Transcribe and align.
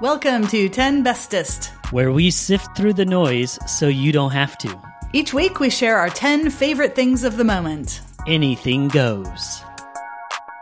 Welcome 0.00 0.46
to 0.46 0.70
10 0.70 1.04
Bestest, 1.04 1.74
where 1.92 2.10
we 2.10 2.30
sift 2.30 2.74
through 2.74 2.94
the 2.94 3.04
noise 3.04 3.58
so 3.66 3.86
you 3.86 4.12
don't 4.12 4.30
have 4.30 4.56
to. 4.56 4.80
Each 5.12 5.34
week 5.34 5.60
we 5.60 5.68
share 5.68 5.98
our 5.98 6.08
10 6.08 6.48
favorite 6.48 6.94
things 6.94 7.22
of 7.22 7.36
the 7.36 7.44
moment. 7.44 8.00
Anything 8.26 8.88
goes. 8.88 9.62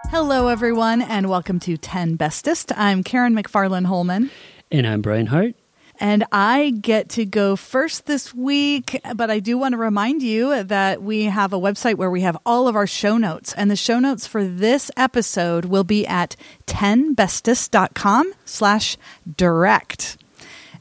Hello, 0.07 0.49
everyone, 0.49 1.03
and 1.03 1.31
welcome 1.31 1.61
to 1.61 1.77
10 1.77 2.17
Bestest. 2.17 2.73
I'm 2.77 3.05
Karen 3.05 3.33
McFarland 3.33 3.87
Holman. 3.87 4.33
And 4.73 4.85
I'm 4.85 5.03
Brian 5.03 5.27
Hart. 5.27 5.55
And 6.01 6.25
I 6.31 6.71
get 6.71 7.09
to 7.11 7.25
go 7.25 7.57
first 7.57 8.07
this 8.07 8.33
week, 8.33 9.01
but 9.15 9.31
I 9.31 9.41
do 9.41 9.59
want 9.59 9.73
to 9.73 9.79
remind 9.79 10.23
you 10.23 10.63
that 10.65 11.03
we 11.03 11.25
have 11.25 11.53
a 11.53 11.59
website 11.59 11.97
where 11.97 12.11
we 12.11 12.21
have 12.23 12.37
all 12.47 12.69
of 12.69 12.77
our 12.77 12.87
show 12.87 13.17
notes. 13.17 13.53
And 13.55 13.71
the 13.71 13.77
show 13.77 13.99
notes 13.99 14.27
for 14.27 14.45
this 14.45 14.91
episode 14.97 15.65
will 15.65 15.85
be 15.85 16.07
at 16.07 16.37
10bestest.com 16.67 18.33
slash 18.45 18.97
direct. 19.37 20.19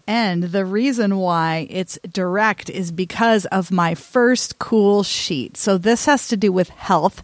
And 0.08 0.44
the 0.44 0.66
reason 0.66 1.18
why 1.18 1.68
it's 1.70 2.00
direct 2.10 2.70
is 2.70 2.92
because 2.92 3.46
of 3.48 3.72
my 3.72 3.94
first 3.94 4.58
cool 4.58 5.04
sheet. 5.04 5.58
So 5.58 5.78
this 5.78 6.06
has 6.06 6.30
to 6.30 6.38
do 6.38 6.52
with 6.54 6.70
health. 6.70 7.22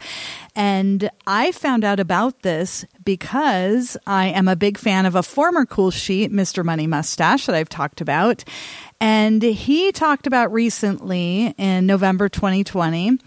And 0.54 1.10
I 1.26 1.54
found 1.54 1.86
out 1.86 2.02
about 2.02 2.42
this 2.42 2.86
because 3.04 3.96
I 4.06 4.28
am 4.28 4.50
a 4.50 4.56
big 4.58 4.78
fan 4.78 5.06
of 5.06 5.16
a 5.16 5.24
former 5.24 5.66
cool 5.66 5.92
sheet, 5.92 6.32
Mr. 6.32 6.64
Money 6.64 6.86
Mustache, 6.86 7.46
that 7.46 7.56
I've 7.56 7.70
talked 7.70 8.02
about. 8.02 8.44
And 9.00 9.42
he 9.42 9.92
talked 9.92 10.28
about 10.28 10.52
recently 10.52 11.56
in 11.58 11.86
November 11.86 12.28
2020 12.28 13.18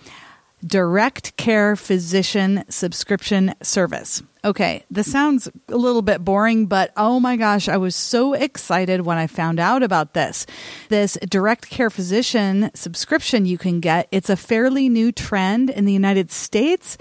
direct 0.65 1.37
care 1.37 1.77
physician 1.77 2.65
subscription 2.69 3.55
service. 3.63 4.23
Okay, 4.45 4.85
this 4.91 5.11
sounds 5.11 5.49
a 5.69 5.77
little 5.77 6.03
bit 6.03 6.25
boring, 6.25 6.67
but 6.67 6.93
oh 6.97 7.19
my 7.19 7.37
gosh, 7.37 7.69
I 7.69 7.77
was 7.77 7.97
so 7.97 8.33
excited 8.33 9.01
when 9.01 9.19
I 9.19 9.27
found 9.27 9.59
out 9.59 9.83
about 9.83 10.15
this. 10.15 10.47
This 10.89 11.19
direct 11.29 11.69
care 11.69 11.91
physician 11.91 12.71
subscription 12.75 13.45
you 13.45 13.59
can 13.59 13.81
get, 13.81 14.07
it's 14.13 14.31
a 14.31 14.37
fairly 14.37 14.89
new 14.89 15.11
trend 15.11 15.71
in 15.71 15.85
the 15.85 15.93
United 15.93 16.31
States 16.31 16.97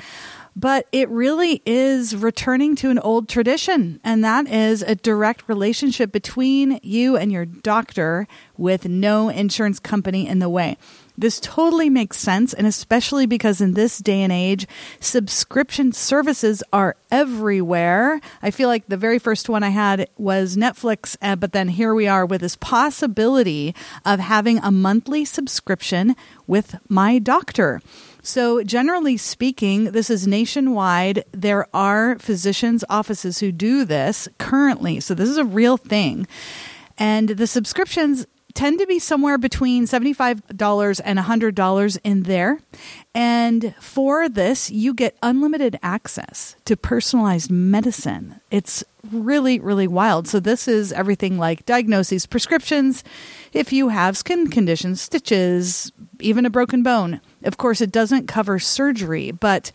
but 0.56 0.88
it 0.92 1.10
really 1.10 1.62
is 1.66 2.16
returning 2.16 2.76
to 2.78 2.90
an 2.90 2.98
old 3.00 3.28
tradition, 3.28 4.00
and 4.04 4.24
that 4.24 4.48
is 4.48 4.82
a 4.82 4.96
direct 4.96 5.44
relationship 5.50 6.12
between 6.12 6.80
you 6.82 7.18
and 7.18 7.32
your 7.32 7.46
doctor 7.46 8.26
with 8.56 8.88
no 8.88 9.28
insurance 9.28 9.80
company 9.80 10.28
in 10.28 10.40
the 10.40 10.50
way. 10.50 10.78
This 11.18 11.40
totally 11.40 11.90
makes 11.90 12.18
sense, 12.18 12.54
and 12.54 12.68
especially 12.68 13.26
because 13.26 13.62
in 13.62 13.74
this 13.74 14.00
day 14.00 14.22
and 14.22 14.32
age, 14.32 14.68
subscription 15.00 15.94
services 15.94 16.62
are 16.74 16.98
everywhere. 17.12 18.20
I 18.42 18.52
feel 18.52 18.68
like 18.68 18.88
the 18.88 18.98
very 18.98 19.20
first 19.20 19.48
one 19.48 19.64
I 19.64 19.70
had 19.70 20.10
was 20.18 20.58
Netflix, 20.58 21.16
uh, 21.22 21.36
but 21.36 21.54
then 21.54 21.70
here 21.70 21.94
we 21.94 22.08
are 22.08 22.26
with 22.26 22.42
this 22.42 22.58
possibility 22.58 23.74
of 24.04 24.20
having 24.20 24.60
a 24.60 24.72
monthly 24.72 25.24
subscription 25.24 26.16
with 26.48 26.76
my 26.90 27.20
doctor. 27.20 27.82
So, 28.22 28.64
generally 28.64 29.18
speaking, 29.18 29.92
this 29.92 30.10
is 30.10 30.26
nationwide. 30.26 31.24
There 31.32 31.68
are 31.76 32.18
physicians' 32.18 32.84
offices 32.90 33.40
who 33.40 33.52
do 33.52 33.86
this 33.86 34.28
currently. 34.40 35.00
So, 35.00 35.14
this 35.14 35.30
is 35.30 35.38
a 35.38 35.46
real 35.46 35.78
thing. 35.78 36.28
And 36.98 37.30
the 37.30 37.46
subscriptions 37.46 38.26
tend 38.56 38.80
to 38.80 38.88
be 38.88 38.98
somewhere 38.98 39.38
between 39.38 39.86
$75 39.86 41.02
and 41.04 41.20
$100 41.20 41.98
in 42.04 42.24
there. 42.24 42.60
And 43.14 43.76
for 43.80 44.28
this, 44.28 44.72
you 44.72 44.94
get 44.94 45.18
unlimited 45.22 45.78
access 45.84 46.56
to 46.66 46.76
personalized 46.76 47.52
medicine. 47.52 48.40
It's 48.50 48.84
really, 49.12 49.60
really 49.60 49.88
wild. 49.88 50.28
So, 50.28 50.40
this 50.40 50.68
is 50.68 50.92
everything 50.92 51.38
like 51.38 51.66
diagnoses, 51.66 52.26
prescriptions, 52.26 53.04
if 53.54 53.72
you 53.72 53.90
have 53.90 54.18
skin 54.18 54.50
conditions, 54.50 55.02
stitches, 55.02 55.92
even 56.20 56.46
a 56.46 56.50
broken 56.50 56.82
bone. 56.82 57.22
Of 57.44 57.58
course, 57.58 57.82
it 57.82 57.92
doesn't 57.92 58.28
cover 58.28 58.58
surgery, 58.58 59.32
but 59.32 59.72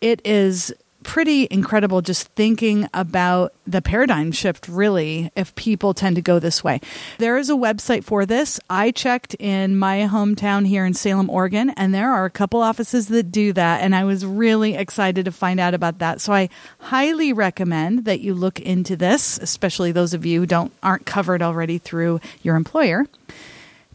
it 0.00 0.20
is 0.24 0.72
pretty 1.02 1.48
incredible 1.50 2.02
just 2.02 2.28
thinking 2.28 2.88
about 2.92 3.54
the 3.66 3.80
paradigm 3.80 4.32
shift, 4.32 4.68
really, 4.68 5.30
if 5.36 5.54
people 5.54 5.94
tend 5.94 6.16
to 6.16 6.22
go 6.22 6.38
this 6.38 6.62
way. 6.64 6.80
There 7.18 7.36
is 7.36 7.50
a 7.50 7.54
website 7.54 8.04
for 8.04 8.26
this. 8.26 8.58
I 8.68 8.90
checked 8.90 9.34
in 9.34 9.76
my 9.76 10.08
hometown 10.10 10.66
here 10.66 10.84
in 10.84 10.94
Salem, 10.94 11.30
Oregon, 11.30 11.70
and 11.70 11.94
there 11.94 12.12
are 12.12 12.24
a 12.24 12.30
couple 12.30 12.60
offices 12.60 13.08
that 13.08 13.30
do 13.30 13.52
that. 13.52 13.82
And 13.82 13.94
I 13.94 14.04
was 14.04 14.26
really 14.26 14.74
excited 14.74 15.24
to 15.24 15.32
find 15.32 15.60
out 15.60 15.74
about 15.74 15.98
that. 15.98 16.20
So 16.20 16.32
I 16.32 16.48
highly 16.78 17.32
recommend 17.32 18.04
that 18.04 18.20
you 18.20 18.34
look 18.34 18.60
into 18.60 18.96
this, 18.96 19.38
especially 19.38 19.92
those 19.92 20.14
of 20.14 20.26
you 20.26 20.40
who 20.40 20.46
don't 20.46 20.72
aren't 20.82 21.06
covered 21.06 21.42
already 21.42 21.78
through 21.78 22.20
your 22.42 22.56
employer. 22.56 23.06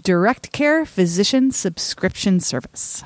Direct 0.04 0.52
Care 0.52 0.86
Physician 0.86 1.52
Subscription 1.52 2.40
Service. 2.40 3.04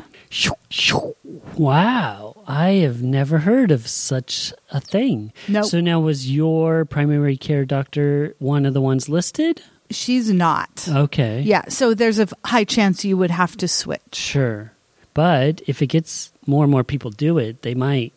Wow, 1.58 2.44
I 2.48 2.70
have 2.70 3.02
never 3.02 3.40
heard 3.40 3.72
of 3.72 3.88
such 3.88 4.54
a 4.72 4.80
thing. 4.80 5.34
No. 5.48 5.64
So 5.64 5.82
now 5.82 6.00
was 6.00 6.30
your 6.30 6.86
primary 6.86 7.38
care 7.38 7.66
doctor 7.66 8.36
one 8.40 8.66
of 8.66 8.74
the 8.74 8.82
ones 8.82 9.10
listed? 9.10 9.62
She's 9.90 10.32
not. 10.32 10.88
Okay. 10.88 11.42
Yeah, 11.42 11.70
so 11.70 11.94
there's 11.94 12.20
a 12.20 12.28
high 12.46 12.66
chance 12.66 13.06
you 13.06 13.18
would 13.18 13.32
have 13.32 13.56
to 13.58 13.68
switch. 13.68 14.14
Sure. 14.14 14.74
But 15.14 15.62
if 15.66 15.82
it 15.82 15.88
gets 15.88 16.32
more 16.46 16.64
and 16.64 16.72
more 16.72 16.84
people 16.84 17.10
do 17.10 17.38
it, 17.38 17.62
they 17.62 17.74
might 17.74 18.14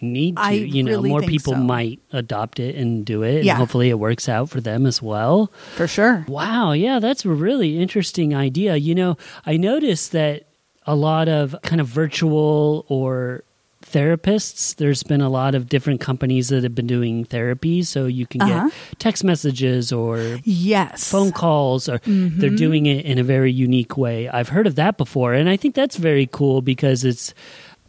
need 0.00 0.36
to. 0.36 0.42
I 0.42 0.52
you 0.52 0.82
know, 0.82 0.92
really 0.92 1.10
more 1.10 1.22
people 1.22 1.52
so. 1.52 1.60
might 1.60 2.00
adopt 2.12 2.58
it 2.58 2.74
and 2.74 3.04
do 3.04 3.22
it. 3.22 3.44
Yeah. 3.44 3.52
And 3.52 3.58
hopefully 3.58 3.90
it 3.90 3.98
works 3.98 4.28
out 4.28 4.48
for 4.50 4.60
them 4.60 4.86
as 4.86 5.00
well. 5.02 5.52
For 5.76 5.86
sure. 5.86 6.24
Wow, 6.26 6.72
yeah, 6.72 6.98
that's 6.98 7.24
a 7.24 7.28
really 7.28 7.78
interesting 7.78 8.34
idea. 8.34 8.76
You 8.76 8.94
know, 8.94 9.16
I 9.46 9.56
noticed 9.56 10.12
that 10.12 10.46
a 10.86 10.94
lot 10.96 11.28
of 11.28 11.54
kind 11.62 11.80
of 11.80 11.86
virtual 11.86 12.84
or 12.88 13.42
therapists, 13.84 14.76
there's 14.76 15.02
been 15.02 15.20
a 15.20 15.28
lot 15.28 15.54
of 15.54 15.68
different 15.68 16.00
companies 16.00 16.48
that 16.48 16.62
have 16.62 16.74
been 16.74 16.86
doing 16.86 17.24
therapy. 17.24 17.82
So 17.82 18.06
you 18.06 18.26
can 18.26 18.42
Uh-huh. 18.42 18.68
get 18.68 18.98
text 18.98 19.24
messages 19.24 19.90
or 19.92 20.38
Yes. 20.44 21.10
phone 21.10 21.32
calls 21.32 21.88
or 21.88 21.98
Mm-hmm. 22.00 22.38
they're 22.40 22.50
doing 22.50 22.86
it 22.86 23.04
in 23.04 23.18
a 23.18 23.24
very 23.24 23.52
unique 23.52 23.96
way. 23.96 24.28
I've 24.28 24.48
heard 24.50 24.66
of 24.66 24.74
that 24.76 24.96
before 24.96 25.32
and 25.34 25.48
I 25.48 25.56
think 25.56 25.74
that's 25.74 25.96
very 25.96 26.26
cool 26.30 26.62
because 26.62 27.04
it's 27.04 27.34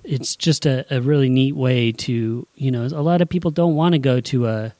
it's 0.03 0.35
just 0.35 0.65
a, 0.65 0.83
a 0.89 0.99
really 0.99 1.29
neat 1.29 1.55
way 1.55 1.91
to 1.91 2.47
you 2.55 2.71
know 2.71 2.85
a 2.85 3.03
lot 3.03 3.21
of 3.21 3.29
people 3.29 3.51
don't 3.51 3.75
want 3.75 3.93
to 3.93 3.99
go 3.99 4.19
to 4.21 4.47
a 4.47 4.73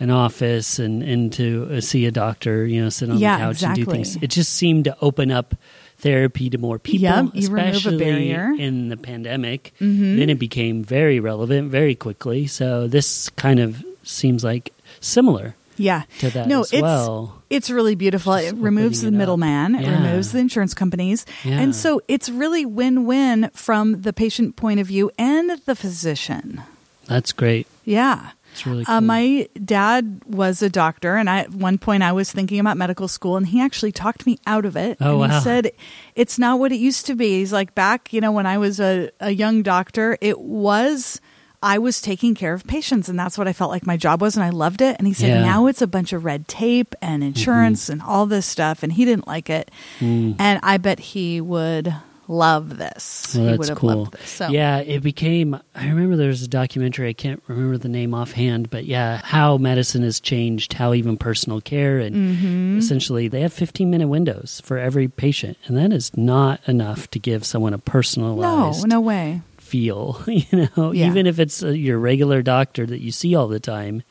an 0.00 0.10
office 0.10 0.78
and, 0.78 1.02
and 1.02 1.32
to 1.34 1.68
uh, 1.70 1.80
see 1.80 2.06
a 2.06 2.10
doctor 2.10 2.64
you 2.66 2.80
know 2.82 2.88
sit 2.88 3.10
on 3.10 3.18
Yeah, 3.18 3.36
the 3.36 3.44
couch 3.44 3.62
and 3.62 3.74
do 3.76 3.84
things 3.84 4.16
it 4.22 4.28
just 4.30 4.54
seemed 4.54 4.84
to 4.84 4.96
open 5.02 5.30
up 5.30 5.54
therapy 6.02 6.50
to 6.50 6.58
more 6.58 6.78
people 6.78 7.02
Yep, 7.02 7.24
you 7.34 7.48
remove 7.48 7.74
a 7.74 7.78
especially. 7.78 7.98
Mm-hmm. 7.98 8.60
in 8.60 8.88
the 8.90 8.96
pandemic 8.96 9.72
then 9.78 10.28
it 10.28 10.38
became 10.38 10.82
very 10.84 11.18
relevant 11.20 11.70
very 11.70 11.94
quickly 11.94 12.46
so 12.46 12.86
this 12.88 13.30
kind 13.30 13.58
of 13.60 13.84
seems 14.02 14.42
like 14.44 14.72
similar 15.00 15.54
Yeah. 15.78 16.02
to 16.18 16.28
that 16.30 16.48
no, 16.48 16.60
as 16.62 16.72
it's 16.72 16.82
well 16.82 17.38
it's 17.50 17.68
really 17.70 17.94
beautiful. 17.94 18.32
It 18.34 18.54
removes 18.56 19.00
the 19.02 19.08
opening 19.08 19.16
it 19.16 19.18
middleman. 19.22 19.74
It 19.76 19.86
removes 19.90 20.32
the 20.32 20.38
insurance 20.38 20.72
companies, 20.74 21.26
Yeah. 21.44 21.60
and 21.60 21.76
so 21.76 22.00
it's 22.08 22.28
really 22.30 22.64
win-win 22.64 23.50
from 23.52 24.00
the 24.02 24.12
patient 24.14 24.56
point 24.56 24.80
of 24.80 24.86
view 24.86 25.10
and 25.18 25.60
the 25.66 25.74
physician. 25.76 26.62
that's 27.06 27.32
great 27.32 27.66
Yeah. 27.84 28.30
It's 28.52 28.66
really 28.66 28.84
cool 28.84 28.94
Uh, 28.94 29.00
my 29.00 29.48
dad 29.64 30.22
was 30.26 30.62
a 30.62 30.70
doctor, 30.70 31.16
and 31.16 31.28
I, 31.28 31.40
at 31.40 31.50
one 31.52 31.78
point 31.78 32.02
I 32.02 32.12
was 32.12 32.30
thinking 32.30 32.60
about 32.60 32.76
medical 32.76 33.08
school, 33.08 33.36
and 33.36 33.46
he 33.46 33.60
actually 33.60 33.92
talked 33.92 34.26
me 34.26 34.38
out 34.46 34.64
of 34.64 34.76
it. 34.76 34.98
Oh, 35.00 35.22
and 35.22 35.32
wow. 35.32 35.38
He 35.38 35.44
said, 35.44 35.72
"It's 36.14 36.38
not 36.38 36.58
what 36.58 36.70
it 36.72 36.76
used 36.78 37.06
to 37.06 37.14
be." 37.14 37.38
He's 37.38 37.52
like, 37.52 37.74
back, 37.74 38.12
you 38.12 38.20
know, 38.20 38.32
when 38.32 38.46
I 38.46 38.58
was 38.58 38.78
a, 38.80 39.10
a 39.20 39.30
young 39.30 39.62
doctor, 39.62 40.16
it 40.20 40.38
was 40.38 41.20
I 41.64 41.78
was 41.78 42.00
taking 42.00 42.34
care 42.34 42.54
of 42.54 42.66
patients, 42.66 43.08
and 43.08 43.16
that's 43.18 43.38
what 43.38 43.46
I 43.46 43.52
felt 43.52 43.70
like 43.70 43.86
my 43.86 43.96
job 43.96 44.20
was, 44.20 44.36
and 44.36 44.44
I 44.44 44.50
loved 44.50 44.82
it. 44.82 44.96
And 44.98 45.06
he 45.06 45.14
said, 45.14 45.28
Yeah. 45.28 45.42
now 45.44 45.66
it's 45.68 45.80
a 45.80 45.86
bunch 45.86 46.12
of 46.12 46.24
red 46.24 46.48
tape 46.48 46.94
and 47.00 47.22
insurance 47.22 47.88
and 47.88 48.02
all 48.02 48.26
this 48.26 48.46
stuff, 48.46 48.82
and 48.82 48.92
he 48.92 49.04
didn't 49.04 49.28
like 49.28 49.48
it. 49.48 49.70
Mm. 50.00 50.34
And 50.40 50.58
I 50.64 50.78
bet 50.78 50.98
he 50.98 51.40
would 51.40 51.94
love 52.32 52.78
this. 52.78 53.34
Well, 53.34 53.44
he 53.44 53.48
that's 53.50 53.58
would 53.58 53.68
have 53.68 53.78
cool. 53.78 53.96
loved 53.96 54.12
this. 54.14 54.30
So. 54.30 54.48
Yeah, 54.48 54.78
it 54.78 55.00
became. 55.02 55.54
I 55.74 55.86
remember 55.88 56.16
there 56.16 56.28
was 56.28 56.42
a 56.42 56.48
documentary. 56.48 57.08
I 57.08 57.12
can't 57.12 57.42
remember 57.46 57.76
the 57.78 57.88
name 57.88 58.14
offhand, 58.14 58.70
but 58.70 58.84
yeah, 58.86 59.20
how 59.22 59.58
medicine 59.58 60.02
has 60.02 60.18
changed, 60.20 60.72
how 60.72 60.94
even 60.94 61.16
personal 61.16 61.60
care, 61.60 61.98
and 61.98 62.16
Mm-hmm. 62.16 62.78
essentially 62.78 63.28
they 63.28 63.40
have 63.42 63.52
15 63.52 63.90
minute 63.90 64.08
windows 64.08 64.60
for 64.64 64.78
every 64.78 65.08
patient, 65.08 65.56
and 65.66 65.76
that 65.76 65.92
is 65.92 66.16
not 66.16 66.60
enough 66.68 67.10
to 67.10 67.18
give 67.18 67.44
someone 67.44 67.72
a 67.74 67.76
No, 67.76 67.82
personalized 67.84 68.86
no 68.88 69.00
way. 69.00 69.42
feel. 69.58 70.20
You 70.26 70.68
know, 70.76 70.92
Yeah. 70.92 71.06
even 71.08 71.26
if 71.26 71.38
it's 71.38 71.62
uh, 71.62 71.68
your 71.68 71.98
regular 71.98 72.42
doctor 72.42 72.86
that 72.86 73.00
you 73.00 73.12
see 73.12 73.34
all 73.34 73.48
the 73.48 73.60
time, 73.60 74.02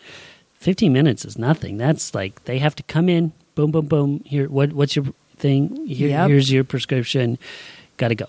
15 0.56 0.94
minutes 0.94 1.26
is 1.26 1.38
nothing. 1.38 1.78
That's 1.78 2.14
like 2.14 2.44
they 2.46 2.60
have 2.60 2.76
to 2.76 2.84
come 2.84 3.10
in, 3.10 3.32
boom, 3.56 3.72
boom, 3.72 3.88
boom. 3.88 4.22
Here, 4.26 4.48
what, 4.48 4.74
what's 4.74 4.96
your 4.96 5.06
thing? 5.38 5.88
Here, 5.88 6.10
Yep. 6.10 6.30
Here's 6.30 6.52
your 6.52 6.64
prescription. 6.64 7.38
Got 7.98 8.10
to 8.10 8.16
go. 8.16 8.28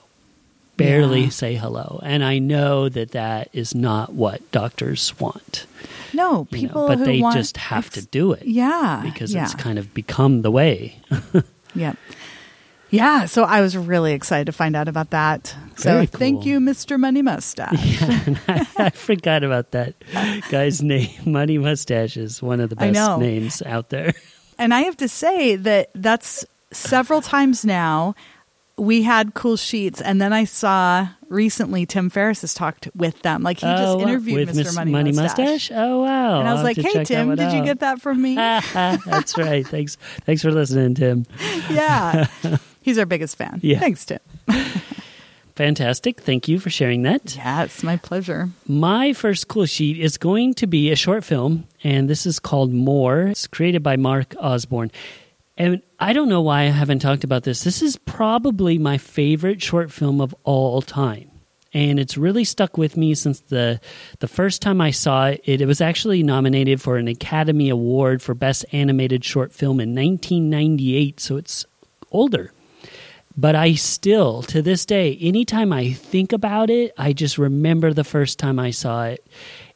barely 0.76 1.24
Yeah. 1.24 1.28
say 1.30 1.54
hello. 1.54 2.00
And 2.02 2.24
I 2.24 2.38
know 2.38 2.88
that 2.88 3.10
that 3.12 3.48
is 3.52 3.74
not 3.74 4.12
what 4.14 4.50
doctors 4.52 5.18
want. 5.20 5.66
No, 6.14 6.30
you 6.30 6.32
know, 6.36 6.44
people 6.68 6.86
but 6.88 6.98
they 7.04 7.20
want 7.20 7.36
just 7.36 7.56
have 7.56 7.88
to 7.90 8.02
do 8.06 8.32
it. 8.32 8.44
Yeah, 8.46 9.00
Because 9.04 9.32
yeah. 9.34 9.44
it's 9.44 9.54
kind 9.54 9.78
of 9.78 9.92
become 9.94 10.42
the 10.42 10.50
way. 10.50 10.96
Yeah. 11.74 11.94
Yeah, 12.90 13.24
so 13.24 13.44
I 13.44 13.62
was 13.62 13.74
really 13.74 14.12
excited 14.12 14.44
to 14.44 14.52
find 14.52 14.76
out 14.76 14.86
about 14.86 15.08
that. 15.10 15.54
So 15.76 15.90
Very 15.94 16.04
thank 16.06 16.44
you, 16.44 16.60
Mr. 16.60 17.00
Money 17.00 17.22
Mustache. 17.22 17.72
I 18.76 18.90
forgot 18.90 19.42
about 19.42 19.70
that 19.70 19.94
guy's 20.50 20.82
name. 20.94 21.08
Money 21.24 21.56
Mustache 21.56 22.18
is 22.18 22.42
one 22.42 22.60
of 22.60 22.68
the 22.68 22.76
best 22.76 23.18
names 23.18 23.62
out 23.62 23.88
there. 23.88 24.12
And 24.58 24.74
I 24.74 24.82
have 24.82 24.98
to 24.98 25.08
say 25.08 25.56
that 25.56 25.88
that's 25.94 26.44
several 26.72 27.22
times 27.22 27.64
now 27.64 28.14
we 28.78 29.02
had 29.02 29.34
cool 29.34 29.56
sheets 29.56 30.00
and 30.00 30.20
then 30.20 30.32
I 30.32 30.44
saw 30.44 31.08
recently 31.28 31.86
Tim 31.86 32.10
Ferriss 32.10 32.40
has 32.40 32.54
talked 32.54 32.88
with 32.94 33.20
them. 33.22 33.42
Like 33.42 33.60
he 33.60 33.66
Oh, 33.66 33.76
just 33.76 34.08
interviewed 34.08 34.48
Mr. 34.48 34.56
Miss 34.56 34.74
Money, 34.76 35.12
Mustache. 35.12 35.70
Oh 35.74 36.02
wow! 36.02 36.40
And 36.40 36.48
I 36.48 36.52
was 36.52 36.60
have 36.60 36.64
like, 36.64 36.76
"Hey 36.78 37.04
Tim, 37.04 37.34
did 37.34 37.52
you 37.52 37.62
get 37.64 37.80
that 37.80 38.00
from 38.00 38.20
me?" 38.22 38.34
That's 38.36 39.36
right. 39.38 39.66
Thanks. 39.66 39.96
Thanks 40.24 40.42
for 40.42 40.50
listening, 40.50 40.94
Tim. 40.94 41.26
yeah. 41.70 42.26
He's 42.82 42.98
our 42.98 43.06
biggest 43.06 43.36
fan. 43.36 43.60
Yeah. 43.62 43.78
Thanks, 43.78 44.04
Tim. 44.04 44.18
Fantastic. 45.54 46.20
Thank 46.22 46.48
you 46.48 46.58
for 46.58 46.70
sharing 46.70 47.02
that. 47.02 47.36
Yeah, 47.36 47.64
it's 47.64 47.82
my 47.82 47.98
pleasure. 47.98 48.48
My 48.66 49.12
first 49.12 49.48
cool 49.48 49.66
sheet 49.66 49.98
is 50.00 50.16
going 50.16 50.54
to 50.54 50.66
be 50.66 50.90
a 50.90 50.96
short 50.96 51.24
film, 51.24 51.66
and 51.84 52.08
this 52.08 52.24
is 52.24 52.38
called 52.38 52.72
More. 52.72 53.24
It's 53.28 53.46
created 53.46 53.82
by 53.82 53.96
Mark 53.96 54.34
Osborne. 54.40 54.90
And 55.62 55.80
I 56.00 56.12
don't 56.12 56.28
know 56.28 56.40
why 56.40 56.62
I 56.62 56.70
haven't 56.70 56.98
talked 56.98 57.22
about 57.22 57.44
this. 57.44 57.62
This 57.62 57.82
is 57.82 57.94
probably 57.96 58.78
my 58.78 58.98
favorite 58.98 59.62
short 59.62 59.92
film 59.92 60.20
of 60.20 60.34
all 60.42 60.82
time. 60.82 61.30
And 61.72 62.00
it's 62.00 62.16
really 62.16 62.42
stuck 62.42 62.76
with 62.76 62.96
me 62.96 63.14
since 63.14 63.38
the 63.42 63.80
the 64.18 64.26
first 64.26 64.60
time 64.60 64.80
I 64.80 64.90
saw 64.90 65.28
it. 65.28 65.40
It, 65.44 65.60
it 65.60 65.66
was 65.66 65.80
actually 65.80 66.24
nominated 66.24 66.82
for 66.82 66.96
an 66.96 67.06
Academy 67.06 67.68
Award 67.68 68.22
for 68.22 68.34
Best 68.34 68.64
Animated 68.72 69.24
Short 69.24 69.52
Film 69.52 69.78
in 69.78 69.94
1998, 69.94 71.20
so 71.20 71.36
it's 71.36 71.64
older. 72.10 72.52
But 73.36 73.54
I 73.54 73.74
still, 73.74 74.42
to 74.42 74.62
this 74.62 74.84
day, 74.84 75.16
anytime 75.20 75.72
I 75.72 75.92
think 75.92 76.32
about 76.32 76.70
it, 76.70 76.92
I 76.98 77.12
just 77.12 77.38
remember 77.38 77.92
the 77.92 78.02
first 78.02 78.36
time 78.40 78.58
I 78.58 78.72
saw 78.72 79.04
it. 79.04 79.24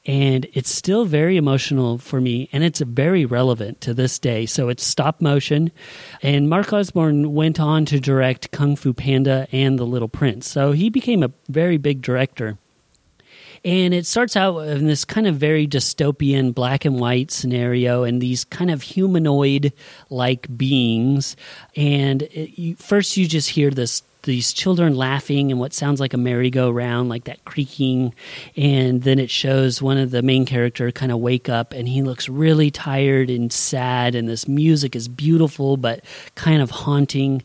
And 0.06 0.46
it's 0.52 0.70
still 0.70 1.04
very 1.04 1.36
emotional 1.36 1.98
for 1.98 2.20
me, 2.20 2.48
and 2.52 2.62
it's 2.62 2.80
very 2.80 3.24
relevant 3.24 3.80
to 3.82 3.92
this 3.92 4.18
day. 4.20 4.46
So 4.46 4.68
it's 4.68 4.84
stop 4.84 5.20
motion. 5.20 5.72
And 6.22 6.48
Mark 6.48 6.72
Osborne 6.72 7.34
went 7.34 7.58
on 7.58 7.84
to 7.86 7.98
direct 7.98 8.52
Kung 8.52 8.76
Fu 8.76 8.92
Panda 8.92 9.48
and 9.50 9.78
The 9.78 9.84
Little 9.84 10.08
Prince. 10.08 10.48
So 10.48 10.70
he 10.70 10.90
became 10.90 11.24
a 11.24 11.32
very 11.48 11.76
big 11.76 12.02
director. 12.02 12.56
And 13.64 13.92
it 13.92 14.06
starts 14.06 14.36
out 14.36 14.58
in 14.60 14.86
this 14.86 15.04
kind 15.04 15.26
of 15.26 15.36
very 15.36 15.66
dystopian 15.66 16.54
black 16.54 16.84
and 16.84 17.00
white 17.00 17.32
scenario 17.32 18.04
and 18.04 18.22
these 18.22 18.44
kind 18.44 18.70
of 18.70 18.82
humanoid 18.82 19.72
like 20.08 20.56
beings. 20.56 21.36
And 21.74 22.22
it, 22.22 22.56
you, 22.56 22.76
first, 22.76 23.16
you 23.16 23.26
just 23.26 23.50
hear 23.50 23.70
this. 23.70 24.02
These 24.26 24.52
children 24.52 24.96
laughing 24.96 25.50
and 25.50 25.58
what 25.58 25.72
sounds 25.72 26.00
like 26.00 26.12
a 26.12 26.18
merry-go-round, 26.18 27.08
like 27.08 27.24
that 27.24 27.44
creaking, 27.44 28.12
and 28.56 29.02
then 29.02 29.18
it 29.18 29.30
shows 29.30 29.80
one 29.80 29.96
of 29.96 30.10
the 30.10 30.20
main 30.20 30.44
character 30.44 30.90
kind 30.92 31.12
of 31.12 31.20
wake 31.20 31.48
up, 31.48 31.72
and 31.72 31.88
he 31.88 32.02
looks 32.02 32.28
really 32.28 32.70
tired 32.70 33.30
and 33.30 33.52
sad, 33.52 34.14
and 34.14 34.28
this 34.28 34.46
music 34.46 34.94
is 34.94 35.08
beautiful 35.08 35.76
but 35.76 36.04
kind 36.34 36.60
of 36.60 36.70
haunting. 36.70 37.42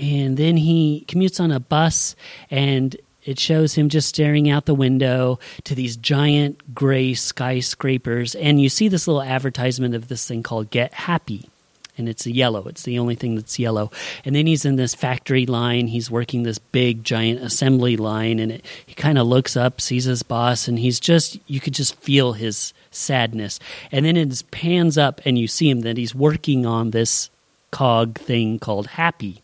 And 0.00 0.36
then 0.36 0.56
he 0.56 1.04
commutes 1.06 1.38
on 1.38 1.52
a 1.52 1.60
bus, 1.60 2.16
and 2.50 2.96
it 3.24 3.38
shows 3.38 3.74
him 3.74 3.88
just 3.88 4.08
staring 4.08 4.50
out 4.50 4.66
the 4.66 4.74
window 4.74 5.38
to 5.64 5.74
these 5.74 5.96
giant 5.96 6.74
gray 6.74 7.14
skyscrapers. 7.14 8.34
And 8.34 8.60
you 8.60 8.68
see 8.68 8.88
this 8.88 9.06
little 9.06 9.22
advertisement 9.22 9.94
of 9.94 10.08
this 10.08 10.26
thing 10.26 10.42
called 10.42 10.70
Get 10.70 10.92
Happy. 10.92 11.48
And 11.98 12.08
it's 12.08 12.26
yellow. 12.26 12.66
It's 12.68 12.84
the 12.84 12.98
only 12.98 13.14
thing 13.14 13.34
that's 13.34 13.58
yellow. 13.58 13.90
And 14.24 14.34
then 14.34 14.46
he's 14.46 14.64
in 14.64 14.76
this 14.76 14.94
factory 14.94 15.44
line. 15.44 15.88
He's 15.88 16.10
working 16.10 16.42
this 16.42 16.58
big, 16.58 17.04
giant 17.04 17.42
assembly 17.42 17.98
line. 17.98 18.38
And 18.38 18.52
it, 18.52 18.64
he 18.86 18.94
kind 18.94 19.18
of 19.18 19.26
looks 19.26 19.56
up, 19.56 19.80
sees 19.80 20.04
his 20.04 20.22
boss, 20.22 20.68
and 20.68 20.78
he's 20.78 20.98
just, 20.98 21.38
you 21.46 21.60
could 21.60 21.74
just 21.74 21.94
feel 21.96 22.32
his 22.32 22.72
sadness. 22.90 23.60
And 23.90 24.06
then 24.06 24.16
it 24.16 24.42
pans 24.50 24.96
up, 24.96 25.20
and 25.26 25.38
you 25.38 25.46
see 25.46 25.68
him 25.68 25.80
that 25.80 25.98
he's 25.98 26.14
working 26.14 26.64
on 26.64 26.92
this 26.92 27.28
cog 27.70 28.18
thing 28.18 28.58
called 28.58 28.86
Happy. 28.86 29.42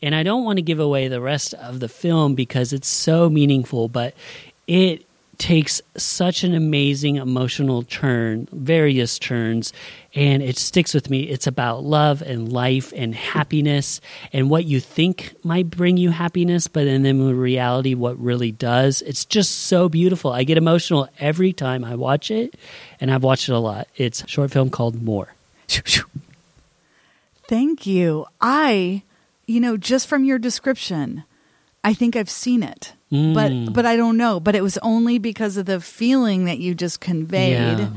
And 0.00 0.14
I 0.14 0.22
don't 0.22 0.44
want 0.44 0.58
to 0.58 0.62
give 0.62 0.80
away 0.80 1.08
the 1.08 1.20
rest 1.20 1.54
of 1.54 1.80
the 1.80 1.88
film 1.88 2.34
because 2.34 2.72
it's 2.72 2.88
so 2.88 3.28
meaningful, 3.28 3.88
but 3.88 4.14
it 4.66 5.04
takes 5.40 5.80
such 5.96 6.44
an 6.44 6.54
amazing 6.54 7.16
emotional 7.16 7.82
turn, 7.82 8.46
various 8.52 9.18
turns, 9.18 9.72
and 10.14 10.42
it 10.42 10.58
sticks 10.58 10.92
with 10.92 11.08
me. 11.08 11.22
It's 11.22 11.46
about 11.46 11.82
love 11.82 12.20
and 12.20 12.52
life 12.52 12.92
and 12.94 13.14
happiness 13.14 14.02
and 14.34 14.50
what 14.50 14.66
you 14.66 14.80
think 14.80 15.34
might 15.42 15.70
bring 15.70 15.96
you 15.96 16.10
happiness, 16.10 16.68
but 16.68 16.84
then 16.84 17.06
in 17.06 17.38
reality, 17.38 17.94
what 17.94 18.20
really 18.20 18.52
does. 18.52 19.00
It's 19.02 19.24
just 19.24 19.60
so 19.66 19.88
beautiful. 19.88 20.30
I 20.30 20.44
get 20.44 20.58
emotional 20.58 21.08
every 21.18 21.54
time 21.54 21.84
I 21.84 21.94
watch 21.94 22.30
it, 22.30 22.54
and 23.00 23.10
I've 23.10 23.24
watched 23.24 23.48
it 23.48 23.54
a 23.54 23.58
lot. 23.58 23.88
It's 23.96 24.22
a 24.22 24.28
short 24.28 24.50
film 24.50 24.68
called 24.68 25.02
More. 25.02 25.34
Thank 27.48 27.86
you. 27.86 28.26
I, 28.40 29.02
you 29.46 29.58
know, 29.58 29.78
just 29.78 30.06
from 30.06 30.24
your 30.24 30.38
description, 30.38 31.24
I 31.82 31.94
think 31.94 32.14
I've 32.14 32.30
seen 32.30 32.62
it. 32.62 32.92
Mm. 33.12 33.34
But 33.34 33.72
but 33.74 33.86
I 33.86 33.96
don't 33.96 34.16
know, 34.16 34.38
but 34.40 34.54
it 34.54 34.62
was 34.62 34.78
only 34.78 35.18
because 35.18 35.56
of 35.56 35.66
the 35.66 35.80
feeling 35.80 36.44
that 36.44 36.58
you 36.58 36.74
just 36.74 37.00
conveyed 37.00 37.78
Yeah. 37.78 37.88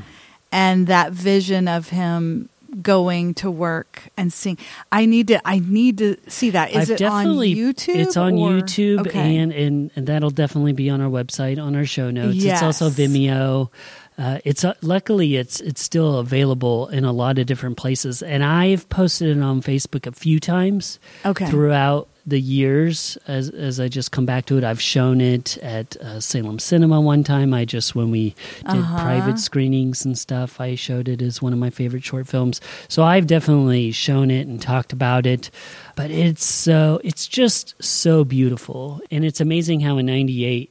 and 0.51 0.87
that 0.87 1.11
vision 1.11 1.67
of 1.67 1.89
him 1.89 2.49
going 2.81 3.35
to 3.35 3.51
work 3.51 4.01
and 4.17 4.33
seeing 4.33 4.57
I 4.91 5.05
need 5.05 5.27
to 5.27 5.39
I 5.47 5.59
need 5.59 5.99
to 5.99 6.17
see 6.27 6.49
that. 6.51 6.71
Is 6.71 6.89
I've 6.89 7.01
it 7.01 7.03
on 7.03 7.27
YouTube? 7.27 7.95
It's 7.95 8.17
on 8.17 8.33
or- 8.33 8.49
YouTube, 8.53 9.01
Okay. 9.01 9.37
and, 9.37 9.51
and 9.53 9.91
and 9.95 10.07
that'll 10.07 10.31
definitely 10.31 10.73
be 10.73 10.89
on 10.89 10.99
our 10.99 11.09
website 11.09 11.61
on 11.63 11.75
our 11.75 11.85
show 11.85 12.09
notes. 12.09 12.43
It's 12.43 12.63
also 12.63 12.89
Vimeo. 12.89 13.69
Uh, 14.17 14.37
it's 14.45 14.63
uh, 14.65 14.73
luckily 14.81 15.35
it's 15.37 15.59
it's 15.59 15.81
still 15.81 16.17
available 16.17 16.87
in 16.89 17.03
a 17.05 17.11
lot 17.11 17.37
of 17.39 17.45
different 17.45 17.77
places, 17.77 18.21
and 18.23 18.43
I've 18.43 18.87
posted 18.89 19.37
it 19.37 19.41
on 19.41 19.61
Facebook 19.61 20.05
a 20.07 20.11
few 20.11 20.39
times 20.39 20.99
Okay. 21.25 21.47
throughout 21.47 22.07
the 22.25 22.39
years 22.39 23.17
as 23.27 23.49
as 23.49 23.79
I 23.81 23.87
just 23.89 24.11
come 24.11 24.25
back 24.25 24.45
to 24.45 24.57
it. 24.57 24.63
I've 24.63 24.79
shown 24.81 25.19
it 25.19 25.57
at 25.57 25.97
uh, 25.97 26.19
Salem 26.21 26.57
Cinema 26.57 27.01
one 27.01 27.23
time. 27.23 27.53
I 27.53 27.65
just 27.65 27.95
when 27.95 28.11
we 28.11 28.29
did 28.59 28.65
Uh-huh. 28.79 29.03
private 29.03 29.39
screenings 29.39 30.05
and 30.05 30.17
stuff, 30.17 30.61
I 30.61 30.75
showed 30.75 31.09
it 31.09 31.21
as 31.21 31.41
one 31.41 31.51
of 31.53 31.59
my 31.59 31.69
favorite 31.69 32.03
short 32.03 32.27
films. 32.27 32.61
So 32.87 33.03
I've 33.03 33.27
definitely 33.27 33.91
shown 33.91 34.31
it 34.31 34.47
and 34.47 34.61
talked 34.61 34.93
about 34.93 35.25
it. 35.25 35.51
But 35.97 36.11
it's 36.11 36.45
so 36.45 37.01
it's 37.03 37.27
just 37.27 37.75
so 37.83 38.23
beautiful, 38.23 39.01
and 39.11 39.25
it's 39.25 39.41
amazing 39.41 39.81
how 39.81 39.97
in 39.97 40.05
'98 40.05 40.69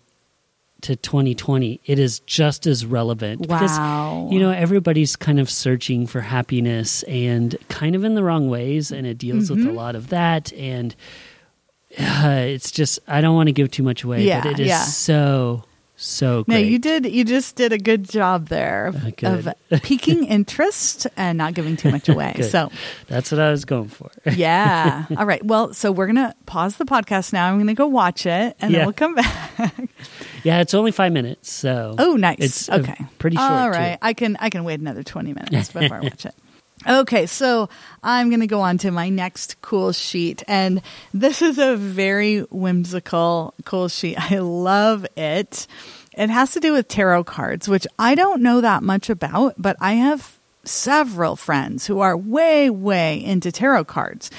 to 0.82 0.96
2020 0.96 1.80
it 1.86 1.98
is 2.00 2.18
just 2.20 2.66
as 2.66 2.84
relevant 2.84 3.46
Wow. 3.46 3.46
because 4.26 4.32
you 4.32 4.40
know 4.40 4.50
everybody's 4.50 5.14
kind 5.14 5.38
of 5.38 5.48
searching 5.48 6.08
for 6.08 6.20
happiness 6.22 7.04
and 7.04 7.56
kind 7.68 7.94
of 7.94 8.02
in 8.02 8.14
the 8.16 8.24
wrong 8.24 8.48
ways 8.50 8.90
and 8.90 9.06
it 9.06 9.16
deals 9.16 9.48
with 9.48 9.60
Mm-hmm. 9.60 9.68
a 9.68 9.72
lot 9.74 9.94
of 9.94 10.08
that 10.08 10.52
and 10.54 10.96
uh, 11.98 12.44
it's 12.46 12.70
just 12.70 12.98
i 13.08 13.20
don't 13.20 13.34
want 13.34 13.48
to 13.48 13.52
give 13.52 13.70
too 13.70 13.82
much 13.82 14.04
away 14.04 14.24
Yeah, 14.24 14.42
but 14.42 14.52
it 14.52 14.60
is 14.60 14.68
yeah. 14.68 14.82
so 14.84 15.64
so 15.94 16.42
No, 16.48 16.56
you 16.56 16.80
did. 16.80 17.06
You 17.06 17.22
just 17.22 17.54
did 17.54 17.72
a 17.72 17.78
good 17.78 18.08
job 18.08 18.48
there 18.48 18.86
of, 18.86 18.96
Uh, 19.06 19.10
good. 19.16 19.54
of 19.70 19.82
piquing 19.84 20.24
interest 20.24 21.06
and 21.16 21.38
not 21.38 21.54
giving 21.54 21.76
too 21.76 21.92
much 21.92 22.08
away. 22.08 22.34
So, 22.42 22.72
that's 23.06 23.30
what 23.30 23.40
i 23.40 23.52
was 23.52 23.64
going 23.64 23.86
for 23.88 24.10
yeah. 24.34 25.04
All 25.16 25.26
right. 25.26 25.44
Well, 25.44 25.72
so 25.74 25.92
we're 25.92 26.06
gonna 26.08 26.34
pause 26.44 26.76
the 26.76 26.86
podcast 26.86 27.32
now. 27.32 27.46
I'm 27.48 27.58
gonna 27.58 27.74
go 27.74 27.86
watch 27.86 28.26
it, 28.26 28.56
and 28.58 28.72
Yeah. 28.72 28.78
then 28.78 28.86
we'll 28.86 28.94
come 28.94 29.14
back. 29.16 29.74
yeah 30.42 30.60
it's 30.60 30.74
only 30.74 30.90
five 30.90 31.12
minutes 31.12 31.48
so 31.52 31.94
Oh, 31.98 32.16
nice. 32.16 32.38
it's 32.40 32.68
okay. 32.70 32.96
pretty 33.18 33.36
short 33.36 33.50
All 33.50 33.72
too. 33.72 33.96
I 34.02 34.12
can 34.14 34.36
I 34.40 34.50
can 34.50 34.64
wait 34.64 34.80
another 34.80 35.04
20 35.04 35.34
minutes 35.34 35.70
before 35.70 35.98
I 35.98 36.00
watch 36.00 36.26
it. 36.26 36.34
Okay, 36.86 37.26
so 37.26 37.68
I'm 38.02 38.28
going 38.28 38.40
to 38.40 38.46
go 38.46 38.60
on 38.60 38.78
to 38.78 38.90
my 38.90 39.08
next 39.08 39.60
cool 39.62 39.92
sheet 39.92 40.42
and 40.48 40.82
this 41.14 41.40
is 41.40 41.58
a 41.58 41.76
very 41.76 42.40
whimsical 42.40 43.54
cool 43.64 43.88
sheet. 43.88 44.18
I 44.32 44.38
love 44.38 45.06
it. 45.16 45.66
It 46.14 46.28
has 46.28 46.52
to 46.52 46.60
do 46.60 46.72
with 46.72 46.88
tarot 46.88 47.24
cards, 47.24 47.68
which 47.68 47.86
I 47.98 48.14
don't 48.14 48.42
know 48.42 48.60
that 48.60 48.82
much 48.82 49.08
about, 49.08 49.54
but 49.56 49.76
I 49.80 49.94
have 49.94 50.36
several 50.64 51.36
friends 51.36 51.86
who 51.86 52.00
are 52.00 52.16
way, 52.16 52.70
way 52.70 53.22
into 53.24 53.50
tarot 53.50 53.84
cards. 53.84 54.30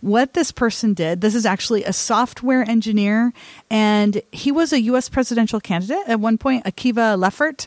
What 0.00 0.34
this 0.34 0.52
person 0.52 0.94
did, 0.94 1.20
this 1.20 1.34
is 1.34 1.46
actually 1.46 1.84
a 1.84 1.92
software 1.92 2.68
engineer, 2.68 3.32
and 3.70 4.20
he 4.30 4.52
was 4.52 4.72
a 4.72 4.80
U.S. 4.82 5.08
presidential 5.08 5.60
candidate 5.60 6.02
at 6.06 6.20
one 6.20 6.38
point, 6.38 6.64
Akiva 6.64 7.18
Leffert, 7.18 7.66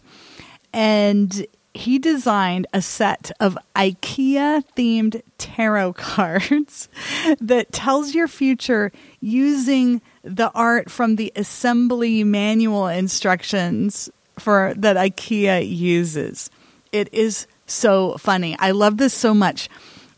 and 0.73 1.45
he 1.75 2.00
designed 2.00 2.67
a 2.74 2.82
set 2.82 3.32
of 3.39 3.58
IKEA 3.75 4.63
themed 4.77 5.22
tarot 5.38 5.94
cards 5.98 6.88
that 7.39 7.72
tells 7.72 8.15
your 8.15 8.27
future 8.27 8.91
using 9.20 10.01
the 10.24 10.51
art 10.51 10.89
from 10.89 11.17
the 11.17 11.32
assembly 11.36 12.24
manual 12.24 12.88
instructions 12.88 14.10
for 14.39 14.74
that 14.77 14.96
IKEA 14.96 15.67
uses. 15.67 16.50
It 16.91 17.13
is 17.13 17.46
so 17.67 18.17
funny. 18.17 18.55
I 18.58 18.72
love 18.72 18.98
this 18.98 19.13
so 19.13 19.34
much 19.34 19.70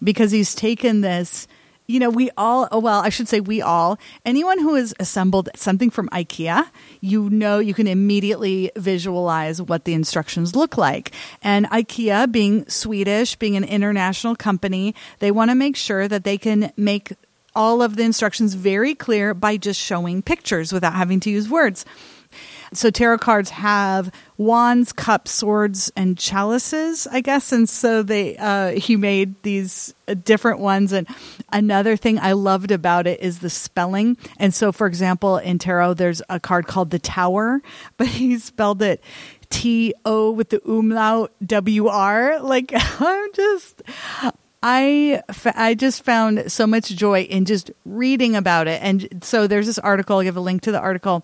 because 0.04 0.32
he's 0.32 0.54
taken 0.54 1.02
this 1.02 1.48
you 1.88 2.00
know, 2.00 2.10
we 2.10 2.29
all, 2.38 2.67
oh, 2.72 2.79
well, 2.79 3.00
I 3.00 3.10
should 3.10 3.29
say 3.29 3.39
we 3.39 3.62
all, 3.62 3.98
anyone 4.25 4.60
who 4.60 4.75
has 4.75 4.94
assembled 5.00 5.50
something 5.56 5.89
from 5.89 6.10
IKEA, 6.10 6.70
you 7.00 7.29
know, 7.29 7.60
you 7.60 7.74
can 7.74 7.88
immediately 7.88 8.72
visualize 8.75 9.62
what 9.62 9.86
the 9.86 9.94
instructions 9.94 10.56
look 10.56 10.77
like. 10.77 11.12
And 11.41 11.65
IKEA, 11.67 12.29
being 12.29 12.67
Swedish, 12.67 13.38
being 13.38 13.56
an 13.56 13.63
international 13.63 14.36
company, 14.36 14.96
they 15.20 15.32
want 15.32 15.50
to 15.50 15.56
make 15.56 15.77
sure 15.77 16.10
that 16.10 16.25
they 16.25 16.38
can 16.38 16.74
make 16.75 17.13
all 17.56 17.82
of 17.82 17.96
the 17.96 18.03
instructions 18.03 18.53
very 18.53 18.94
clear 18.94 19.34
by 19.34 19.58
just 19.58 19.79
showing 19.79 20.22
pictures 20.22 20.74
without 20.74 20.94
having 20.94 21.20
to 21.22 21.29
use 21.29 21.50
words. 21.50 21.86
So 22.74 22.89
tarot 22.89 23.19
cards 23.19 23.50
have 23.51 24.12
wands, 24.38 24.93
cups, 24.93 25.31
swords, 25.31 25.91
and 25.95 26.17
chalices, 26.17 27.07
I 27.09 27.21
guess. 27.21 27.51
And 27.51 27.67
so 27.67 28.03
they 28.03 28.38
uh, 28.38 28.71
he 28.71 28.95
made 28.95 29.41
these 29.43 29.93
uh, 30.07 30.13
different 30.13 30.59
ones. 30.59 30.91
And 30.91 31.07
another 31.51 31.95
thing 31.95 32.19
I 32.19 32.33
loved 32.33 32.71
about 32.71 33.07
it 33.07 33.19
is 33.21 33.39
the 33.39 33.50
spelling. 33.50 34.17
And 34.38 34.53
so, 34.53 34.71
for 34.71 34.88
example, 34.88 35.38
in 35.38 35.59
tarot, 35.59 35.95
there's 35.95 36.21
a 36.29 36.39
card 36.39 36.67
called 36.67 36.91
the 36.91 37.00
Tower, 37.00 37.62
but 37.97 38.07
he 38.07 38.38
spelled 38.38 38.81
it 38.81 39.01
T 39.50 39.93
O 40.05 40.31
with 40.31 40.50
the 40.50 40.62
umlaut 40.69 41.31
W 41.45 41.88
R. 41.88 42.39
Like 42.39 42.71
I'm 42.75 43.33
just. 43.33 43.81
I, 44.63 45.21
I 45.55 45.75
just 45.75 46.03
found 46.03 46.51
so 46.51 46.65
much 46.65 46.89
joy 46.89 47.21
in 47.21 47.45
just 47.45 47.69
reading 47.86 48.36
about 48.36 48.67
it. 48.67 48.81
And 48.81 49.24
so 49.24 49.45
there's 49.45 49.67
this 49.67 49.77
article, 49.77 50.17
I'll 50.17 50.24
give 50.24 50.36
a 50.36 50.41
link 50.41 50.63
to 50.63 50.71
the 50.71 50.79
article 50.79 51.24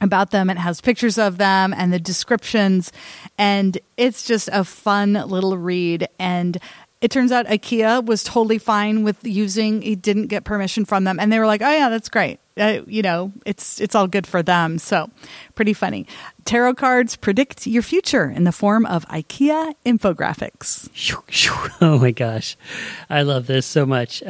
about 0.00 0.30
them. 0.30 0.50
It 0.50 0.58
has 0.58 0.80
pictures 0.80 1.18
of 1.18 1.38
them 1.38 1.74
and 1.76 1.92
the 1.92 1.98
descriptions, 1.98 2.92
and 3.38 3.78
it's 3.96 4.24
just 4.24 4.48
a 4.52 4.64
fun 4.64 5.12
little 5.12 5.56
read. 5.56 6.08
And 6.18 6.58
it 7.00 7.10
turns 7.10 7.32
out 7.32 7.46
IKEA 7.46 8.04
was 8.04 8.22
totally 8.22 8.58
fine 8.58 9.04
with 9.04 9.24
using. 9.24 9.82
He 9.82 9.96
didn't 9.96 10.26
get 10.26 10.44
permission 10.44 10.84
from 10.84 11.04
them, 11.04 11.18
and 11.18 11.32
they 11.32 11.38
were 11.38 11.46
like, 11.46 11.62
"Oh 11.62 11.70
yeah, 11.70 11.88
that's 11.88 12.08
great." 12.08 12.40
Uh, 12.58 12.80
you 12.86 13.02
know, 13.02 13.32
it's 13.46 13.80
it's 13.80 13.94
all 13.94 14.06
good 14.06 14.26
for 14.26 14.42
them. 14.42 14.78
So, 14.78 15.10
pretty 15.54 15.72
funny. 15.72 16.06
Tarot 16.44 16.74
cards 16.74 17.16
predict 17.16 17.66
your 17.66 17.82
future 17.82 18.30
in 18.30 18.44
the 18.44 18.52
form 18.52 18.86
of 18.86 19.06
IKEA 19.08 19.74
infographics. 19.84 20.88
Oh 21.82 21.98
my 21.98 22.10
gosh, 22.10 22.56
I 23.08 23.22
love 23.22 23.46
this 23.46 23.66
so 23.66 23.86
much. 23.86 24.22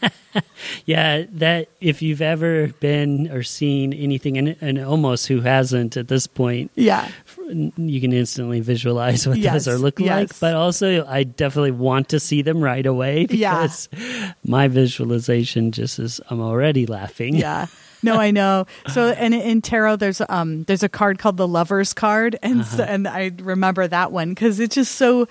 yeah, 0.84 1.24
that 1.32 1.68
if 1.80 2.02
you've 2.02 2.20
ever 2.20 2.68
been 2.80 3.30
or 3.30 3.42
seen 3.42 3.92
anything, 3.92 4.36
and, 4.36 4.56
and 4.60 4.78
almost 4.78 5.26
who 5.26 5.40
hasn't 5.40 5.96
at 5.96 6.08
this 6.08 6.26
point, 6.26 6.70
yeah, 6.74 7.08
you 7.48 8.00
can 8.00 8.12
instantly 8.12 8.60
visualize 8.60 9.26
what 9.26 9.38
yes, 9.38 9.64
those 9.64 9.68
are 9.68 9.78
look 9.78 9.98
yes. 10.00 10.08
like. 10.08 10.40
But 10.40 10.54
also, 10.54 11.06
I 11.06 11.24
definitely 11.24 11.72
want 11.72 12.10
to 12.10 12.20
see 12.20 12.42
them 12.42 12.62
right 12.62 12.84
away 12.84 13.26
because 13.26 13.88
yeah. 13.92 14.32
my 14.44 14.68
visualization 14.68 15.72
just 15.72 15.98
is 15.98 16.20
I'm 16.28 16.40
already 16.40 16.86
laughing. 16.86 17.36
Yeah. 17.36 17.66
No, 18.04 18.16
I 18.16 18.32
know. 18.32 18.66
So, 18.88 19.10
and 19.10 19.32
in 19.32 19.62
tarot, 19.62 19.96
there's 19.96 20.20
um 20.28 20.64
there's 20.64 20.82
a 20.82 20.88
card 20.88 21.20
called 21.20 21.36
the 21.36 21.46
Lovers 21.46 21.94
card, 21.94 22.36
and 22.42 22.62
uh-huh. 22.62 22.76
so, 22.78 22.82
and 22.82 23.06
I 23.06 23.30
remember 23.38 23.86
that 23.86 24.10
one 24.10 24.30
because 24.30 24.58
it's 24.58 24.74
just 24.74 24.96
so 24.96 25.28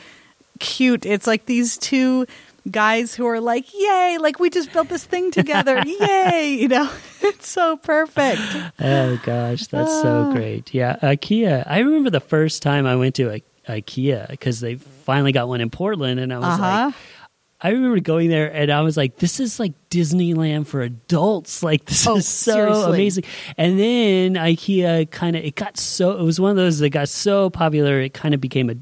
cute. 0.60 1.06
It's 1.06 1.28
like 1.28 1.48
these 1.48 1.78
two 1.78 2.25
guys 2.70 3.13
who 3.13 3.25
are 3.25 3.42
like, 3.42 3.66
"Yay! 3.74 4.18
Like 4.22 4.40
we 4.40 4.50
just 4.50 4.72
built 4.72 4.88
this 4.88 5.04
thing 5.04 5.32
together! 5.32 5.84
Yay!" 5.86 6.54
You 6.62 6.70
know, 6.70 6.90
it's 7.22 7.50
so 7.50 7.75
perfect. 7.75 8.42
Oh 8.80 9.20
gosh, 9.25 9.68
that's 9.68 10.01
so 10.01 10.28
ah. 10.30 10.34
great. 10.34 10.74
Yeah, 10.74 10.96
IKEA. 11.01 11.66
I 11.68 11.80
remember 11.80 12.10
the 12.10 12.22
first 12.22 12.62
time 12.62 12.86
I 12.86 12.96
went 12.96 13.16
to 13.16 13.42
IKEA 13.68 14.30
because 14.30 14.62
they 14.62 14.75
finally 14.75 15.34
got 15.34 15.50
one 15.50 15.60
in 15.60 15.70
Portland, 15.70 16.22
and 16.22 16.34
I 16.34 16.38
was 16.38 16.46
uh-huh. 16.46 16.86
like. 16.86 16.96
I 17.63 17.70
remember 17.70 18.00
going 18.00 18.30
there 18.30 18.51
and 18.51 18.72
I 18.72 18.82
was 18.82 18.98
like, 18.98 19.18
this 19.18 19.39
is 19.39 19.60
like 19.60 19.74
Disneyland 19.89 20.68
for 20.68 20.82
adults. 20.82 21.62
Like, 21.72 21.86
this 21.86 22.08
oh, 22.08 22.18
is 22.18 22.27
so 22.27 22.53
seriously. 22.53 22.94
amazing. 22.94 23.24
And 23.56 23.80
then 23.80 24.34
IKEA 24.34 25.10
kind 25.12 25.36
of, 25.36 25.44
it 25.44 25.56
got 25.56 25.77
so, 25.77 26.18
it 26.18 26.24
was 26.24 26.39
one 26.39 26.51
of 26.51 26.58
those 26.58 26.80
that 26.80 26.89
got 26.89 27.08
so 27.08 27.50
popular, 27.50 28.01
it 28.01 28.13
kind 28.13 28.34
of 28.34 28.41
became 28.41 28.70
a, 28.70 28.75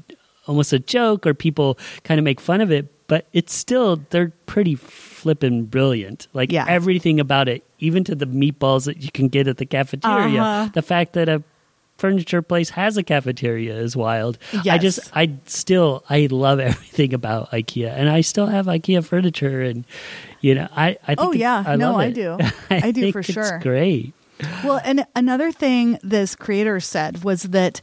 almost 0.46 0.72
a 0.72 0.78
joke 0.78 1.26
or 1.26 1.34
people 1.34 1.78
kind 2.04 2.18
of 2.18 2.24
make 2.24 2.40
fun 2.40 2.60
of 2.60 2.72
it 2.72 2.88
but 3.10 3.26
it's 3.32 3.52
still 3.52 3.96
they're 4.10 4.32
pretty 4.46 4.76
flippin' 4.76 5.64
brilliant. 5.64 6.28
Like 6.32 6.52
yeah. 6.52 6.64
everything 6.68 7.18
about 7.18 7.48
it, 7.48 7.64
even 7.80 8.04
to 8.04 8.14
the 8.14 8.24
meatballs 8.24 8.84
that 8.84 9.02
you 9.02 9.10
can 9.10 9.26
get 9.26 9.48
at 9.48 9.56
the 9.56 9.66
cafeteria. 9.66 10.40
Uh-huh. 10.40 10.70
The 10.72 10.82
fact 10.82 11.14
that 11.14 11.28
a 11.28 11.42
furniture 12.00 12.40
place 12.42 12.70
has 12.70 12.96
a 12.96 13.02
cafeteria 13.02 13.76
is 13.76 13.94
wild. 13.94 14.38
Yes. 14.52 14.66
I 14.66 14.78
just 14.78 15.00
I 15.14 15.32
still 15.46 16.02
I 16.08 16.28
love 16.30 16.58
everything 16.70 17.14
about 17.14 17.50
IKEA 17.50 17.92
and 17.92 18.08
I 18.08 18.22
still 18.22 18.46
have 18.46 18.66
IKEA 18.66 19.04
furniture 19.04 19.62
and 19.62 19.84
you 20.40 20.54
know 20.54 20.68
I 20.74 20.96
I 21.06 21.14
think 21.14 21.20
Oh 21.20 21.32
yeah, 21.32 21.62
I 21.66 21.76
no, 21.76 21.96
I 21.96 22.10
do. 22.10 22.38
I, 22.70 22.88
I 22.88 22.90
do 22.90 23.12
for 23.12 23.22
sure. 23.22 23.60
great. 23.62 24.14
Well, 24.64 24.80
and 24.82 25.06
another 25.14 25.52
thing 25.52 25.98
this 26.02 26.34
creator 26.34 26.80
said 26.80 27.22
was 27.22 27.42
that 27.44 27.80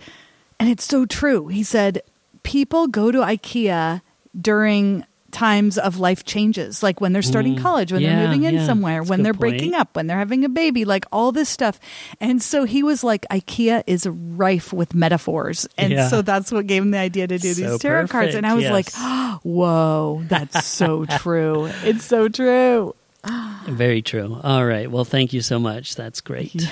and 0.59 0.67
it's 0.67 0.83
so 0.83 1.05
true. 1.05 1.47
He 1.47 1.63
said 1.63 2.01
people 2.41 2.87
go 2.87 3.11
to 3.11 3.19
IKEA 3.19 4.01
during 4.39 5.05
times 5.31 5.77
of 5.77 5.99
life 5.99 6.23
changes, 6.25 6.81
like 6.81 7.01
when 7.01 7.13
they're 7.13 7.21
starting 7.21 7.55
mm, 7.55 7.61
college, 7.61 7.91
when 7.91 8.01
yeah, 8.01 8.15
they're 8.15 8.27
moving 8.27 8.43
in 8.43 8.55
yeah. 8.55 8.65
somewhere, 8.65 8.99
That's 9.01 9.09
when 9.09 9.23
they're 9.23 9.33
point. 9.33 9.57
breaking 9.57 9.75
up, 9.75 9.95
when 9.95 10.07
they're 10.07 10.17
having 10.17 10.45
a 10.45 10.49
baby, 10.49 10.85
like 10.85 11.05
all 11.11 11.31
this 11.31 11.49
stuff. 11.49 11.79
And 12.19 12.41
so 12.41 12.63
he 12.63 12.83
was 12.83 13.03
like, 13.03 13.25
IKEA 13.29 13.83
is 13.87 14.07
rife 14.07 14.73
with 14.73 14.93
metaphors. 14.95 15.67
And 15.77 15.93
yeah. 15.93 16.07
so 16.07 16.21
that's 16.21 16.51
what 16.51 16.67
gave 16.67 16.83
him 16.83 16.91
the 16.91 16.97
idea 16.97 17.27
to 17.27 17.37
do 17.37 17.53
so 17.53 17.61
these 17.61 17.79
tarot 17.79 18.01
perfect, 18.03 18.11
cards. 18.11 18.35
And 18.35 18.45
I 18.45 18.53
was 18.53 18.63
yes. 18.63 18.71
like, 18.71 18.87
oh, 18.97 19.39
whoa, 19.43 20.23
that's 20.27 20.65
so 20.65 21.05
true. 21.19 21.69
It's 21.83 22.05
so 22.05 22.29
true. 22.29 22.95
Very 23.67 24.01
true. 24.01 24.39
All 24.43 24.65
right. 24.65 24.89
Well, 24.89 25.05
thank 25.05 25.33
you 25.33 25.41
so 25.41 25.59
much. 25.59 25.95
That's 25.95 26.21
great. 26.21 26.55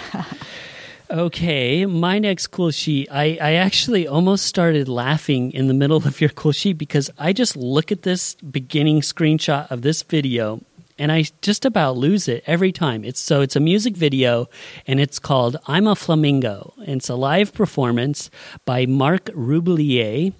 Okay, 1.09 1.85
my 1.85 2.17
next 2.17 2.47
cool 2.47 2.71
sheet. 2.71 3.07
I, 3.12 3.38
I 3.39 3.53
actually 3.53 4.07
almost 4.07 4.45
started 4.45 4.88
laughing 4.89 5.51
in 5.51 5.67
the 5.67 5.74
middle 5.74 5.97
of 5.97 6.19
your 6.19 6.31
cool 6.31 6.51
sheet 6.51 6.79
because 6.79 7.12
I 7.19 7.31
just 7.31 7.55
look 7.55 7.91
at 7.91 8.01
this 8.01 8.33
beginning 8.35 9.01
screenshot 9.01 9.69
of 9.69 9.83
this 9.83 10.01
video 10.01 10.62
and 10.97 11.12
I 11.12 11.25
just 11.41 11.63
about 11.63 11.95
lose 11.95 12.27
it 12.27 12.43
every 12.47 12.71
time. 12.71 13.03
It's 13.03 13.19
so 13.19 13.41
it's 13.41 13.55
a 13.55 13.59
music 13.59 13.95
video 13.95 14.50
and 14.88 15.00
it's 15.00 15.19
called 15.19 15.57
I'm 15.67 15.85
a 15.85 15.95
Flamingo. 15.95 16.74
And 16.79 16.97
it's 16.97 17.09
a 17.09 17.15
live 17.15 17.53
performance 17.53 18.31
by 18.65 18.88
Marc 18.88 19.25
Rebillet 19.25 20.33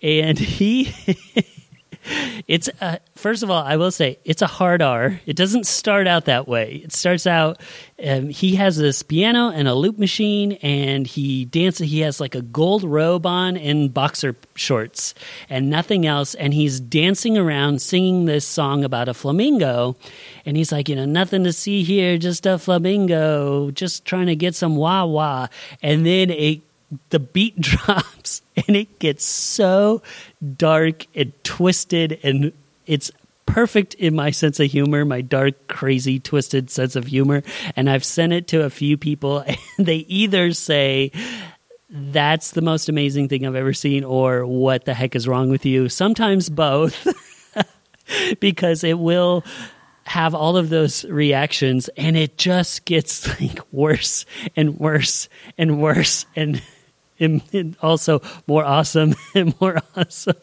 and 0.00 0.38
he 0.38 0.94
it's 2.46 2.68
uh, 2.80 2.98
first 3.16 3.42
of 3.42 3.50
all, 3.50 3.62
I 3.62 3.76
will 3.76 3.90
say 3.90 4.18
it's 4.24 4.42
a 4.42 4.46
hard 4.46 4.82
R. 4.82 5.20
It 5.26 5.36
doesn't 5.36 5.66
start 5.66 6.06
out 6.06 6.26
that 6.26 6.48
way. 6.48 6.82
It 6.84 6.92
starts 6.92 7.26
out. 7.26 7.60
Um, 8.04 8.28
he 8.28 8.54
has 8.56 8.76
this 8.76 9.02
piano 9.02 9.50
and 9.50 9.66
a 9.66 9.74
loop 9.74 9.98
machine, 9.98 10.52
and 10.62 11.06
he 11.06 11.44
dances. 11.44 11.90
He 11.90 12.00
has 12.00 12.20
like 12.20 12.34
a 12.34 12.42
gold 12.42 12.84
robe 12.84 13.26
on 13.26 13.56
and 13.56 13.92
boxer 13.92 14.36
shorts, 14.54 15.14
and 15.50 15.68
nothing 15.70 16.06
else. 16.06 16.34
And 16.34 16.54
he's 16.54 16.80
dancing 16.80 17.36
around, 17.36 17.82
singing 17.82 18.26
this 18.26 18.46
song 18.46 18.84
about 18.84 19.08
a 19.08 19.14
flamingo. 19.14 19.96
And 20.46 20.56
he's 20.56 20.72
like, 20.72 20.88
you 20.88 20.96
know, 20.96 21.04
nothing 21.04 21.44
to 21.44 21.52
see 21.52 21.82
here, 21.82 22.18
just 22.18 22.46
a 22.46 22.58
flamingo, 22.58 23.70
just 23.70 24.04
trying 24.04 24.26
to 24.26 24.36
get 24.36 24.54
some 24.54 24.76
wah 24.76 25.04
wah. 25.04 25.48
And 25.82 26.06
then 26.06 26.30
it 26.30 26.62
the 27.10 27.18
beat 27.18 27.60
drops 27.60 28.42
and 28.56 28.76
it 28.76 28.98
gets 28.98 29.24
so 29.24 30.02
dark 30.56 31.06
and 31.14 31.32
twisted 31.44 32.18
and 32.22 32.52
it's 32.86 33.10
perfect 33.46 33.94
in 33.94 34.14
my 34.14 34.30
sense 34.30 34.60
of 34.60 34.70
humor, 34.70 35.04
my 35.04 35.20
dark, 35.22 35.68
crazy, 35.68 36.20
twisted 36.20 36.70
sense 36.70 36.96
of 36.96 37.06
humor. 37.06 37.42
And 37.76 37.88
I've 37.88 38.04
sent 38.04 38.32
it 38.32 38.46
to 38.48 38.64
a 38.64 38.70
few 38.70 38.96
people 38.96 39.38
and 39.78 39.86
they 39.86 39.96
either 39.96 40.52
say, 40.52 41.12
that's 41.90 42.50
the 42.50 42.60
most 42.60 42.88
amazing 42.88 43.28
thing 43.28 43.46
I've 43.46 43.54
ever 43.54 43.72
seen, 43.72 44.04
or 44.04 44.44
what 44.44 44.84
the 44.84 44.92
heck 44.92 45.16
is 45.16 45.26
wrong 45.26 45.48
with 45.48 45.64
you? 45.64 45.88
Sometimes 45.88 46.50
both, 46.50 47.06
because 48.40 48.84
it 48.84 48.98
will 48.98 49.42
have 50.04 50.34
all 50.34 50.56
of 50.56 50.68
those 50.68 51.04
reactions 51.06 51.88
and 51.96 52.16
it 52.16 52.38
just 52.38 52.84
gets 52.84 53.28
like 53.40 53.60
worse 53.72 54.24
and 54.56 54.78
worse 54.78 55.28
and 55.56 55.80
worse 55.80 56.24
and 56.34 56.62
also 57.82 58.20
more 58.46 58.64
awesome 58.64 59.14
and 59.34 59.58
more 59.60 59.78
awesome. 59.96 60.36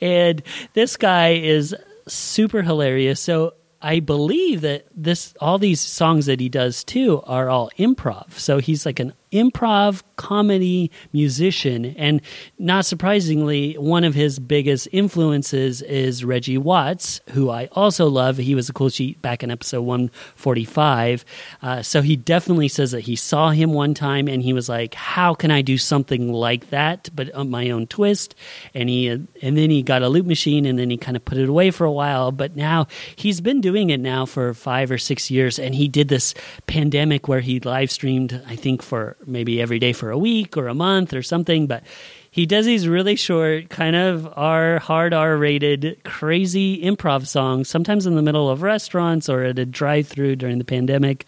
And 0.00 0.42
this 0.74 0.96
guy 0.96 1.34
is 1.34 1.74
super 2.08 2.62
hilarious. 2.62 3.20
So 3.20 3.54
I 3.80 4.00
believe 4.00 4.62
that 4.62 4.86
this 4.94 5.34
all 5.40 5.58
these 5.58 5.80
songs 5.80 6.26
that 6.26 6.40
he 6.40 6.48
does 6.48 6.82
too 6.82 7.22
are 7.26 7.48
all 7.48 7.70
improv. 7.78 8.32
So 8.32 8.58
he's 8.58 8.86
like 8.86 8.98
an 8.98 9.12
improv 9.32 10.02
comedy 10.16 10.90
musician. 11.12 11.84
And 11.96 12.20
not 12.58 12.86
surprisingly, 12.86 13.74
one 13.74 14.04
of 14.04 14.14
his 14.14 14.38
biggest 14.38 14.88
influences 14.92 15.82
is 15.82 16.24
Reggie 16.24 16.58
Watts, 16.58 17.20
who 17.30 17.50
I 17.50 17.66
also 17.72 18.08
love. 18.08 18.38
He 18.38 18.54
was 18.54 18.68
a 18.68 18.72
cool 18.72 18.88
sheet 18.88 19.20
back 19.22 19.42
in 19.42 19.50
episode 19.50 19.82
145. 19.82 21.24
Uh, 21.62 21.82
so 21.82 22.02
he 22.02 22.16
definitely 22.16 22.68
says 22.68 22.92
that 22.92 23.00
he 23.00 23.16
saw 23.16 23.50
him 23.50 23.72
one 23.72 23.94
time 23.94 24.28
and 24.28 24.42
he 24.42 24.52
was 24.52 24.68
like, 24.68 24.94
How 24.94 25.34
can 25.34 25.50
I 25.50 25.62
do 25.62 25.78
something 25.78 26.32
like 26.32 26.70
that, 26.70 27.10
but 27.14 27.32
on 27.32 27.50
my 27.50 27.70
own 27.70 27.86
twist? 27.86 28.34
And 28.74 28.88
he 28.88 29.08
and 29.08 29.28
then 29.42 29.70
he 29.70 29.82
got 29.82 30.02
a 30.02 30.08
loop 30.08 30.26
machine 30.26 30.64
and 30.66 30.78
then 30.78 30.90
he 30.90 30.96
kind 30.96 31.16
of 31.16 31.24
put 31.24 31.38
it 31.38 31.48
away 31.48 31.70
for 31.70 31.84
a 31.84 31.92
while. 31.92 32.32
But 32.32 32.56
now 32.56 32.86
he's 33.16 33.40
been 33.40 33.60
doing 33.60 33.90
it 33.90 34.00
now 34.00 34.26
for 34.26 34.54
five 34.54 34.90
or 34.90 34.98
six 34.98 35.30
years. 35.30 35.58
And 35.58 35.74
he 35.74 35.88
did 35.88 36.08
this 36.08 36.34
pandemic 36.66 37.28
where 37.28 37.40
he 37.40 37.60
live 37.60 37.90
streamed, 37.90 38.42
I 38.46 38.56
think, 38.56 38.82
for 38.82 39.15
maybe 39.24 39.60
every 39.62 39.78
day 39.78 39.92
for 39.92 40.10
a 40.10 40.18
week 40.18 40.56
or 40.56 40.68
a 40.68 40.74
month 40.74 41.14
or 41.14 41.22
something. 41.22 41.66
But 41.66 41.82
he 42.30 42.44
does 42.44 42.66
these 42.66 42.86
really 42.86 43.16
short, 43.16 43.70
kind 43.70 43.96
of 43.96 44.28
R 44.36 44.78
hard 44.78 45.14
R 45.14 45.36
rated, 45.36 45.98
crazy 46.04 46.82
improv 46.82 47.26
songs, 47.26 47.68
sometimes 47.68 48.06
in 48.06 48.14
the 48.14 48.22
middle 48.22 48.50
of 48.50 48.60
restaurants 48.62 49.28
or 49.28 49.42
at 49.44 49.58
a 49.58 49.64
drive 49.64 50.06
through 50.06 50.36
during 50.36 50.58
the 50.58 50.64
pandemic, 50.64 51.24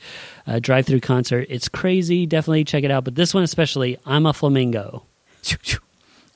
uh, 0.47 0.59
drive 0.59 0.87
through 0.87 1.01
concert. 1.01 1.47
It's 1.49 1.69
crazy. 1.69 2.27
Definitely 2.27 2.65
check 2.65 2.85
it 2.85 2.91
out. 2.91 3.05
But 3.05 3.15
this 3.15 3.33
one 3.33 3.43
especially, 3.43 3.99
I'm 4.05 4.27
a 4.27 4.33
flamingo. 4.33 5.05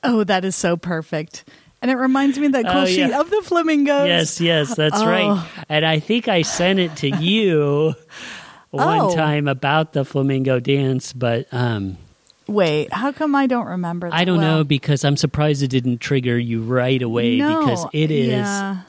Oh, 0.05 0.23
that 0.25 0.43
is 0.43 0.53
so 0.55 0.75
perfect. 0.75 1.45
And 1.81 1.89
it 1.89 1.95
reminds 1.95 2.37
me 2.37 2.47
of 2.47 2.51
that 2.51 2.65
cool 2.65 2.73
Oh, 2.81 2.83
yeah. 2.85 3.07
sheet 3.07 3.13
of 3.13 3.29
the 3.29 3.41
flamingos. 3.41 4.05
Yes, 4.07 4.41
yes, 4.41 4.75
that's 4.75 4.99
Oh. 4.99 5.05
right. 5.07 5.47
And 5.69 5.85
I 5.85 5.99
think 5.99 6.27
I 6.27 6.41
sent 6.41 6.79
it 6.79 6.93
to 6.97 7.09
you 7.09 7.93
one 8.73 8.99
Oh. 9.01 9.15
time 9.15 9.47
about 9.47 9.93
the 9.93 10.03
flamingo 10.03 10.59
dance, 10.59 11.13
but 11.13 11.45
um, 11.53 11.97
Wait, 12.47 12.91
how 12.91 13.11
come 13.13 13.35
I 13.35 13.47
don't 13.47 13.67
remember 13.67 14.09
that? 14.09 14.15
I 14.15 14.25
don't 14.25 14.39
well? 14.39 14.57
know 14.59 14.63
because 14.65 15.05
I'm 15.05 15.15
surprised 15.15 15.63
it 15.63 15.69
didn't 15.69 15.99
trigger 15.99 16.37
you 16.37 16.61
right 16.61 17.01
away 17.01 17.37
No, 17.37 17.59
because 17.59 17.85
it 17.93 18.11
is 18.11 18.31
yeah. 18.31 18.81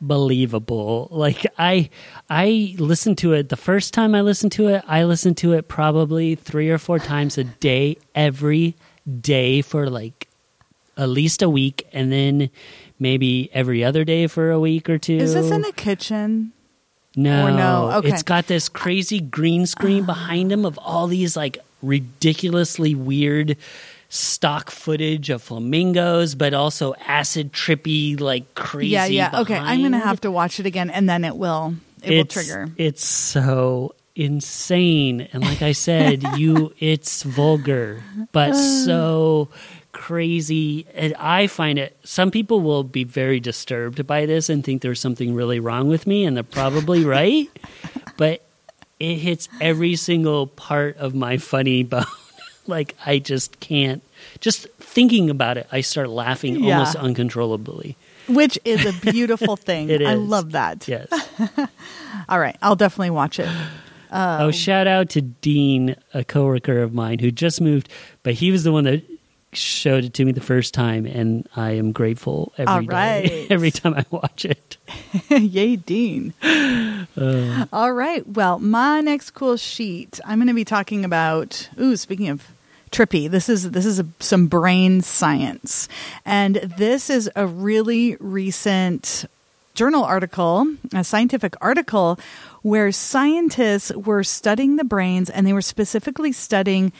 unbelievable. 0.00 1.08
Like 1.10 1.46
I 1.58 1.90
I 2.28 2.74
listened 2.78 3.18
to 3.18 3.32
it 3.34 3.48
the 3.50 3.56
first 3.56 3.94
time 3.94 4.14
I 4.14 4.20
listened 4.22 4.52
to 4.52 4.68
it, 4.68 4.82
I 4.88 5.04
listened 5.04 5.36
to 5.38 5.52
it 5.52 5.68
probably 5.68 6.34
3 6.34 6.70
or 6.70 6.78
4 6.78 6.98
times 6.98 7.38
a 7.38 7.44
day 7.44 7.96
every 8.14 8.76
day 9.20 9.62
for 9.62 9.88
like 9.90 10.28
at 10.96 11.08
least 11.08 11.42
a 11.42 11.50
week 11.50 11.86
and 11.92 12.10
then 12.12 12.50
maybe 12.98 13.50
every 13.52 13.84
other 13.84 14.04
day 14.04 14.26
for 14.26 14.50
a 14.50 14.60
week 14.60 14.88
or 14.88 14.98
two. 14.98 15.16
Is 15.16 15.34
this 15.34 15.50
in 15.50 15.62
the 15.62 15.72
kitchen? 15.72 16.52
No, 17.16 17.54
no? 17.54 17.98
Okay. 17.98 18.08
It's 18.08 18.22
got 18.22 18.46
this 18.46 18.68
crazy 18.68 19.20
green 19.20 19.66
screen 19.66 20.02
ah. 20.02 20.06
behind 20.06 20.50
him 20.50 20.64
of 20.64 20.78
all 20.78 21.06
these 21.06 21.36
like 21.36 21.58
ridiculously 21.82 22.94
weird 22.94 23.56
stock 24.08 24.70
footage 24.70 25.30
of 25.30 25.42
flamingos, 25.42 26.34
but 26.34 26.54
also 26.54 26.94
acid 27.06 27.52
trippy, 27.52 28.18
like 28.18 28.54
crazy. 28.54 28.88
yeah, 28.88 29.06
yeah. 29.06 29.40
Okay, 29.40 29.56
I'm 29.56 29.82
gonna 29.82 29.98
have 29.98 30.20
to 30.22 30.30
watch 30.30 30.60
it 30.60 30.66
again, 30.66 30.90
and 30.90 31.08
then 31.08 31.24
it 31.24 31.36
will 31.36 31.74
it 32.02 32.16
will 32.16 32.24
trigger. 32.24 32.68
It's 32.76 33.04
so 33.04 33.94
insane, 34.14 35.28
and 35.32 35.42
like 35.42 35.62
I 35.62 35.72
said, 35.72 36.22
you, 36.36 36.72
it's 36.78 37.22
vulgar, 37.22 38.02
but 38.32 38.50
uh. 38.50 38.84
so 38.84 39.48
crazy. 39.94 40.86
And 40.94 41.14
I 41.18 41.46
find 41.46 41.78
it. 41.78 41.96
Some 42.04 42.30
people 42.30 42.60
will 42.60 42.84
be 42.84 43.04
very 43.04 43.40
disturbed 43.40 44.06
by 44.06 44.26
this 44.26 44.50
and 44.50 44.62
think 44.62 44.82
there's 44.82 45.00
something 45.00 45.34
really 45.34 45.60
wrong 45.60 45.88
with 45.88 46.06
me, 46.06 46.24
and 46.26 46.36
they're 46.36 46.42
probably 46.44 47.04
right. 47.06 47.48
But 48.18 48.42
it 49.00 49.14
hits 49.16 49.48
every 49.60 49.96
single 49.96 50.46
part 50.48 50.98
of 50.98 51.14
my 51.14 51.38
funny 51.38 51.82
bone. 51.92 52.04
like 52.66 52.94
I 53.06 53.18
just 53.18 53.60
can't. 53.60 54.02
Just 54.40 54.66
thinking 54.78 55.30
about 55.30 55.56
it, 55.56 55.66
I 55.72 55.80
start 55.80 56.08
laughing 56.10 56.62
Yeah. 56.62 56.74
almost 56.78 56.96
uncontrollably. 56.96 57.96
Which 58.28 58.58
is 58.64 58.84
a 58.86 58.92
beautiful 59.12 59.56
thing. 59.56 59.90
It 59.90 60.02
I 60.02 60.14
love 60.14 60.52
that. 60.52 60.86
Yes. 60.88 61.08
All 62.28 62.38
right, 62.38 62.56
I'll 62.62 62.76
definitely 62.76 63.10
watch 63.10 63.38
it. 63.38 63.48
oh, 64.10 64.46
um, 64.46 64.52
shout 64.52 64.86
out 64.86 65.10
to 65.10 65.20
Dean, 65.20 65.96
a 66.14 66.24
coworker 66.24 66.80
of 66.80 66.94
mine 66.94 67.18
who 67.18 67.30
just 67.30 67.60
moved, 67.60 67.88
but 68.22 68.32
he 68.34 68.50
was 68.50 68.64
the 68.64 68.72
one 68.72 68.84
that 68.84 69.02
showed 69.56 70.04
it 70.04 70.14
to 70.14 70.24
me 70.24 70.32
the 70.32 70.40
first 70.40 70.74
time, 70.74 71.06
and 71.06 71.48
I 71.56 71.72
am 71.72 71.92
grateful 71.92 72.52
every 72.58 72.86
day, 72.86 73.46
every 73.50 73.70
time 73.70 73.94
I 73.94 74.04
watch 74.10 74.44
it. 74.44 74.76
Yay, 75.30 75.76
Dean. 75.76 76.34
Uh, 76.42 77.66
All 77.72 77.92
right. 77.92 78.26
Well, 78.26 78.58
my 78.58 79.00
next 79.00 79.30
cool 79.32 79.56
sheet, 79.56 80.20
I'm 80.24 80.38
going 80.38 80.48
to 80.48 80.54
be 80.54 80.64
talking 80.64 81.04
about. 81.04 81.68
Ooh, 81.80 81.96
speaking 81.96 82.28
of 82.28 82.46
trippy, 82.90 83.28
this 83.30 83.48
is 83.48 83.70
this 83.72 83.86
is 83.86 84.00
a, 84.00 84.06
some 84.20 84.46
brain 84.46 85.00
science, 85.02 85.88
and 86.24 86.56
this 86.56 87.10
is 87.10 87.30
a 87.34 87.46
really 87.46 88.16
recent 88.20 89.26
journal 89.74 90.04
article, 90.04 90.66
a 90.92 91.02
scientific 91.02 91.56
article, 91.60 92.18
where 92.62 92.92
scientists 92.92 93.90
were 93.92 94.22
studying 94.22 94.76
the 94.76 94.84
brains, 94.84 95.28
and 95.28 95.46
they 95.46 95.52
were 95.52 95.62
specifically 95.62 96.32
studying 96.32 96.92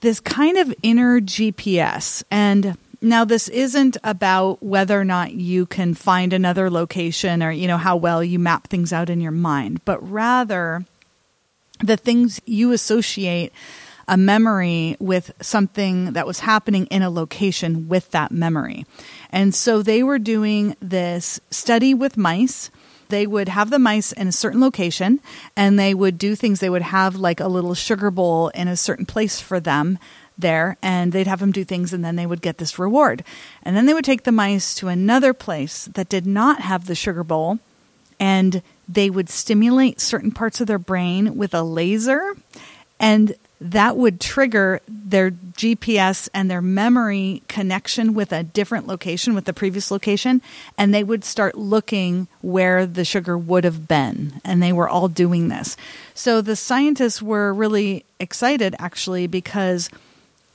this 0.00 0.20
kind 0.20 0.56
of 0.58 0.74
inner 0.82 1.20
GPS 1.20 2.22
and. 2.30 2.76
Now, 3.02 3.26
this 3.26 3.48
isn't 3.48 3.98
about 4.02 4.62
whether 4.62 4.98
or 4.98 5.04
not 5.04 5.32
you 5.32 5.66
can 5.66 5.92
find 5.92 6.32
another 6.32 6.70
location 6.70 7.42
or, 7.42 7.50
you 7.50 7.68
know, 7.68 7.76
how 7.76 7.94
well 7.94 8.24
you 8.24 8.38
map 8.38 8.68
things 8.68 8.90
out 8.90 9.10
in 9.10 9.20
your 9.20 9.32
mind, 9.32 9.84
but 9.84 9.98
rather 10.10 10.82
the 11.80 11.98
things 11.98 12.40
you 12.46 12.72
associate 12.72 13.52
a 14.08 14.16
memory 14.16 14.96
with 14.98 15.32
something 15.40 16.12
that 16.12 16.26
was 16.26 16.40
happening 16.40 16.86
in 16.86 17.02
a 17.02 17.10
location 17.10 17.88
with 17.88 18.10
that 18.12 18.30
memory. 18.30 18.86
And 19.30 19.54
so 19.54 19.82
they 19.82 20.02
were 20.02 20.18
doing 20.18 20.76
this 20.80 21.40
study 21.50 21.92
with 21.92 22.16
mice. 22.16 22.70
They 23.08 23.26
would 23.26 23.48
have 23.48 23.70
the 23.70 23.78
mice 23.78 24.12
in 24.12 24.28
a 24.28 24.32
certain 24.32 24.60
location 24.60 25.20
and 25.56 25.78
they 25.78 25.94
would 25.94 26.18
do 26.18 26.34
things. 26.34 26.60
They 26.60 26.70
would 26.70 26.82
have 26.82 27.16
like 27.16 27.40
a 27.40 27.48
little 27.48 27.74
sugar 27.74 28.10
bowl 28.10 28.48
in 28.48 28.68
a 28.68 28.76
certain 28.76 29.06
place 29.06 29.40
for 29.40 29.60
them 29.60 29.98
there 30.38 30.76
and 30.82 31.12
they'd 31.12 31.26
have 31.26 31.40
them 31.40 31.52
do 31.52 31.64
things 31.64 31.92
and 31.92 32.04
then 32.04 32.16
they 32.16 32.26
would 32.26 32.42
get 32.42 32.58
this 32.58 32.78
reward. 32.78 33.24
And 33.62 33.76
then 33.76 33.86
they 33.86 33.94
would 33.94 34.04
take 34.04 34.24
the 34.24 34.32
mice 34.32 34.74
to 34.76 34.88
another 34.88 35.32
place 35.32 35.86
that 35.94 36.08
did 36.08 36.26
not 36.26 36.60
have 36.60 36.86
the 36.86 36.94
sugar 36.94 37.24
bowl 37.24 37.58
and 38.18 38.62
they 38.88 39.10
would 39.10 39.28
stimulate 39.28 40.00
certain 40.00 40.30
parts 40.30 40.60
of 40.60 40.66
their 40.66 40.78
brain 40.78 41.36
with 41.36 41.54
a 41.54 41.62
laser 41.62 42.36
and 42.98 43.34
that 43.60 43.96
would 43.96 44.20
trigger 44.20 44.80
their 44.86 45.30
GPS 45.30 46.28
and 46.34 46.50
their 46.50 46.60
memory 46.60 47.42
connection 47.48 48.12
with 48.12 48.32
a 48.32 48.42
different 48.42 48.86
location 48.86 49.34
with 49.34 49.46
the 49.46 49.54
previous 49.54 49.90
location 49.90 50.42
and 50.76 50.92
they 50.92 51.02
would 51.02 51.24
start 51.24 51.56
looking 51.56 52.28
where 52.42 52.84
the 52.84 53.04
sugar 53.04 53.38
would 53.38 53.64
have 53.64 53.88
been 53.88 54.40
and 54.44 54.62
they 54.62 54.72
were 54.72 54.88
all 54.88 55.08
doing 55.08 55.48
this. 55.48 55.76
So 56.14 56.40
the 56.40 56.56
scientists 56.56 57.22
were 57.22 57.54
really 57.54 58.04
excited 58.20 58.76
actually 58.78 59.26
because 59.26 59.88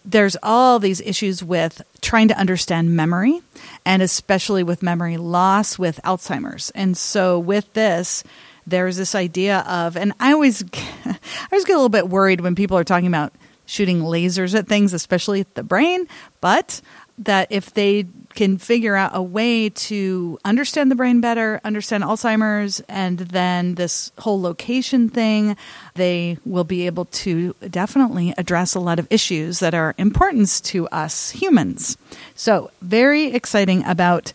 there's 0.03 0.37
all 0.41 0.79
these 0.79 1.01
issues 1.01 1.43
with 1.43 1.81
trying 2.01 2.27
to 2.27 2.37
understand 2.37 2.95
memory 2.95 3.41
and 3.85 4.01
especially 4.01 4.63
with 4.63 4.83
memory 4.83 5.17
loss 5.17 5.77
with 5.79 5.99
Alzheimer's. 6.03 6.71
And 6.71 6.97
so 6.97 7.37
with 7.37 7.71
this, 7.73 8.23
there's 8.67 8.97
this 8.97 9.15
idea 9.15 9.59
of, 9.59 9.97
and 9.97 10.13
I 10.19 10.33
always, 10.33 10.63
I 11.05 11.17
always 11.51 11.65
get 11.65 11.73
a 11.73 11.77
little 11.77 11.89
bit 11.89 12.09
worried 12.09 12.41
when 12.41 12.55
people 12.55 12.77
are 12.77 12.83
talking 12.83 13.07
about 13.07 13.33
shooting 13.65 14.01
lasers 14.01 14.57
at 14.57 14.67
things, 14.67 14.93
especially 14.93 15.41
at 15.41 15.55
the 15.55 15.63
brain, 15.63 16.07
but 16.41 16.81
that 17.17 17.47
if 17.51 17.73
they 17.73 18.07
can 18.33 18.57
figure 18.57 18.95
out 18.95 19.11
a 19.13 19.21
way 19.21 19.69
to 19.69 20.39
understand 20.43 20.89
the 20.89 20.95
brain 20.95 21.21
better, 21.21 21.61
understand 21.63 22.03
Alzheimer's, 22.03 22.81
and 22.89 23.19
then 23.19 23.75
this 23.75 24.11
whole 24.17 24.41
location 24.41 25.09
thing, 25.09 25.55
they 25.95 26.37
will 26.45 26.63
be 26.63 26.85
able 26.85 27.05
to 27.05 27.53
definitely 27.69 28.33
address 28.37 28.73
a 28.73 28.79
lot 28.79 28.99
of 28.99 29.07
issues 29.09 29.59
that 29.59 29.73
are 29.73 29.93
important 29.97 30.61
to 30.63 30.87
us 30.89 31.31
humans. 31.31 31.97
So, 32.35 32.71
very 32.81 33.27
exciting 33.27 33.85
about 33.85 34.33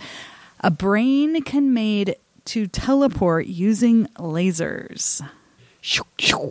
a 0.61 0.71
brain 0.71 1.43
can 1.43 1.75
made 1.75 2.17
to 2.47 2.67
teleport 2.67 3.47
using 3.47 4.07
lasers. 4.17 5.23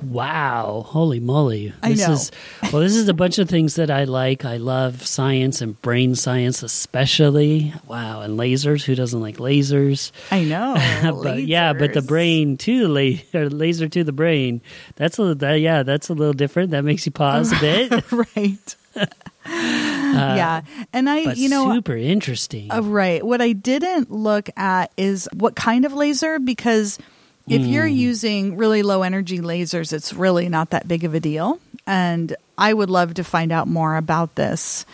wow, 0.04 0.84
holy 0.88 1.20
moly! 1.20 1.74
I 1.84 1.90
This 1.90 2.08
know. 2.08 2.14
is 2.14 2.32
well. 2.72 2.82
This 2.82 2.96
is 2.96 3.10
a 3.10 3.14
bunch 3.14 3.38
of 3.38 3.50
things 3.50 3.76
that 3.76 3.92
I 3.92 4.06
like. 4.06 4.46
I 4.46 4.58
love 4.58 5.06
science 5.06 5.60
and 5.62 5.80
brain 5.82 6.16
science, 6.16 6.64
especially. 6.64 7.74
Wow, 7.88 8.22
and 8.22 8.40
lasers. 8.40 8.84
Who 8.86 8.96
doesn't 8.96 9.20
like 9.20 9.38
lasers? 9.38 10.12
I 10.32 10.44
know. 10.46 10.76
but 11.24 11.44
yeah, 11.44 11.74
but 11.74 11.94
the 11.94 12.02
brain 12.02 12.56
to 12.58 12.88
the 12.94 13.22
laser 13.50 13.90
to 13.90 14.04
the 14.06 14.14
brain. 14.14 14.62
That's 14.96 15.20
a 15.20 15.36
that, 15.36 15.56
yeah, 15.60 15.84
that's 15.84 16.08
a 16.10 16.14
little 16.14 16.34
different. 16.34 16.72
That 16.72 16.86
makes 16.86 17.06
you 17.06 17.12
pause 17.12 17.52
a 17.52 17.60
bit. 17.60 18.12
right. 18.12 18.76
Yeah. 19.46 20.62
And 20.94 21.10
I, 21.10 21.34
you 21.34 21.50
know, 21.50 21.74
super 21.74 21.96
interesting. 21.96 22.72
Uh, 22.72 22.82
right. 22.82 23.26
What 23.26 23.42
I 23.42 23.52
didn't 23.54 24.12
look 24.12 24.50
at 24.58 24.92
is 24.98 25.28
what 25.34 25.56
kind 25.56 25.86
of 25.86 25.94
laser, 25.94 26.40
because 26.40 26.98
if 27.48 27.62
you're 27.62 27.88
Hmm. 27.88 27.94
using 27.94 28.58
really 28.58 28.82
low 28.82 29.04
energy 29.04 29.40
lasers, 29.40 29.94
it's 29.94 30.14
really 30.14 30.50
not 30.50 30.72
that 30.72 30.88
big 30.88 31.04
of 31.04 31.14
a 31.14 31.20
deal. 31.20 31.60
And 31.86 32.36
I 32.58 32.74
would 32.74 32.90
love 32.90 33.14
to 33.16 33.24
find 33.24 33.52
out 33.52 33.68
more 33.68 33.96
about 33.96 34.36
this. 34.36 34.86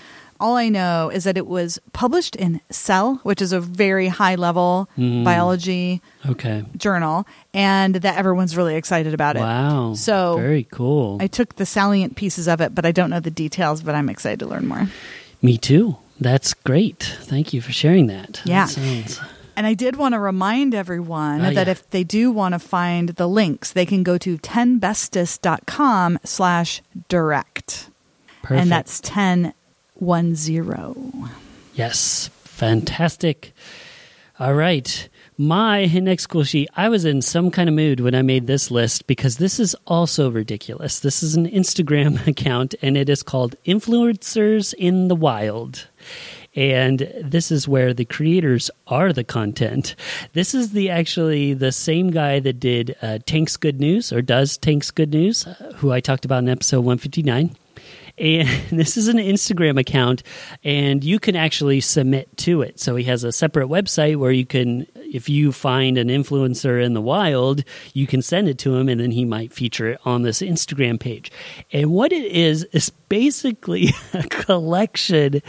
All 0.42 0.58
I 0.58 0.70
know 0.70 1.10
is 1.14 1.24
that 1.26 1.38
it 1.38 1.46
was 1.48 1.80
published 1.94 2.36
in 2.36 2.60
Cell, 2.72 3.20
which 3.24 3.42
is 3.42 3.54
a 3.54 3.60
very 3.62 4.08
high 4.08 4.36
level 4.36 4.90
Mm. 4.98 5.24
biology 5.24 6.02
Okay. 6.28 6.66
journal, 6.76 7.26
and 7.54 7.96
that 7.96 8.18
everyone's 8.18 8.58
really 8.58 8.76
excited 8.76 9.14
about 9.14 9.36
it. 9.36 9.42
Wow. 9.42 9.94
So 9.94 10.36
very 10.38 10.68
cool. 10.72 11.18
I 11.22 11.28
took 11.28 11.56
the 11.58 11.66
salient 11.66 12.16
pieces 12.16 12.48
of 12.48 12.60
it, 12.60 12.74
but 12.74 12.86
I 12.86 12.92
don't 12.92 13.10
know 13.12 13.20
the 13.20 13.30
details, 13.32 13.82
but 13.84 13.94
I'm 13.96 14.10
excited 14.10 14.40
to 14.40 14.48
learn 14.48 14.68
more. 14.68 14.90
Me 15.42 15.58
too. 15.58 15.98
That's 16.20 16.54
great. 16.54 17.18
Thank 17.22 17.54
you 17.54 17.62
for 17.62 17.72
sharing 17.72 18.08
that. 18.08 18.42
Yeah. 18.46 18.66
That 18.66 18.72
sounds 18.74 19.20
And 19.56 19.68
I 19.68 19.74
did 19.74 19.96
want 19.98 20.14
to 20.14 20.20
remind 20.20 20.74
everyone 20.74 21.42
Oh, 21.46 21.52
that 21.54 21.68
yeah. 21.68 21.72
if 21.72 21.88
they 21.92 22.04
do 22.04 22.32
want 22.32 22.54
to 22.54 22.60
find 22.60 23.10
the 23.10 23.28
links, 23.28 23.72
they 23.72 23.86
can 23.86 24.02
go 24.02 24.18
to 24.18 24.38
10bestest.com 24.38 26.20
slash 26.24 26.82
direct. 27.10 27.90
perfect. 28.42 28.62
And 28.62 28.72
that's 28.72 29.00
1010. 30.02 31.30
Yes, 31.76 32.30
fantastic. 32.44 33.54
All 34.40 34.56
right. 34.56 35.08
My 35.38 35.86
next 35.86 36.28
cool 36.28 36.44
sheet, 36.44 36.70
I 36.76 36.90
was 36.90 37.06
in 37.06 37.22
some 37.22 37.52
kind 37.52 37.70
of 37.70 37.76
mood 37.76 38.00
when 38.00 38.16
I 38.16 38.24
made 38.24 38.48
this 38.48 38.72
list 38.72 39.06
because 39.06 39.38
this 39.38 39.60
is 39.60 39.76
also 39.86 40.32
ridiculous. 40.32 41.00
This 41.00 41.22
is 41.22 41.36
an 41.36 41.48
Instagram 41.48 42.26
account 42.28 42.74
and 42.82 42.98
it 42.98 43.10
is 43.10 43.22
called 43.22 43.56
Influencers 43.66 44.74
in 44.74 45.08
the 45.08 45.16
Wild. 45.16 45.88
And 46.56 47.12
this 47.24 47.52
is 47.52 47.68
where 47.68 47.94
the 47.94 48.04
creators 48.04 48.72
are 48.88 49.14
the 49.14 49.24
content. 49.24 49.96
This 50.34 50.56
is 50.56 50.72
the 50.72 50.90
actually 50.90 51.54
the 51.54 51.72
same 51.72 52.10
guy 52.10 52.40
that 52.40 52.60
did 52.60 52.96
uh, 53.04 53.20
Tank's 53.26 53.58
Good 53.58 53.80
News 53.80 54.12
or 54.12 54.24
does 54.24 54.58
Tank's 54.58 54.90
Good 54.90 55.12
News, 55.12 55.46
uh, 55.46 55.74
who 55.76 55.92
I 55.92 56.00
talked 56.00 56.26
about 56.26 56.40
in 56.40 56.50
episode 56.50 56.80
159 56.80 57.56
and 58.22 58.48
this 58.80 58.96
is 58.96 59.08
an 59.08 59.18
Instagram 59.18 59.80
account, 59.80 60.24
and 60.64 61.04
you 61.04 61.20
can 61.20 61.36
actually 61.36 61.82
submit 61.82 62.38
to 62.38 62.62
it. 62.62 62.80
So 62.80 62.96
he 62.96 63.04
has 63.06 63.24
a 63.24 63.32
separate 63.32 63.68
website 63.68 64.18
where 64.18 64.32
you 64.32 64.46
can, 64.46 64.86
if 64.96 65.28
you 65.28 65.52
find 65.52 65.98
an 65.98 66.08
influencer 66.08 66.82
in 66.84 66.94
the 66.94 67.02
wild, 67.02 67.64
you 67.94 68.08
can 68.08 68.22
send 68.22 68.48
it 68.48 68.60
to 68.60 68.76
him, 68.76 68.88
and 68.88 69.02
then 69.02 69.12
he 69.12 69.26
might 69.26 69.52
feature 69.52 69.90
it 69.90 70.00
on 70.06 70.22
this 70.22 70.42
Instagram 70.42 71.00
page. 71.00 71.32
And 71.74 71.92
what 71.92 72.14
it 72.14 72.32
is 72.32 72.64
is 72.72 72.92
basically 73.10 73.90
a 74.14 74.24
collection 74.24 75.42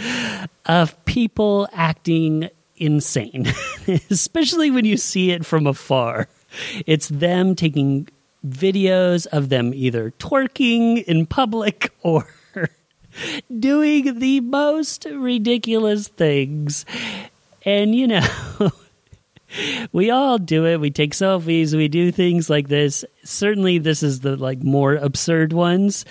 of 0.66 1.04
people 1.04 1.68
acting 1.72 2.48
insane, 2.76 3.52
especially 4.10 4.70
when 4.70 4.84
you 4.84 4.96
see 4.96 5.30
it 5.30 5.44
from 5.44 5.66
afar. 5.66 6.28
It's 6.86 7.08
them 7.08 7.54
taking 7.54 8.08
videos 8.46 9.26
of 9.28 9.50
them 9.50 9.72
either 9.72 10.10
twerking 10.18 11.02
in 11.04 11.26
public 11.26 11.92
or 12.02 12.26
doing 13.58 14.18
the 14.18 14.40
most 14.40 15.06
ridiculous 15.10 16.08
things. 16.08 16.84
And, 17.64 17.94
you 17.94 18.08
know, 18.08 18.26
we 19.92 20.10
all 20.10 20.38
do 20.38 20.66
it. 20.66 20.80
We 20.80 20.90
take 20.90 21.12
selfies, 21.12 21.74
we 21.74 21.88
do 21.88 22.10
things 22.10 22.48
like 22.48 22.68
this. 22.68 23.04
Certainly 23.24 23.78
this 23.78 24.02
is 24.02 24.20
the 24.20 24.36
like 24.36 24.62
more 24.62 24.94
absurd 24.94 25.52
ones, 25.52 26.04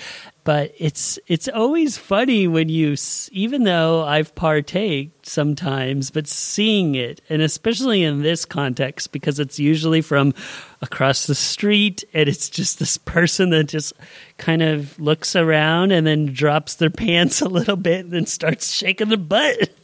but 0.44 0.74
it's 0.78 1.20
it's 1.28 1.48
always 1.48 1.98
funny 1.98 2.48
when 2.48 2.70
you 2.70 2.96
even 3.32 3.64
though 3.64 4.04
I've 4.04 4.34
partaked 4.36 5.26
sometimes, 5.26 6.12
but 6.12 6.28
seeing 6.28 6.96
it 6.96 7.22
and 7.30 7.42
especially 7.42 8.04
in 8.04 8.22
this 8.22 8.46
context 8.46 9.12
because 9.12 9.40
it's 9.40 9.60
usually 9.60 10.02
from 10.02 10.34
across 10.82 11.28
the 11.28 11.36
street 11.36 12.04
and 12.14 12.28
it's 12.28 12.50
just 12.50 12.80
this 12.80 12.98
person 12.98 13.52
that 13.52 13.66
just 13.66 13.94
kind 14.38 14.62
of 14.62 15.00
looks 15.00 15.36
around 15.36 15.92
and 15.92 16.08
then 16.08 16.34
drops 16.34 16.76
their 16.76 16.90
pants 17.02 17.42
a 17.42 17.48
little 17.50 17.76
bit 17.76 18.06
and 18.06 18.12
then 18.12 18.26
starts 18.26 18.72
shaking 18.72 19.10
their 19.10 19.18
butt. 19.18 19.70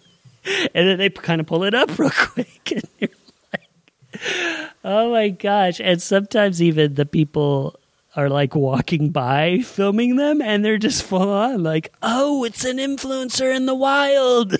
And 0.73 0.87
then 0.87 0.97
they 0.97 1.09
kind 1.09 1.41
of 1.41 1.47
pull 1.47 1.65
it 1.65 1.73
up 1.73 1.99
real 1.99 2.09
quick 2.09 2.71
and 2.71 2.83
you're 2.99 3.09
Oh 4.81 5.11
my 5.11 5.27
gosh. 5.27 5.81
And 5.81 6.01
sometimes 6.01 6.61
even 6.61 6.93
the 6.93 7.05
people 7.05 7.77
are 8.15 8.29
like 8.29 8.55
walking 8.55 9.09
by 9.09 9.59
filming 9.59 10.15
them 10.15 10.41
and 10.41 10.63
they're 10.63 10.77
just 10.77 11.03
full 11.03 11.29
on 11.29 11.63
like, 11.63 11.91
oh, 12.01 12.45
it's 12.45 12.63
an 12.63 12.77
influencer 12.77 13.53
in 13.53 13.65
the 13.65 13.75
wild. 13.75 14.55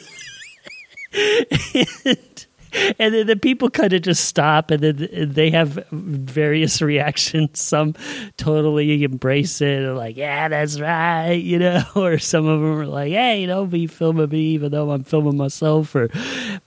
and, 2.06 2.47
and 3.00 3.14
then 3.14 3.28
the 3.28 3.36
people 3.36 3.70
kind 3.70 3.94
of 3.94 4.02
just 4.02 4.26
stop 4.26 4.72
and 4.72 4.84
then 4.84 5.32
they 5.34 5.50
have 5.50 5.86
various 5.92 6.82
reactions. 6.82 7.60
Some 7.60 7.96
totally 8.38 9.04
embrace 9.04 9.62
it 9.62 9.84
and 9.84 9.98
like, 9.98 10.18
yeah, 10.18 10.48
that's 10.48 10.80
right, 10.80 11.34
you 11.34 11.60
know, 11.60 11.84
or 11.96 12.20
some 12.20 12.48
of 12.48 12.62
them 12.62 12.80
are 12.80 12.86
like, 12.86 13.12
hey, 13.12 13.46
know, 13.46 13.66
be 13.66 13.88
filming 13.88 14.30
me 14.30 14.40
even 14.40 14.72
though 14.72 14.92
I'm 14.92 15.04
filming 15.04 15.38
myself 15.38 15.96
or 15.96 16.10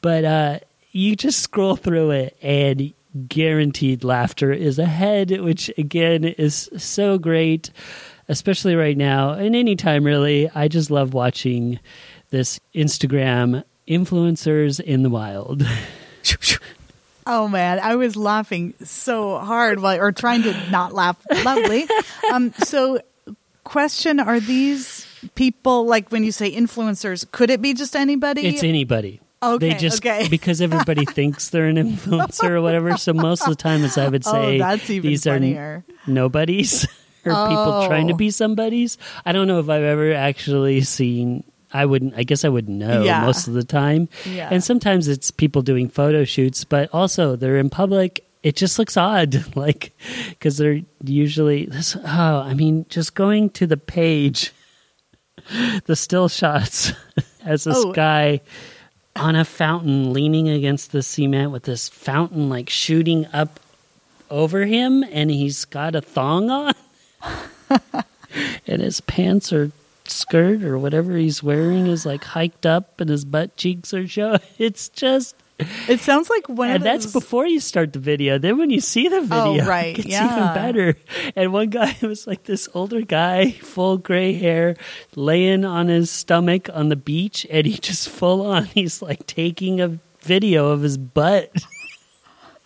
but 0.01 0.25
uh 0.25 0.59
you 0.93 1.15
just 1.15 1.41
scroll 1.41 1.77
through 1.77 2.11
it 2.11 2.37
and 2.43 2.93
guaranteed 3.29 4.05
laughter 4.05 4.53
is 4.53 4.79
ahead, 4.79 5.41
which 5.41 5.71
again 5.79 6.25
is 6.25 6.69
so 6.77 7.19
great, 7.19 7.71
especially 8.29 8.75
right 8.75 8.97
now 8.97 9.31
and 9.33 9.55
anytime 9.55 10.05
really. 10.05 10.51
I 10.55 10.69
just 10.69 10.91
love 10.91 11.15
watching 11.15 11.79
this 12.31 12.61
Instagram 12.75 13.65
influencers 13.89 14.81
in 14.81 15.03
the 15.03 15.11
wild. 15.11 15.65
Oh 17.33 17.47
man, 17.47 17.79
I 17.79 17.95
was 17.95 18.17
laughing 18.17 18.75
so 18.83 19.39
hard 19.39 19.79
while 19.79 20.01
or 20.01 20.11
trying 20.11 20.43
to 20.43 20.53
not 20.71 20.93
laugh 20.93 21.17
loudly. 21.45 21.87
um, 22.33 22.53
so, 22.65 22.99
question: 23.63 24.19
Are 24.19 24.41
these 24.41 25.07
people 25.37 25.87
like 25.87 26.11
when 26.11 26.25
you 26.25 26.33
say 26.33 26.51
influencers? 26.51 27.31
Could 27.31 27.51
it 27.51 27.63
be 27.63 27.73
just 27.73 27.95
anybody? 27.95 28.49
It's 28.49 28.65
anybody. 28.65 29.21
Okay, 29.43 29.71
they 29.71 29.75
just 29.79 30.05
okay. 30.05 30.27
because 30.29 30.61
everybody 30.61 31.05
thinks 31.19 31.51
they're 31.51 31.67
an 31.69 31.77
influencer 31.77 32.51
or 32.51 32.61
whatever. 32.63 32.97
So 32.97 33.13
most 33.15 33.43
of 33.43 33.49
the 33.51 33.55
time, 33.55 33.85
as 33.85 33.97
I 33.97 34.09
would 34.09 34.27
Oh, 34.27 34.33
say, 34.33 34.59
that's 34.59 34.91
even 34.91 35.09
these 35.11 35.23
funnier. 35.25 35.85
are 35.87 36.11
nobodies 36.11 36.85
or 37.25 37.33
people 37.33 37.87
trying 37.87 38.09
to 38.09 38.15
Oh. 38.15 38.17
be 38.17 38.31
somebodies. 38.31 38.99
I 39.25 39.33
don't 39.33 39.47
know 39.47 39.61
if 39.61 39.69
I've 39.71 39.83
ever 39.85 40.13
actually 40.13 40.81
seen. 40.83 41.45
I 41.73 41.87
wouldn't. 41.87 42.15
I 42.17 42.23
guess 42.25 42.45
I 42.45 42.49
wouldn't 42.49 42.77
know 42.79 43.03
Yeah. 43.03 43.25
most 43.25 43.47
of 43.49 43.55
the 43.55 43.65
time. 43.65 44.09
Yeah. 44.25 44.49
And 44.51 44.63
sometimes 44.63 45.07
it's 45.09 45.31
people 45.31 45.63
doing 45.63 45.89
photo 45.89 46.25
shoots, 46.25 46.65
but 46.65 46.89
also 46.93 47.37
they're 47.37 47.59
in 47.59 47.71
public. 47.71 48.25
It 48.43 48.57
just 48.57 48.79
looks 48.79 48.97
odd, 48.97 49.45
like 49.57 49.93
because 50.31 50.57
they're 50.59 50.81
usually 51.05 51.67
this. 51.67 51.97
Oh, 51.97 52.39
I 52.41 52.55
mean, 52.55 52.87
just 52.89 53.15
going 53.15 53.51
to 53.51 53.67
the 53.67 53.77
page, 53.77 54.53
the 55.87 55.95
still 55.97 56.29
shots 56.29 56.93
as 57.45 57.65
this 57.65 57.77
Oh. 57.77 57.93
guy 57.93 58.41
on 59.17 59.37
a 59.37 59.45
fountain 59.45 60.13
leaning 60.13 60.49
against 60.49 60.93
the 60.93 61.03
cement 61.03 61.51
with 61.51 61.65
this 61.65 61.89
fountain 61.89 62.49
like 62.49 62.71
shooting 62.71 63.27
up 63.33 63.61
over 64.31 64.65
him 64.65 65.03
and 65.11 65.31
he's 65.31 65.65
got 65.65 65.95
a 65.97 66.01
thong 66.01 66.49
on 66.49 66.73
and 68.67 68.81
his 68.83 69.01
pants 69.03 69.53
or 69.53 69.73
skirt 70.11 70.63
or 70.65 70.79
whatever 70.79 71.17
he's 71.17 71.43
wearing 71.43 71.87
is 71.87 72.05
like 72.05 72.25
hiked 72.25 72.67
up 72.67 73.01
and 73.01 73.09
his 73.11 73.25
butt 73.25 73.57
cheeks 73.57 73.95
are 73.95 74.07
showing 74.07 74.41
it's 74.59 74.89
just 74.89 75.35
It 75.89 76.01
sounds 76.01 76.31
like 76.31 76.49
one 76.49 76.71
of 76.71 76.75
and 76.77 76.85
that's 76.85 77.07
before 77.13 77.47
you 77.47 77.61
start 77.61 77.93
the 77.93 77.99
video. 77.99 78.39
Then 78.39 78.57
when 78.57 78.71
you 78.71 78.81
see 78.81 79.09
the 79.09 79.17
Oh, 79.31 79.53
video, 79.53 79.65
right, 79.69 79.99
it's 79.99 80.09
yeah. 80.09 80.33
even 80.33 80.55
better. 80.55 80.97
And 81.37 81.53
one 81.53 81.69
guy 81.69 81.95
was 82.03 82.27
like 82.27 82.45
this 82.45 82.67
older 82.75 83.03
guy, 83.03 83.51
full 83.53 83.99
gray 83.99 84.33
hair, 84.33 84.77
laying 85.17 85.65
on 85.67 85.89
his 85.89 86.11
stomach 86.11 86.69
on 86.73 86.89
the 86.89 86.97
beach, 86.97 87.47
and 87.51 87.67
he 87.67 87.77
just 87.77 88.09
full 88.09 88.41
on. 88.47 88.65
He's 88.73 89.03
like 89.03 89.27
taking 89.27 89.81
a 89.83 89.99
video 90.23 90.69
of 90.69 90.81
his 90.83 90.97
butt. 90.97 91.53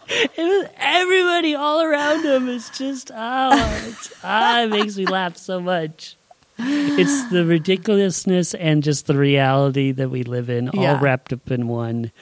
It 0.07 0.31
was, 0.37 0.69
everybody 0.77 1.55
all 1.55 1.81
around 1.81 2.25
him 2.25 2.47
is 2.49 2.69
just 2.71 3.11
oh, 3.13 3.83
it's, 3.89 4.13
ah, 4.23 4.63
it 4.63 4.69
makes 4.69 4.97
me 4.97 5.07
laugh 5.07 5.37
so 5.37 5.61
much. 5.61 6.17
It's 6.59 7.25
the 7.31 7.45
ridiculousness 7.45 8.55
and 8.55 8.83
just 8.83 9.07
the 9.07 9.17
reality 9.17 9.93
that 9.93 10.11
we 10.11 10.23
live 10.23 10.49
in, 10.51 10.69
all 10.71 10.83
Yeah. 10.83 11.01
wrapped 11.01 11.33
up 11.33 11.51
in 11.51 11.69
one. 11.69 12.13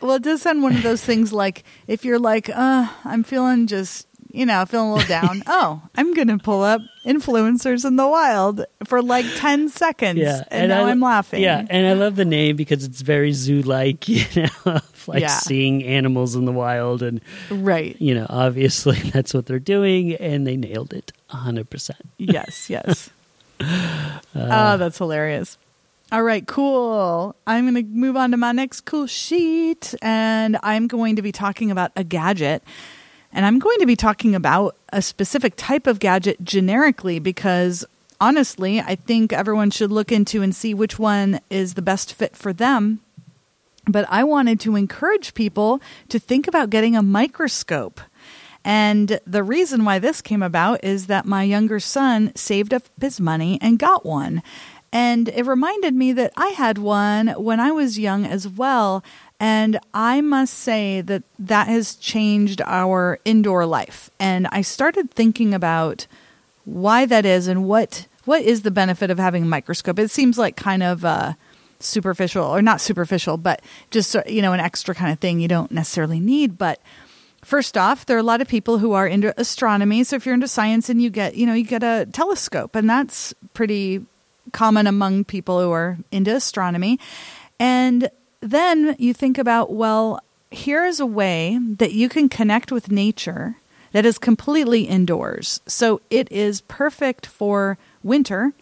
Well, 0.00 0.14
it 0.16 0.22
does 0.22 0.42
sound 0.42 0.62
one 0.62 0.74
of 0.74 0.82
those 0.82 1.04
things 1.04 1.32
like 1.32 1.64
if 1.86 2.04
you're 2.04 2.18
like, 2.18 2.48
uh, 2.48 2.88
I'm 3.04 3.22
feeling 3.22 3.66
just, 3.66 4.08
you 4.32 4.46
know, 4.46 4.64
feeling 4.64 4.88
a 4.88 4.94
little 4.94 5.08
down. 5.08 5.42
oh, 5.46 5.82
I'm 5.94 6.12
going 6.14 6.28
to 6.28 6.38
pull 6.38 6.62
up 6.62 6.80
influencers 7.04 7.84
in 7.84 7.96
the 7.96 8.08
wild 8.08 8.64
for 8.84 9.02
like 9.02 9.26
10 9.36 9.68
seconds. 9.68 10.18
Yeah, 10.18 10.42
And, 10.50 10.70
now 10.70 10.86
I, 10.86 10.90
I'm 10.90 11.00
laughing. 11.00 11.42
Yeah, 11.42 11.64
and 11.68 11.86
I 11.86 11.92
love 11.92 12.16
the 12.16 12.24
name 12.24 12.56
because 12.56 12.84
it's 12.84 13.02
very 13.02 13.32
zoo-like, 13.32 14.08
you 14.08 14.24
know, 14.64 14.80
like 15.06 15.20
Yeah. 15.20 15.28
seeing 15.28 15.84
animals 15.84 16.34
in 16.34 16.46
the 16.46 16.52
wild, 16.52 17.02
and 17.02 17.20
Right. 17.50 17.94
you 18.00 18.14
know, 18.14 18.26
obviously 18.30 18.96
that's 19.12 19.34
what 19.34 19.46
they're 19.46 19.58
doing, 19.60 20.14
and 20.14 20.46
they 20.46 20.56
nailed 20.56 20.92
it 20.94 21.12
hundred 21.28 21.70
percent. 21.70 22.00
Yes, 22.18 22.68
yes. 22.70 23.10
Oh, 24.34 24.76
that's 24.76 24.98
hilarious. 24.98 25.58
All 26.10 26.22
right, 26.22 26.46
cool. 26.46 27.34
I'm 27.46 27.64
going 27.70 27.74
to 27.74 27.90
move 27.90 28.16
on 28.16 28.32
to 28.32 28.36
my 28.36 28.52
next 28.52 28.82
cool 28.82 29.06
sheet, 29.06 29.94
and 30.02 30.58
I'm 30.62 30.86
going 30.86 31.16
to 31.16 31.22
be 31.22 31.32
talking 31.32 31.70
about 31.70 31.90
a 31.96 32.04
gadget. 32.04 32.62
And 33.32 33.46
I'm 33.46 33.58
going 33.58 33.78
to 33.78 33.86
be 33.86 33.96
talking 33.96 34.34
about 34.34 34.76
a 34.92 35.00
specific 35.00 35.54
type 35.56 35.86
of 35.86 36.00
gadget 36.00 36.44
generically 36.44 37.18
because 37.18 37.84
honestly, 38.20 38.78
I 38.78 38.94
think 38.94 39.32
everyone 39.32 39.70
should 39.70 39.90
look 39.90 40.12
into 40.12 40.42
and 40.42 40.54
see 40.54 40.74
which 40.74 40.98
one 40.98 41.40
is 41.48 41.74
the 41.74 41.82
best 41.82 42.12
fit 42.12 42.36
for 42.36 42.52
them. 42.52 43.00
But 43.86 44.06
I 44.10 44.22
wanted 44.22 44.60
to 44.60 44.76
encourage 44.76 45.34
people 45.34 45.80
to 46.10 46.18
think 46.18 46.46
about 46.46 46.70
getting 46.70 46.94
a 46.94 47.02
microscope. 47.02 48.00
And 48.64 49.20
the 49.26 49.42
reason 49.42 49.84
why 49.84 49.98
this 49.98 50.20
came 50.20 50.42
about 50.42 50.84
is 50.84 51.06
that 51.06 51.26
my 51.26 51.42
younger 51.42 51.80
son 51.80 52.34
saved 52.34 52.72
up 52.72 52.84
his 53.00 53.20
money 53.20 53.58
and 53.60 53.78
got 53.78 54.06
one. 54.06 54.42
And 54.92 55.28
it 55.30 55.46
reminded 55.46 55.94
me 55.94 56.12
that 56.12 56.32
I 56.36 56.48
had 56.48 56.78
one 56.78 57.28
when 57.28 57.60
I 57.60 57.70
was 57.70 57.98
young 57.98 58.26
as 58.26 58.46
well. 58.46 59.02
And 59.40 59.80
I 59.92 60.20
must 60.20 60.54
say 60.54 61.00
that 61.00 61.22
that 61.38 61.66
has 61.66 61.96
changed 61.96 62.60
our 62.64 63.18
indoor 63.24 63.66
life. 63.66 64.10
And 64.20 64.46
I 64.52 64.60
started 64.60 65.10
thinking 65.10 65.54
about 65.54 66.06
why 66.64 67.06
that 67.06 67.26
is 67.26 67.48
and 67.48 67.66
what 67.66 68.06
what 68.24 68.42
is 68.42 68.62
the 68.62 68.70
benefit 68.70 69.10
of 69.10 69.18
having 69.18 69.42
a 69.42 69.46
microscope. 69.46 69.98
It 69.98 70.10
seems 70.10 70.38
like 70.38 70.54
kind 70.54 70.82
of 70.82 71.04
uh, 71.04 71.32
superficial, 71.80 72.44
or 72.44 72.62
not 72.62 72.80
superficial, 72.80 73.36
but 73.36 73.62
just 73.90 74.14
uh, 74.14 74.22
you 74.26 74.42
know 74.42 74.52
an 74.52 74.60
extra 74.60 74.94
kind 74.94 75.12
of 75.12 75.18
thing 75.18 75.40
you 75.40 75.48
don't 75.48 75.72
necessarily 75.72 76.20
need. 76.20 76.56
But 76.56 76.80
first 77.44 77.76
off, 77.76 78.06
there 78.06 78.16
are 78.16 78.20
a 78.20 78.24
lot 78.24 78.40
of 78.40 78.48
people 78.48 78.78
who 78.78 78.92
are 78.92 79.06
into 79.06 79.38
astronomy. 79.40 80.04
So 80.04 80.16
if 80.16 80.26
you're 80.26 80.34
into 80.34 80.48
science 80.48 80.88
and 80.88 81.00
you 81.00 81.10
get 81.10 81.34
you 81.36 81.46
know 81.46 81.54
you 81.54 81.64
get 81.64 81.82
a 81.82 82.06
telescope, 82.12 82.74
and 82.74 82.88
that's 82.88 83.34
pretty 83.54 84.04
common 84.52 84.86
among 84.86 85.24
people 85.24 85.60
who 85.60 85.70
are 85.70 85.98
into 86.10 86.34
astronomy. 86.34 86.98
And 87.60 88.10
then 88.40 88.96
you 88.98 89.14
think 89.14 89.38
about, 89.38 89.72
well, 89.72 90.20
here's 90.50 91.00
a 91.00 91.06
way 91.06 91.58
that 91.78 91.92
you 91.92 92.08
can 92.08 92.28
connect 92.28 92.72
with 92.72 92.90
nature 92.90 93.56
that 93.92 94.04
is 94.04 94.18
completely 94.18 94.82
indoors. 94.82 95.60
So 95.66 96.00
it 96.10 96.30
is 96.32 96.62
perfect 96.62 97.26
for 97.26 97.78
winter. 98.02 98.52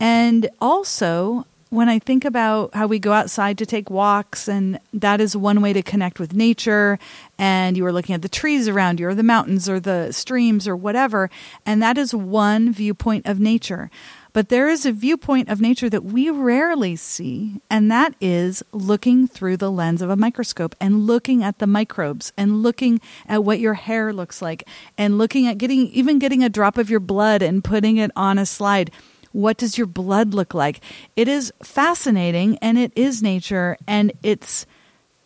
And 0.00 0.48
also, 0.60 1.46
when 1.70 1.88
I 1.88 1.98
think 1.98 2.24
about 2.24 2.74
how 2.74 2.86
we 2.86 2.98
go 2.98 3.12
outside 3.12 3.58
to 3.58 3.66
take 3.66 3.90
walks, 3.90 4.48
and 4.48 4.78
that 4.92 5.20
is 5.20 5.36
one 5.36 5.60
way 5.60 5.72
to 5.72 5.82
connect 5.82 6.20
with 6.20 6.34
nature, 6.34 6.98
and 7.38 7.76
you 7.76 7.84
are 7.84 7.92
looking 7.92 8.14
at 8.14 8.22
the 8.22 8.28
trees 8.28 8.68
around 8.68 9.00
you, 9.00 9.08
or 9.08 9.14
the 9.14 9.22
mountains, 9.22 9.68
or 9.68 9.80
the 9.80 10.12
streams, 10.12 10.68
or 10.68 10.76
whatever, 10.76 11.28
and 11.64 11.82
that 11.82 11.98
is 11.98 12.14
one 12.14 12.72
viewpoint 12.72 13.26
of 13.26 13.40
nature. 13.40 13.90
But 14.32 14.50
there 14.50 14.68
is 14.68 14.84
a 14.84 14.92
viewpoint 14.92 15.48
of 15.48 15.62
nature 15.62 15.88
that 15.88 16.04
we 16.04 16.28
rarely 16.28 16.94
see, 16.94 17.62
and 17.70 17.90
that 17.90 18.14
is 18.20 18.62
looking 18.70 19.26
through 19.26 19.56
the 19.56 19.72
lens 19.72 20.02
of 20.02 20.10
a 20.10 20.16
microscope 20.16 20.76
and 20.78 21.06
looking 21.06 21.42
at 21.42 21.58
the 21.58 21.66
microbes 21.66 22.34
and 22.36 22.62
looking 22.62 23.00
at 23.26 23.44
what 23.44 23.60
your 23.60 23.72
hair 23.74 24.12
looks 24.12 24.42
like 24.42 24.68
and 24.98 25.16
looking 25.16 25.46
at 25.46 25.56
getting 25.56 25.86
even 25.86 26.18
getting 26.18 26.44
a 26.44 26.50
drop 26.50 26.76
of 26.76 26.90
your 26.90 27.00
blood 27.00 27.40
and 27.40 27.64
putting 27.64 27.96
it 27.96 28.10
on 28.14 28.36
a 28.38 28.44
slide. 28.44 28.90
What 29.36 29.58
does 29.58 29.76
your 29.76 29.86
blood 29.86 30.32
look 30.32 30.54
like? 30.54 30.80
It 31.14 31.28
is 31.28 31.52
fascinating 31.62 32.56
and 32.62 32.78
it 32.78 32.90
is 32.96 33.22
nature 33.22 33.76
and 33.86 34.10
it's 34.22 34.64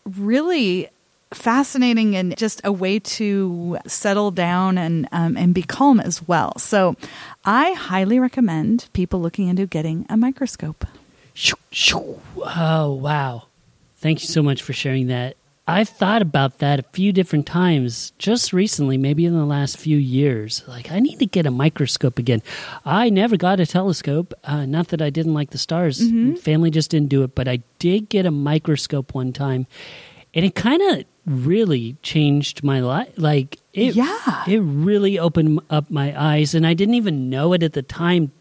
really 0.05 0.89
fascinating 1.33 2.17
and 2.17 2.37
just 2.37 2.61
a 2.65 2.73
way 2.73 2.99
to 2.99 3.79
settle 3.87 4.33
down 4.33 4.79
and 4.79 5.07
um, 5.13 5.37
and 5.37 5.55
be 5.55 5.63
calm 5.63 6.01
as 6.01 6.27
well. 6.27 6.59
So, 6.59 6.97
I 7.45 7.71
highly 7.75 8.19
recommend 8.19 8.89
people 8.95 9.21
looking 9.21 9.47
into 9.47 9.65
getting 9.67 10.07
a 10.09 10.17
microscope. 10.17 10.87
Oh 12.37 12.93
wow! 12.95 13.45
Thank 13.99 14.23
you 14.23 14.27
so 14.27 14.43
much 14.43 14.61
for 14.61 14.73
sharing 14.73 15.07
that. 15.07 15.37
I've 15.67 15.89
thought 15.89 16.21
about 16.21 16.59
that 16.59 16.81
a 16.81 16.85
few 16.93 17.13
different 17.13 17.47
times 17.47 18.13
just 18.19 18.53
recently, 18.53 18.97
maybe 18.97 19.25
in 19.25 19.35
the 19.35 19.45
last 19.45 19.77
few 19.77 19.97
years. 19.97 20.65
Like, 20.67 20.91
I 20.91 20.99
need 20.99 21.19
to 21.21 21.27
get 21.27 21.47
a 21.47 21.51
microscope 21.51 22.19
again. 22.19 22.43
I 22.85 23.09
never 23.09 23.37
got 23.37 23.61
a 23.61 23.67
telescope. 23.67 24.35
Uh, 24.43 24.67
not 24.67 24.89
that 24.89 25.01
I 25.01 25.11
didn't 25.11 25.35
like 25.35 25.51
the 25.51 25.59
stars, 25.59 26.01
mm-hmm. 26.01 26.35
family 26.35 26.71
just 26.71 26.91
didn't 26.91 27.09
do 27.09 27.23
it, 27.23 27.35
but 27.35 27.47
I 27.47 27.63
did 27.79 28.09
get 28.09 28.27
a 28.27 28.33
microscope 28.33 29.15
one 29.15 29.33
time. 29.33 29.67
And 30.35 30.45
it 30.45 30.55
kind 30.55 30.83
of 30.83 31.05
really 31.27 31.97
changed 32.03 32.65
my 32.65 32.81
life. 32.81 33.13
Like 33.17 33.59
it, 33.73 33.95
yeah, 33.95 34.45
it 34.49 34.59
really 34.59 35.19
opened 35.19 35.61
up 35.71 35.91
my 35.91 36.21
eyes, 36.21 36.55
and 36.55 36.67
I 36.67 36.75
didn't 36.75 36.95
even 36.95 37.31
know 37.31 37.53
it 37.53 37.63
at 37.63 37.73
the 37.73 37.83
time. 37.83 38.33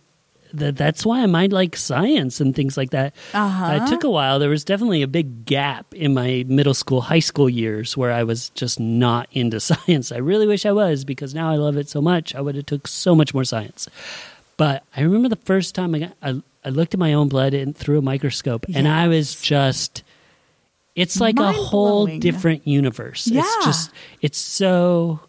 That 0.53 0.77
that's 0.77 1.05
why 1.05 1.21
I 1.21 1.25
mind 1.27 1.53
like 1.53 1.75
science 1.75 2.41
and 2.41 2.55
things 2.55 2.75
like 2.75 2.89
that. 2.91 3.15
Uh-huh. 3.33 3.79
It 3.83 3.89
took 3.89 4.03
a 4.03 4.09
while. 4.09 4.39
There 4.39 4.49
was 4.49 4.63
definitely 4.63 5.01
a 5.03 5.07
big 5.07 5.45
gap 5.45 5.93
in 5.93 6.13
my 6.13 6.43
middle 6.47 6.73
school, 6.73 7.01
high 7.01 7.19
school 7.19 7.49
years 7.49 7.95
where 7.95 8.12
I 8.12 8.23
was 8.23 8.49
just 8.49 8.79
not 8.79 9.27
into 9.31 9.59
science. 9.59 10.12
I 10.12 10.17
really 10.17 10.47
wish 10.47 10.65
I 10.65 10.71
was 10.71 11.05
because 11.05 11.35
now 11.35 11.51
I 11.51 11.55
love 11.55 11.77
it 11.77 11.89
so 11.89 12.01
much. 12.01 12.33
I 12.33 12.41
would 12.41 12.55
have 12.55 12.65
took 12.65 12.88
so 12.88 13.13
much 13.13 13.33
more 13.33 13.43
science. 13.43 13.88
But 14.57 14.83
I 14.95 15.01
remember 15.01 15.29
the 15.29 15.38
first 15.38 15.75
time 15.75 15.95
I 15.95 15.99
got, 15.99 16.13
I, 16.21 16.41
I 16.65 16.69
looked 16.69 16.93
at 16.93 16.99
my 16.99 17.13
own 17.13 17.29
blood 17.29 17.53
and 17.53 17.75
through 17.75 17.99
a 17.99 18.01
microscope, 18.01 18.65
yes. 18.67 18.77
and 18.77 18.88
I 18.88 19.07
was 19.07 19.39
just 19.39 20.03
it's 20.95 21.21
like 21.21 21.39
a 21.39 21.53
whole 21.53 22.07
different 22.07 22.67
universe. 22.67 23.27
Yeah. 23.27 23.41
It's 23.41 23.65
just 23.65 23.91
it's 24.21 24.38
so 24.38 25.21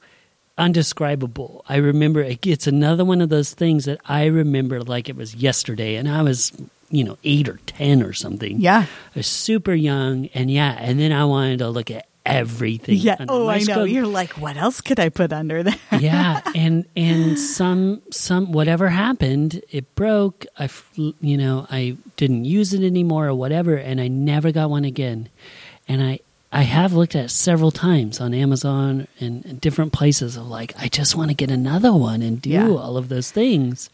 undescribable. 0.60 1.64
I 1.68 1.76
remember 1.76 2.20
it's 2.22 2.66
another 2.66 3.04
one 3.04 3.20
of 3.20 3.30
those 3.30 3.54
things 3.54 3.86
that 3.86 4.00
I 4.04 4.26
remember 4.26 4.82
like 4.82 5.08
it 5.08 5.16
was 5.16 5.34
yesterday 5.34 5.96
and 5.96 6.08
I 6.08 6.22
was 6.22 6.52
you 6.90 7.04
know 7.04 7.18
8 7.24 7.48
or 7.48 7.60
10 7.66 8.02
or 8.02 8.12
something. 8.12 8.60
Yeah. 8.60 8.86
I 9.14 9.18
was 9.18 9.26
super 9.26 9.72
young 9.72 10.26
and 10.34 10.50
yeah, 10.50 10.76
and 10.78 11.00
then 11.00 11.12
I 11.12 11.24
wanted 11.24 11.60
to 11.60 11.70
look 11.70 11.90
at 11.90 12.06
everything. 12.26 12.96
Yeah. 12.96 13.16
Oh, 13.28 13.48
I 13.48 13.60
know. 13.60 13.84
You're 13.84 14.06
like, 14.06 14.32
what 14.34 14.56
else 14.56 14.80
could 14.80 15.00
I 15.00 15.08
put 15.08 15.32
under 15.32 15.62
there? 15.62 15.78
yeah, 15.98 16.40
and 16.54 16.84
and 16.96 17.38
some 17.38 18.02
some 18.10 18.52
whatever 18.52 18.88
happened, 18.88 19.62
it 19.70 19.94
broke. 19.94 20.46
I 20.58 20.68
you 20.94 21.36
know 21.36 21.66
I 21.70 21.96
didn't 22.16 22.44
use 22.44 22.74
it 22.74 22.84
anymore 22.84 23.26
or 23.28 23.34
whatever, 23.34 23.76
and 23.76 24.00
I 24.00 24.08
never 24.08 24.52
got 24.52 24.70
one 24.70 24.84
again. 24.84 25.28
And 25.88 26.02
I 26.02 26.20
I 26.52 26.62
have 26.62 26.92
looked 26.92 27.14
at 27.14 27.30
several 27.30 27.70
times 27.70 28.20
on 28.20 28.34
Amazon 28.34 29.06
and, 29.20 29.44
and 29.44 29.60
different 29.60 29.92
places 29.92 30.36
of 30.36 30.48
like 30.48 30.74
I 30.78 30.88
just 30.88 31.14
want 31.14 31.30
to 31.30 31.34
get 31.34 31.50
another 31.50 31.92
one 31.92 32.22
and 32.22 32.42
do 32.42 32.50
yeah. 32.50 32.68
all 32.68 32.96
of 32.96 33.08
those 33.08 33.30
things 33.30 33.88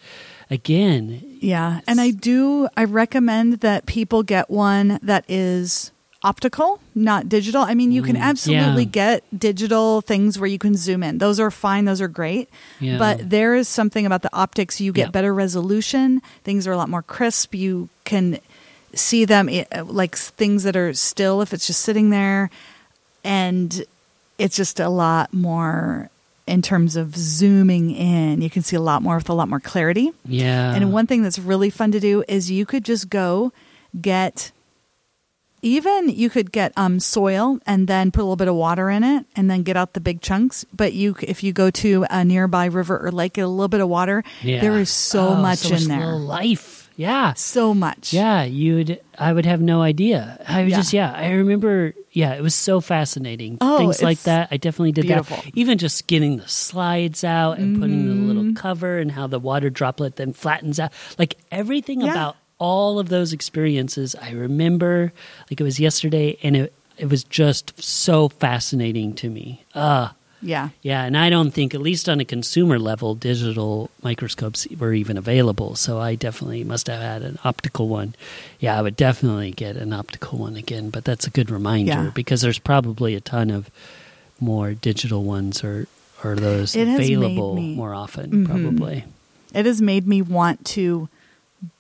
again. 0.51 1.39
Yeah, 1.41 1.81
and 1.87 2.01
I 2.01 2.11
do. 2.11 2.69
I 2.77 2.85
recommend 2.85 3.61
that 3.61 3.85
people 3.85 4.23
get 4.23 4.49
one 4.49 4.99
that 5.03 5.25
is 5.29 5.93
optical, 6.23 6.81
not 6.95 7.29
digital. 7.29 7.63
I 7.63 7.75
mean, 7.75 7.93
you 7.93 8.03
can 8.03 8.17
mm, 8.17 8.21
absolutely 8.21 8.85
yeah. 8.85 8.91
get 8.91 9.39
digital 9.39 10.01
things 10.01 10.39
where 10.39 10.49
you 10.49 10.59
can 10.59 10.75
zoom 10.75 11.03
in. 11.03 11.19
Those 11.19 11.39
are 11.39 11.51
fine, 11.51 11.85
those 11.85 12.01
are 12.01 12.09
great. 12.09 12.49
Yeah. 12.81 12.99
But 12.99 13.31
there 13.31 13.55
is 13.55 13.69
something 13.69 14.07
about 14.07 14.23
the 14.23 14.35
optics. 14.35 14.81
You 14.81 14.93
get 14.93 15.07
yeah. 15.07 15.11
better 15.11 15.33
resolution, 15.33 16.23
things 16.43 16.67
are 16.67 16.73
a 16.73 16.77
lot 16.77 16.89
more 16.89 17.03
crisp. 17.03 17.55
You 17.55 17.91
can 18.05 18.41
see 18.95 19.25
them 19.25 19.49
eh, 19.49 19.65
like 19.85 20.17
things 20.17 20.63
that 20.65 20.77
are 20.77 20.93
still 20.95 21.43
if 21.43 21.53
it's 21.53 21.67
just 21.67 21.81
sitting 21.81 22.11
there. 22.11 22.51
And 23.25 23.85
it's 24.39 24.57
just 24.57 24.81
a 24.81 24.89
lot 24.89 25.33
more 25.33 26.11
in 26.47 26.63
terms 26.63 26.97
of 26.97 27.17
zooming 27.17 27.91
in. 27.91 28.41
You 28.41 28.51
can 28.51 28.63
see 28.63 28.77
a 28.77 28.81
lot 28.81 29.03
more 29.03 29.17
with 29.17 29.29
a 29.29 29.35
lot 29.35 29.49
more 29.49 29.61
clarity. 29.61 30.13
Yeah. 30.25 30.75
And 30.75 30.93
one 30.93 31.07
thing 31.07 31.23
that's 31.23 31.39
really 31.39 31.71
fun 31.71 31.93
to 31.93 32.01
do 32.01 32.25
is 32.29 32.51
you 32.51 32.67
could 32.67 32.85
just 32.85 33.11
go 33.11 33.53
get 34.01 34.53
even 35.63 36.09
you 36.09 36.31
could 36.31 36.53
get 36.53 36.73
um, 36.77 37.01
soil 37.01 37.59
and 37.67 37.89
then 37.89 38.13
put 38.13 38.21
a 38.21 38.25
little 38.25 38.37
bit 38.37 38.49
of 38.49 38.55
water 38.55 38.91
in 38.91 39.03
it 39.03 39.27
and 39.35 39.51
then 39.51 39.63
get 39.63 39.77
out 39.77 39.95
the 39.95 40.01
big 40.01 40.21
chunks 40.21 40.65
but 40.73 40.93
you 40.93 41.17
if 41.23 41.43
you 41.43 41.53
go 41.53 41.71
to 41.71 42.05
a 42.11 42.25
nearby 42.25 42.67
river 42.67 42.99
or 42.99 43.11
lake 43.11 43.35
get 43.35 43.43
a 43.43 43.49
little 43.49 43.69
bit 43.69 43.81
of 43.81 43.89
water 43.89 44.23
yeah. 44.43 44.61
there 44.61 44.79
is 44.79 44.91
so 44.91 45.31
oh, 45.31 45.35
much 45.37 45.59
so 45.61 45.75
in 45.75 45.89
there 45.89 46.13
life 46.13 46.76
yeah 46.97 47.33
so 47.35 47.75
much 47.75 48.13
yeah 48.13 48.43
you'd 48.43 49.01
i 49.19 49.33
would 49.33 49.47
have 49.47 49.61
no 49.61 49.83
idea 49.83 50.43
i 50.49 50.65
was 50.65 50.71
yeah. 50.71 50.77
just 50.77 50.93
yeah 50.93 51.13
i 51.13 51.31
remember 51.31 51.95
yeah 52.13 52.35
it 52.35 52.43
was 52.43 52.55
so 52.55 52.81
fascinating 52.81 53.59
oh, 53.61 53.79
things 53.79 54.03
like 54.03 54.21
that 54.23 54.49
i 54.51 54.57
definitely 54.57 54.93
did 54.93 55.07
beautiful. 55.07 55.37
that 55.37 55.51
even 55.55 55.79
just 55.79 56.07
getting 56.07 56.39
the 56.39 56.49
slides 56.49 57.23
out 57.23 57.59
and 57.59 57.75
mm-hmm. 57.75 57.83
putting 57.83 58.09
the 58.09 58.15
little 58.15 58.43
mm-hmm. 58.43 58.55
cover 58.55 58.99
and 58.99 59.13
how 59.13 59.27
the 59.27 59.39
water 59.39 59.71
droplet 59.71 60.17
then 60.17 60.33
flattens 60.33 60.81
out 60.81 60.93
like 61.19 61.37
everything 61.51 62.01
yeah. 62.01 62.11
about 62.11 62.37
all 62.59 62.99
of 62.99 63.09
those 63.09 63.33
experiences 63.33 64.15
I 64.15 64.31
remember 64.31 65.13
like 65.51 65.61
it 65.61 65.65
was 65.65 65.79
yesterday 65.79 66.39
and 66.43 66.57
it 66.57 66.73
it 66.97 67.11
was 67.11 67.25
just 67.25 67.83
so 67.83 68.31
fascinating 68.31 69.13
to 69.17 69.29
me. 69.29 69.65
Uh 69.75 70.11
yeah. 70.43 70.71
Yeah, 70.83 71.05
and 71.05 71.17
I 71.17 71.31
don't 71.31 71.51
think 71.51 71.75
at 71.75 71.81
least 71.81 72.09
on 72.09 72.21
a 72.21 72.25
consumer 72.25 72.79
level 72.79 73.15
digital 73.15 73.91
microscopes 74.03 74.67
were 74.79 74.93
even 74.93 75.17
available. 75.17 75.75
So 75.77 75.99
I 75.99 76.15
definitely 76.15 76.65
must 76.65 76.87
have 76.87 77.01
had 77.01 77.23
an 77.23 77.39
optical 77.45 77.89
one. 77.89 78.15
Yeah, 78.61 78.79
I 78.79 78.83
would 78.83 78.97
definitely 78.97 79.53
get 79.53 79.77
an 79.77 79.93
optical 79.93 80.39
one 80.39 80.57
again, 80.57 80.91
but 80.91 81.05
that's 81.05 81.27
a 81.27 81.31
good 81.31 81.51
reminder 81.51 81.93
yeah. 81.93 82.11
because 82.15 82.43
there's 82.43 82.59
probably 82.59 83.15
a 83.15 83.21
ton 83.21 83.51
of 83.51 83.71
more 84.41 84.75
digital 84.75 85.25
ones 85.25 85.65
or 85.65 85.87
or 86.25 86.35
those 86.35 86.75
it 86.75 86.89
available 86.89 87.55
me, 87.55 87.75
more 87.75 87.95
often 87.95 88.31
mm-hmm. 88.31 88.47
probably. 88.47 89.05
It 89.55 89.67
has 89.67 89.81
made 89.81 90.07
me 90.07 90.23
want 90.23 90.65
to 90.67 91.09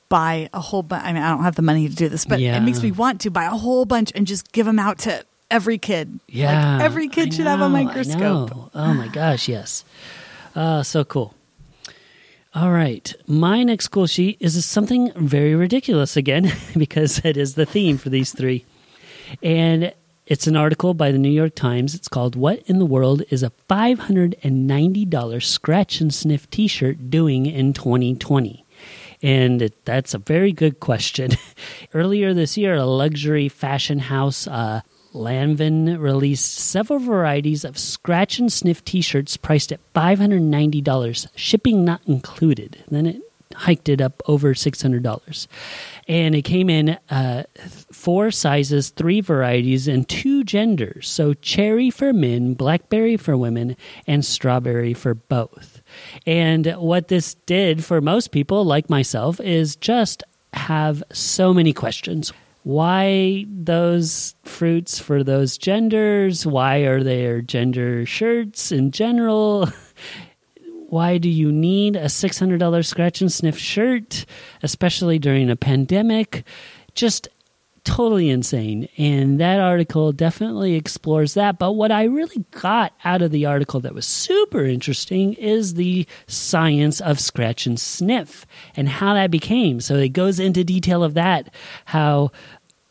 buy 0.08 0.48
a 0.52 0.60
whole 0.60 0.82
bunch. 0.82 1.04
I 1.04 1.12
mean, 1.12 1.22
I 1.22 1.30
don't 1.30 1.42
have 1.42 1.56
the 1.56 1.62
money 1.62 1.88
to 1.88 1.94
do 1.94 2.08
this, 2.08 2.24
but 2.24 2.40
yeah. 2.40 2.56
it 2.56 2.60
makes 2.60 2.82
me 2.82 2.90
want 2.90 3.20
to 3.22 3.30
buy 3.30 3.44
a 3.44 3.50
whole 3.50 3.84
bunch 3.84 4.12
and 4.14 4.26
just 4.26 4.52
give 4.52 4.66
them 4.66 4.78
out 4.78 4.98
to 5.00 5.24
every 5.50 5.78
kid. 5.78 6.20
Yeah. 6.28 6.76
Like 6.76 6.84
every 6.84 7.08
kid 7.08 7.28
I 7.28 7.34
should 7.34 7.46
have 7.46 7.60
a 7.60 7.68
microscope. 7.68 8.70
Oh 8.74 8.94
my 8.94 9.08
gosh, 9.08 9.48
yes. 9.48 9.84
Uh, 10.54 10.82
so 10.82 11.04
cool. 11.04 11.34
All 12.54 12.72
right. 12.72 13.12
My 13.26 13.62
next 13.62 13.88
cool 13.88 14.06
sheet 14.06 14.38
is 14.40 14.64
something 14.64 15.12
very 15.14 15.54
ridiculous 15.54 16.16
again, 16.16 16.50
because 16.76 17.18
it 17.24 17.36
is 17.36 17.54
the 17.54 17.66
theme 17.66 17.98
for 17.98 18.08
these 18.08 18.32
three. 18.32 18.64
And 19.42 19.92
it's 20.24 20.46
an 20.46 20.56
article 20.56 20.94
by 20.94 21.12
the 21.12 21.18
New 21.18 21.30
York 21.30 21.54
Times. 21.54 21.94
It's 21.94 22.08
called 22.08 22.34
What 22.34 22.62
in 22.66 22.78
the 22.78 22.86
World 22.86 23.22
is 23.28 23.42
a 23.42 23.52
$590 23.68 25.42
Scratch 25.44 26.00
and 26.00 26.14
Sniff 26.14 26.48
t 26.48 26.66
shirt 26.66 27.10
doing 27.10 27.44
in 27.44 27.74
2020? 27.74 28.64
And 29.22 29.62
it, 29.62 29.84
that's 29.84 30.14
a 30.14 30.18
very 30.18 30.52
good 30.52 30.80
question. 30.80 31.32
Earlier 31.94 32.32
this 32.32 32.56
year, 32.56 32.74
a 32.74 32.84
luxury 32.86 33.48
fashion 33.48 33.98
house, 33.98 34.46
uh, 34.46 34.80
Lanvin 35.16 35.98
released 35.98 36.54
several 36.54 36.98
varieties 36.98 37.64
of 37.64 37.78
scratch 37.78 38.38
and 38.38 38.52
sniff 38.52 38.84
t 38.84 39.00
shirts 39.00 39.36
priced 39.36 39.72
at 39.72 39.80
$590, 39.94 41.28
shipping 41.34 41.84
not 41.84 42.00
included. 42.06 42.84
Then 42.88 43.06
it 43.06 43.22
hiked 43.54 43.88
it 43.88 44.00
up 44.00 44.22
over 44.26 44.54
$600. 44.54 45.46
And 46.08 46.34
it 46.34 46.42
came 46.42 46.68
in 46.68 46.98
uh, 47.10 47.44
four 47.92 48.30
sizes, 48.30 48.90
three 48.90 49.20
varieties, 49.20 49.88
and 49.88 50.08
two 50.08 50.44
genders. 50.44 51.08
So 51.08 51.34
cherry 51.34 51.90
for 51.90 52.12
men, 52.12 52.54
blackberry 52.54 53.16
for 53.16 53.36
women, 53.36 53.76
and 54.06 54.24
strawberry 54.24 54.94
for 54.94 55.14
both. 55.14 55.82
And 56.26 56.66
what 56.76 57.08
this 57.08 57.34
did 57.46 57.84
for 57.84 58.00
most 58.00 58.30
people, 58.30 58.64
like 58.64 58.90
myself, 58.90 59.40
is 59.40 59.76
just 59.76 60.22
have 60.52 61.02
so 61.12 61.52
many 61.52 61.72
questions 61.72 62.32
why 62.66 63.46
those 63.48 64.34
fruits 64.42 64.98
for 64.98 65.22
those 65.22 65.56
genders? 65.56 66.44
Why 66.44 66.78
are 66.78 67.00
there 67.00 67.40
gender 67.40 68.04
shirts 68.04 68.72
in 68.72 68.90
general? 68.90 69.68
Why 70.88 71.18
do 71.18 71.28
you 71.28 71.52
need 71.52 71.94
a 71.94 72.06
$600 72.06 72.84
scratch 72.84 73.20
and 73.20 73.30
sniff 73.30 73.56
shirt, 73.56 74.26
especially 74.64 75.20
during 75.20 75.48
a 75.48 75.54
pandemic? 75.54 76.44
Just 76.96 77.28
totally 77.86 78.28
insane. 78.28 78.88
And 78.98 79.40
that 79.40 79.60
article 79.60 80.12
definitely 80.12 80.74
explores 80.74 81.34
that. 81.34 81.58
But 81.58 81.72
what 81.72 81.92
I 81.92 82.04
really 82.04 82.44
got 82.50 82.92
out 83.04 83.22
of 83.22 83.30
the 83.30 83.46
article 83.46 83.80
that 83.80 83.94
was 83.94 84.06
super 84.06 84.64
interesting 84.64 85.34
is 85.34 85.74
the 85.74 86.06
science 86.26 87.00
of 87.00 87.20
scratch 87.20 87.64
and 87.64 87.80
sniff 87.80 88.44
and 88.74 88.88
how 88.88 89.14
that 89.14 89.30
became. 89.30 89.80
So 89.80 89.94
it 89.94 90.08
goes 90.08 90.40
into 90.40 90.64
detail 90.64 91.04
of 91.04 91.14
that, 91.14 91.54
how 91.84 92.32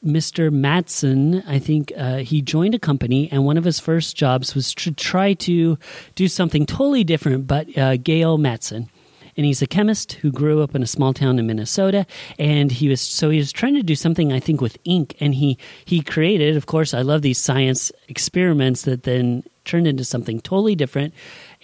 Mr. 0.05 0.51
Matson, 0.51 1.43
I 1.47 1.59
think 1.59 1.91
uh, 1.97 2.17
he 2.17 2.41
joined 2.41 2.75
a 2.75 2.79
company, 2.79 3.27
and 3.31 3.43
one 3.43 3.57
of 3.57 3.63
his 3.63 3.79
first 3.79 4.15
jobs 4.15 4.53
was 4.53 4.73
to 4.75 4.91
try 4.91 5.33
to 5.33 5.77
do 6.13 6.27
something 6.27 6.65
totally 6.65 7.03
different. 7.03 7.47
But 7.47 7.75
uh, 7.77 7.97
Gale 7.97 8.37
Matson, 8.37 8.89
and 9.35 9.45
he's 9.45 9.61
a 9.61 9.67
chemist 9.67 10.13
who 10.13 10.31
grew 10.31 10.61
up 10.61 10.75
in 10.75 10.83
a 10.83 10.87
small 10.87 11.13
town 11.13 11.39
in 11.39 11.47
Minnesota, 11.47 12.05
and 12.37 12.71
he 12.71 12.87
was 12.87 13.01
so 13.01 13.29
he 13.29 13.37
was 13.37 13.51
trying 13.51 13.73
to 13.75 13.83
do 13.83 13.95
something 13.95 14.31
I 14.31 14.39
think 14.39 14.61
with 14.61 14.77
ink, 14.85 15.15
and 15.19 15.35
he 15.35 15.57
he 15.83 16.01
created. 16.01 16.55
Of 16.55 16.67
course, 16.67 16.93
I 16.93 17.01
love 17.01 17.21
these 17.21 17.39
science 17.39 17.91
experiments 18.07 18.83
that 18.83 19.03
then 19.03 19.43
turned 19.65 19.87
into 19.87 20.05
something 20.05 20.39
totally 20.39 20.75
different. 20.75 21.13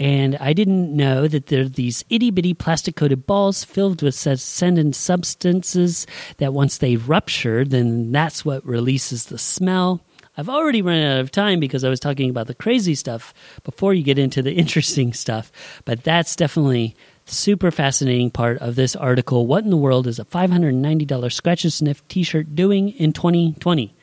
And 0.02 0.36
I 0.38 0.54
didn't 0.54 0.96
know 0.96 1.28
that 1.28 1.46
there 1.46 1.62
are 1.62 1.70
these 1.70 2.04
itty 2.10 2.32
bitty 2.32 2.56
plastic 2.56 2.96
coated 2.96 3.28
balls 3.28 3.64
filled 3.64 4.02
with 4.02 4.26
ascendant 4.26 4.96
substances 4.96 6.08
that 6.38 6.56
once 6.56 6.80
they 6.80 6.96
rupture, 6.96 7.64
then 7.64 8.12
that's 8.12 8.44
what 8.44 8.66
releases 8.66 9.26
the 9.26 9.38
smell. 9.38 10.02
I've 10.36 10.50
already 10.50 10.82
run 10.82 10.98
out 10.98 11.20
of 11.20 11.30
time 11.30 11.60
because 11.60 11.84
I 11.84 11.90
was 11.90 12.00
talking 12.00 12.32
about 12.32 12.48
the 12.48 12.56
crazy 12.56 12.96
stuff 12.96 13.32
before 13.64 13.94
you 13.94 14.02
get 14.02 14.18
into 14.18 14.42
the 14.42 14.54
interesting 14.56 15.14
stuff. 15.14 15.52
But 15.86 16.04
that's 16.04 16.36
definitely 16.36 16.96
super 17.26 17.70
fascinating 17.70 18.32
part 18.32 18.58
of 18.58 18.74
this 18.74 18.96
article. 18.96 19.46
What 19.46 19.66
in 19.66 19.70
the 19.70 19.78
world 19.78 20.08
is 20.08 20.18
a 20.18 20.26
$590 20.26 21.32
scratch 21.32 21.64
and 21.64 21.72
sniff 21.72 22.08
t 22.08 22.24
shirt 22.24 22.56
doing 22.56 22.90
in 22.90 23.14
2020? 23.14 23.94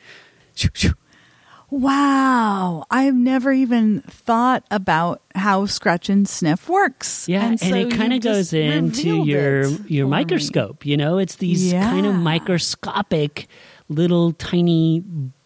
Wow, 1.71 2.85
I've 2.89 3.13
never 3.13 3.51
even 3.51 4.01
thought 4.01 4.63
about 4.71 5.21
how 5.35 5.67
scratch 5.67 6.09
and 6.09 6.27
sniff 6.27 6.67
works. 6.67 7.27
Yeah, 7.29 7.45
and, 7.45 7.59
so 7.59 7.75
it 7.75 7.91
kind 7.91 8.11
of 8.11 8.21
goes 8.21 8.53
into 8.53 9.23
your 9.23 9.65
your 9.87 10.07
microscope. 10.07 10.83
Me. 10.83 10.91
You 10.91 10.97
know, 10.97 11.19
it's 11.19 11.35
these 11.35 11.71
yeah. 11.71 11.89
kind 11.89 12.07
of 12.07 12.15
microscopic 12.15 13.47
little 13.87 14.33
tiny 14.33 15.03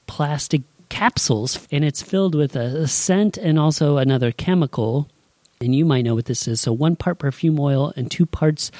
plastic 0.08 0.62
capsules, 0.88 1.68
and 1.72 1.84
it's 1.84 2.02
filled 2.02 2.36
with 2.36 2.56
a, 2.56 2.84
a 2.84 2.88
scent 2.88 3.38
and 3.38 3.60
also 3.60 3.98
another 3.98 4.32
chemical. 4.32 5.10
And 5.60 5.76
you 5.76 5.86
might 5.86 6.02
know 6.04 6.16
what 6.16 6.26
this 6.26 6.48
is. 6.48 6.62
So 6.62 6.72
one 6.72 6.96
part 6.96 7.20
perfume 7.20 7.60
oil 7.60 7.94
and 7.96 8.10
two 8.10 8.26
parts 8.26 8.72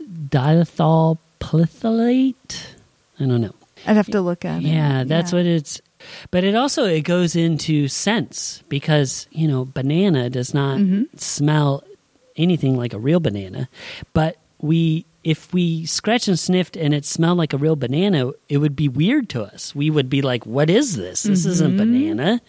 diethyl 0.00 1.18
phthalate. 1.40 2.66
I 3.18 3.26
don't 3.26 3.40
know. 3.40 3.54
I'd 3.86 3.96
have 3.96 4.06
to 4.08 4.20
look 4.20 4.44
at 4.44 4.62
it. 4.62 4.66
Yeah, 4.66 5.04
that's 5.04 5.32
what 5.32 5.46
it's 5.46 5.80
but 6.30 6.44
it 6.44 6.54
also 6.54 6.84
it 6.84 7.02
goes 7.02 7.36
into 7.36 7.88
scents 7.88 8.62
because 8.68 9.26
you 9.30 9.48
know 9.48 9.64
banana 9.64 10.30
does 10.30 10.54
not 10.54 10.78
mm-hmm. 10.78 11.04
smell 11.16 11.82
anything 12.36 12.76
like 12.76 12.92
a 12.92 12.98
real 12.98 13.20
banana, 13.20 13.68
but 14.12 14.36
we 14.58 15.06
if 15.24 15.54
we 15.54 15.86
scratch 15.86 16.28
and 16.28 16.38
sniffed 16.38 16.76
and 16.76 16.92
it 16.92 17.04
smelled 17.06 17.38
like 17.38 17.54
a 17.54 17.56
real 17.56 17.76
banana, 17.76 18.30
it 18.50 18.58
would 18.58 18.76
be 18.76 18.88
weird 18.88 19.30
to 19.30 19.42
us. 19.42 19.74
We 19.74 19.88
would 19.88 20.10
be 20.10 20.20
like, 20.20 20.44
"What 20.44 20.68
is 20.68 20.96
this? 20.96 21.22
This 21.22 21.40
mm-hmm. 21.40 21.50
isn't 21.50 21.76
banana." 21.78 22.40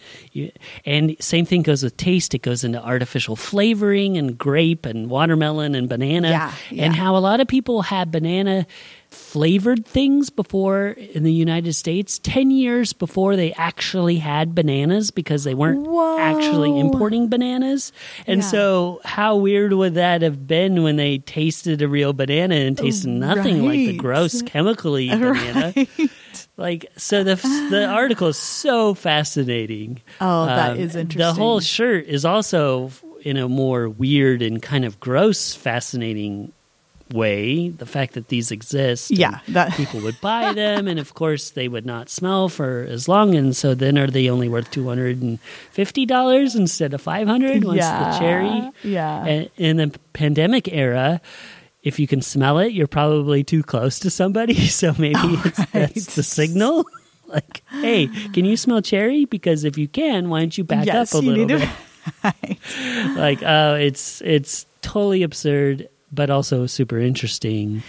And 0.84 1.16
same 1.18 1.46
thing 1.46 1.62
goes 1.62 1.82
with 1.82 1.96
taste. 1.96 2.34
It 2.34 2.42
goes 2.42 2.64
into 2.64 2.82
artificial 2.82 3.34
flavoring 3.34 4.18
and 4.18 4.36
grape 4.36 4.84
and 4.84 5.08
watermelon 5.08 5.74
and 5.74 5.88
banana, 5.88 6.30
yeah, 6.30 6.52
yeah. 6.70 6.84
and 6.84 6.94
how 6.94 7.16
a 7.16 7.18
lot 7.18 7.40
of 7.40 7.48
people 7.48 7.82
have 7.82 8.10
banana 8.10 8.66
flavored 9.16 9.84
things 9.86 10.30
before 10.30 10.88
in 10.88 11.22
the 11.22 11.32
United 11.32 11.72
States, 11.72 12.18
10 12.20 12.50
years 12.50 12.92
before 12.92 13.34
they 13.34 13.52
actually 13.54 14.16
had 14.16 14.54
bananas 14.54 15.10
because 15.10 15.44
they 15.44 15.54
weren't 15.54 15.86
Whoa. 15.86 16.18
actually 16.18 16.78
importing 16.78 17.28
bananas. 17.28 17.92
And 18.26 18.42
yeah. 18.42 18.48
so, 18.48 19.00
how 19.04 19.36
weird 19.36 19.72
would 19.72 19.94
that 19.94 20.22
have 20.22 20.46
been 20.46 20.82
when 20.82 20.96
they 20.96 21.18
tasted 21.18 21.82
a 21.82 21.88
real 21.88 22.12
banana 22.12 22.54
and 22.54 22.78
tasted 22.78 23.08
nothing 23.08 23.66
right. 23.66 23.78
like 23.78 23.86
the 23.86 23.96
gross 23.96 24.42
chemically 24.42 25.08
banana? 25.10 25.72
Right. 25.76 25.88
Like 26.56 26.86
so, 26.96 27.22
the 27.24 27.34
the 27.70 27.86
article 27.86 28.28
is 28.28 28.38
so 28.38 28.94
fascinating. 28.94 30.00
Oh, 30.20 30.46
that 30.46 30.72
um, 30.72 30.78
is 30.78 30.96
interesting. 30.96 31.18
The 31.18 31.34
whole 31.34 31.60
shirt 31.60 32.06
is 32.06 32.24
also 32.24 32.90
in 33.22 33.36
a 33.36 33.48
more 33.48 33.88
weird 33.88 34.40
and 34.40 34.62
kind 34.62 34.84
of 34.84 35.00
gross, 35.00 35.54
fascinating 35.54 36.52
way 37.12 37.68
the 37.68 37.86
fact 37.86 38.14
that 38.14 38.28
these 38.28 38.50
exist 38.50 39.10
yeah 39.10 39.38
that 39.48 39.72
people 39.76 40.00
would 40.00 40.20
buy 40.20 40.52
them 40.52 40.88
and 40.88 40.98
of 40.98 41.14
course 41.14 41.50
they 41.50 41.68
would 41.68 41.86
not 41.86 42.08
smell 42.08 42.48
for 42.48 42.84
as 42.88 43.08
long 43.08 43.34
and 43.34 43.54
so 43.54 43.74
then 43.74 43.96
are 43.96 44.08
they 44.08 44.28
only 44.28 44.48
worth 44.48 44.70
$250 44.70 46.56
instead 46.56 46.94
of 46.94 47.00
500 47.00 47.64
once 47.64 47.78
yeah, 47.78 48.10
the 48.10 48.18
cherry 48.18 48.70
yeah 48.82 49.24
and 49.24 49.50
in 49.56 49.76
the 49.76 49.98
pandemic 50.14 50.68
era 50.72 51.20
if 51.82 52.00
you 52.00 52.08
can 52.08 52.22
smell 52.22 52.58
it 52.58 52.72
you're 52.72 52.88
probably 52.88 53.44
too 53.44 53.62
close 53.62 54.00
to 54.00 54.10
somebody 54.10 54.54
so 54.66 54.92
maybe 54.98 55.14
oh, 55.16 55.52
right. 55.58 55.68
that's 55.72 56.16
the 56.16 56.22
signal 56.24 56.84
like 57.28 57.62
hey 57.70 58.08
can 58.32 58.44
you 58.44 58.56
smell 58.56 58.82
cherry 58.82 59.24
because 59.26 59.62
if 59.62 59.78
you 59.78 59.86
can 59.86 60.28
why 60.28 60.40
don't 60.40 60.58
you 60.58 60.64
back 60.64 60.86
yes, 60.86 61.14
up 61.14 61.22
a 61.22 61.24
little 61.24 61.46
bit 61.46 61.68
right. 62.24 62.58
like 63.16 63.42
oh 63.44 63.74
it's 63.74 64.20
it's 64.22 64.66
totally 64.82 65.22
absurd 65.22 65.88
but 66.12 66.30
also 66.30 66.66
super 66.66 66.98
interesting. 66.98 67.82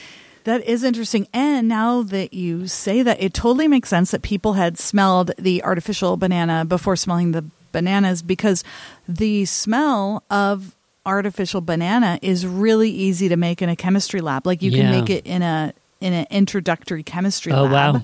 That 0.43 0.63
is 0.63 0.83
interesting. 0.83 1.27
And 1.33 1.67
now 1.67 2.03
that 2.03 2.33
you 2.33 2.67
say 2.67 3.01
that, 3.01 3.21
it 3.21 3.33
totally 3.33 3.67
makes 3.67 3.89
sense 3.89 4.11
that 4.11 4.21
people 4.21 4.53
had 4.53 4.77
smelled 4.77 5.31
the 5.37 5.63
artificial 5.63 6.15
banana 6.15 6.63
before 6.63 6.95
smelling 6.95 7.33
the 7.33 7.43
bananas 7.73 8.21
because 8.21 8.63
the 9.07 9.43
smell 9.45 10.23
of 10.31 10.73
artificial 11.05 11.61
banana 11.61 12.17
is 12.21 12.47
really 12.47 12.89
easy 12.89 13.29
to 13.29 13.37
make 13.37 13.61
in 13.61 13.69
a 13.69 13.75
chemistry 13.75 14.21
lab. 14.21 14.47
Like 14.47 14.61
you 14.61 14.71
yeah. 14.71 14.83
can 14.83 14.91
make 14.91 15.09
it 15.09 15.25
in 15.25 15.41
a 15.41 15.73
in 15.99 16.13
an 16.13 16.27
introductory 16.29 17.03
chemistry 17.03 17.51
oh, 17.51 17.63
lab. 17.63 17.95
Wow. 17.95 18.01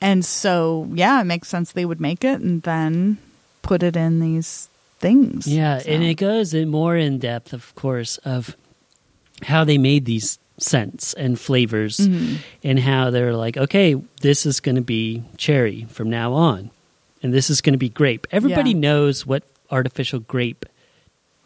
And 0.00 0.24
so, 0.24 0.88
yeah, 0.92 1.20
it 1.20 1.24
makes 1.24 1.48
sense 1.48 1.72
they 1.72 1.84
would 1.84 2.00
make 2.00 2.24
it 2.24 2.40
and 2.40 2.62
then 2.62 3.18
put 3.62 3.82
it 3.82 3.96
in 3.96 4.20
these 4.20 4.68
things. 4.98 5.46
Yeah, 5.46 5.78
so. 5.78 5.90
and 5.90 6.02
it 6.02 6.14
goes 6.14 6.54
in 6.54 6.68
more 6.68 6.96
in 6.96 7.18
depth, 7.18 7.52
of 7.52 7.74
course, 7.74 8.18
of 8.18 8.56
how 9.42 9.64
they 9.64 9.78
made 9.78 10.04
these 10.04 10.38
scents 10.58 11.12
and 11.14 11.38
flavors 11.38 11.98
mm-hmm. 11.98 12.36
and 12.64 12.78
how 12.78 13.10
they're 13.10 13.34
like, 13.34 13.56
okay, 13.56 13.94
this 14.22 14.46
is 14.46 14.60
going 14.60 14.76
to 14.76 14.82
be 14.82 15.22
cherry 15.36 15.84
from 15.90 16.10
now 16.10 16.32
on, 16.32 16.70
and 17.22 17.32
this 17.32 17.50
is 17.50 17.60
going 17.60 17.74
to 17.74 17.78
be 17.78 17.88
grape. 17.88 18.26
Everybody 18.30 18.70
yeah. 18.70 18.78
knows 18.78 19.26
what 19.26 19.42
artificial 19.70 20.20
grape 20.20 20.66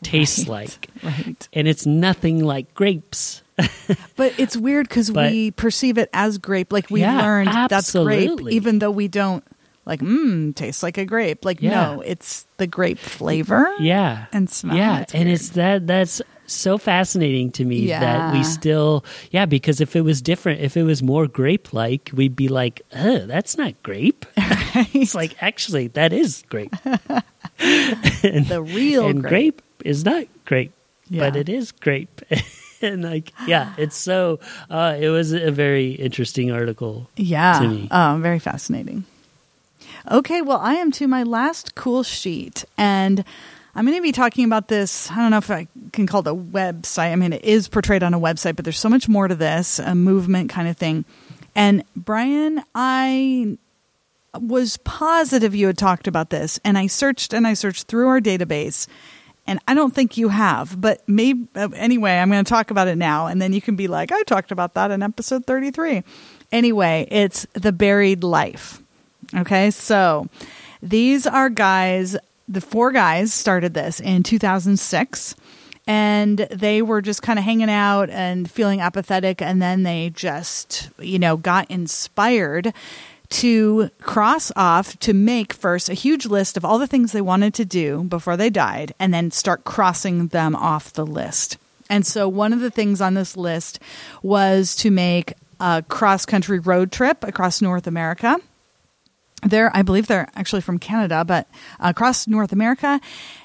tastes 0.03 0.47
right. 0.47 0.49
like, 0.49 0.89
right? 1.03 1.49
And 1.53 1.69
it's 1.69 1.87
nothing 1.87 2.45
like 2.45 2.75
grapes. 2.75 3.43
but 4.17 4.39
it's 4.39 4.57
weird 4.57 4.89
because 4.89 5.13
we 5.13 5.51
perceive 5.51 5.99
it 5.99 6.09
as 6.13 6.39
grape. 6.39 6.73
Like 6.73 6.91
we 6.91 7.01
yeah, 7.01 7.21
learned 7.21 7.49
absolutely. 7.51 8.27
that's 8.27 8.41
grape, 8.41 8.53
even 8.53 8.79
though 8.79 8.91
we 8.91 9.09
don't 9.09 9.45
like 9.87 10.01
mmm 10.01 10.55
tastes 10.55 10.83
like 10.83 10.99
a 10.99 11.05
grape 11.05 11.45
like 11.45 11.61
yeah. 11.63 11.71
no 11.71 12.01
it's 12.03 12.47
the 12.59 12.67
grape 12.67 12.99
flavor 12.99 13.73
yeah 13.81 14.27
and 14.31 14.49
smell 14.49 14.77
yeah 14.77 15.05
and 15.15 15.29
it's 15.29 15.51
that 15.51 15.87
that's 15.87 16.21
so 16.53 16.79
fascinating 16.79 17.51
to 17.53 17.65
me 17.65 17.89
that 17.89 18.33
we 18.33 18.45
still, 18.45 19.05
yeah, 19.31 19.47
because 19.47 19.81
if 19.81 19.95
it 19.97 20.03
was 20.03 20.21
different, 20.23 20.61
if 20.61 20.77
it 20.77 20.83
was 20.83 21.03
more 21.03 21.27
grape 21.27 21.73
like, 21.73 22.11
we'd 22.13 22.37
be 22.37 22.49
like, 22.49 22.83
oh, 22.95 23.27
that's 23.27 23.57
not 23.57 23.81
grape. 23.83 24.27
it's 24.37 25.15
like, 25.15 25.43
actually, 25.43 25.89
that 25.89 26.13
is 26.13 26.45
grape. 26.49 26.75
and, 26.85 28.47
The 28.47 28.63
real 28.63 29.07
and 29.07 29.21
grape. 29.21 29.31
grape 29.31 29.63
is 29.85 30.05
not 30.05 30.27
grape, 30.45 30.73
but 31.11 31.37
it 31.37 31.49
is 31.49 31.73
grape. 31.73 32.21
and 32.83 33.03
like, 33.03 33.33
yeah, 33.47 33.75
it's 33.79 33.97
so, 33.97 34.41
uh, 34.71 34.97
it 34.99 35.09
was 35.09 35.33
a 35.33 35.51
very 35.51 35.93
interesting 35.93 36.51
article. 36.51 37.09
Yeah. 37.17 37.59
to 37.61 37.69
me. 37.69 37.89
Oh, 37.91 38.19
very 38.21 38.39
fascinating. 38.39 39.05
Okay, 40.11 40.41
well, 40.41 40.59
I 40.59 40.75
am 40.75 40.91
to 40.93 41.07
my 41.07 41.23
last 41.23 41.75
cool 41.75 42.03
sheet, 42.03 42.65
and 42.79 43.25
I'm 43.75 43.85
going 43.87 43.97
to 43.97 44.03
be 44.03 44.13
talking 44.13 44.45
about 44.45 44.69
this. 44.69 45.11
I 45.11 45.17
don't 45.17 45.31
know 45.31 45.39
if 45.39 45.51
I 45.51 45.69
can 45.93 46.07
call 46.07 46.21
it 46.21 46.27
a 46.27 46.35
website. 46.35 47.13
I 47.13 47.17
mean, 47.17 47.33
it 47.33 47.45
is 47.45 47.69
portrayed 47.69 48.03
on 48.03 48.15
a 48.15 48.21
website, 48.21 48.57
but 48.57 48.65
there's 48.65 48.79
so 48.79 48.89
much 48.89 49.09
more 49.09 49.29
to 49.29 49.35
this, 49.35 49.79
a 49.79 49.95
movement 49.95 50.51
kind 50.51 50.69
of 50.69 50.77
thing. 50.77 51.05
And 51.55 51.85
Brian, 51.95 52.63
I 52.75 53.59
was 54.39 54.77
positive 54.79 55.55
you 55.55 55.67
had 55.67 55.79
talked 55.79 56.07
about 56.07 56.31
this, 56.31 56.61
and 56.65 56.79
I 56.79 56.87
searched 56.87 57.33
and 57.33 57.47
I 57.47 57.55
searched 57.55 57.87
through 57.87 58.09
our 58.09 58.21
database, 58.21 58.87
and 59.47 59.59
I 59.67 59.75
don't 59.75 59.95
think 59.95 60.17
you 60.17 60.29
have. 60.29 60.81
But 60.81 61.03
maybe 61.09 61.47
uh, 61.55 61.69
anyway, 61.75 62.19
I'm 62.19 62.31
going 62.31 62.45
to 62.45 62.49
talk 62.49 62.71
about 62.71 62.89
it 62.89 62.97
now, 62.97 63.27
and 63.27 63.41
then 63.41 63.53
you 63.53 63.61
can 63.61 63.77
be 63.77 63.89
like, 63.89 64.13
I 64.13 64.23
talked 64.23 64.53
about 64.53 64.75
that 64.75 64.91
in 64.91 65.03
episode 65.03 65.47
33. 65.47 66.03
Anyway, 66.53 67.07
it's 67.11 67.47
the 67.53 67.73
buried 67.73 68.25
life. 68.25 68.83
Okay, 69.35 69.71
so 69.71 70.29
these 70.83 71.27
are 71.27 71.49
guys. 71.49 72.17
The 72.51 72.61
four 72.61 72.91
guys 72.91 73.33
started 73.33 73.75
this 73.75 74.01
in 74.01 74.25
2006 74.25 75.37
and 75.87 76.39
they 76.51 76.83
were 76.83 77.01
just 77.01 77.23
kind 77.23 77.39
of 77.39 77.45
hanging 77.45 77.71
out 77.71 78.11
and 78.11 78.51
feeling 78.51 78.81
apathetic 78.81 79.41
and 79.41 79.63
then 79.63 79.85
they 79.85 80.11
just 80.11 80.91
you 80.99 81.21
know 81.21 81.37
got 81.37 81.71
inspired 81.71 82.75
to 83.29 83.89
cross 84.01 84.51
off 84.57 84.99
to 84.99 85.15
make 85.15 85.53
first 85.53 85.89
a 85.89 85.95
huge 85.95 86.27
list 86.27 86.57
of 86.57 86.65
all 86.65 86.81
the 86.81 86.89
things 86.89 87.13
they 87.13 87.21
wanted 87.21 87.55
to 87.55 87.65
do 87.65 88.03
before 88.03 88.37
they 88.37 88.51
died 88.51 88.95
and 88.99 89.15
then 89.15 89.31
start 89.31 89.63
crossing 89.63 90.27
them 90.27 90.57
off 90.57 90.93
the 90.93 91.07
list. 91.07 91.57
And 91.89 92.05
so 92.05 92.29
one 92.29 92.53
of 92.53 92.59
the 92.59 92.73
things 92.73 93.01
on 93.01 93.15
this 93.15 93.37
list 93.37 93.79
was 94.25 94.75
to 94.77 94.91
make 94.91 95.35
a 95.61 95.85
cross 95.89 96.27
country 96.27 96.59
road 96.59 96.91
trip 96.91 97.23
across 97.23 97.63
north 97.63 97.87
america 97.87 98.41
they're 99.43 99.75
i 99.77 99.83
believe 99.83 100.07
they're 100.07 100.29
actually 100.35 100.61
from 100.61 100.79
canada 100.79 101.25
but 101.25 101.49
across 101.79 102.27
north 102.27 102.53
america. 102.53 103.01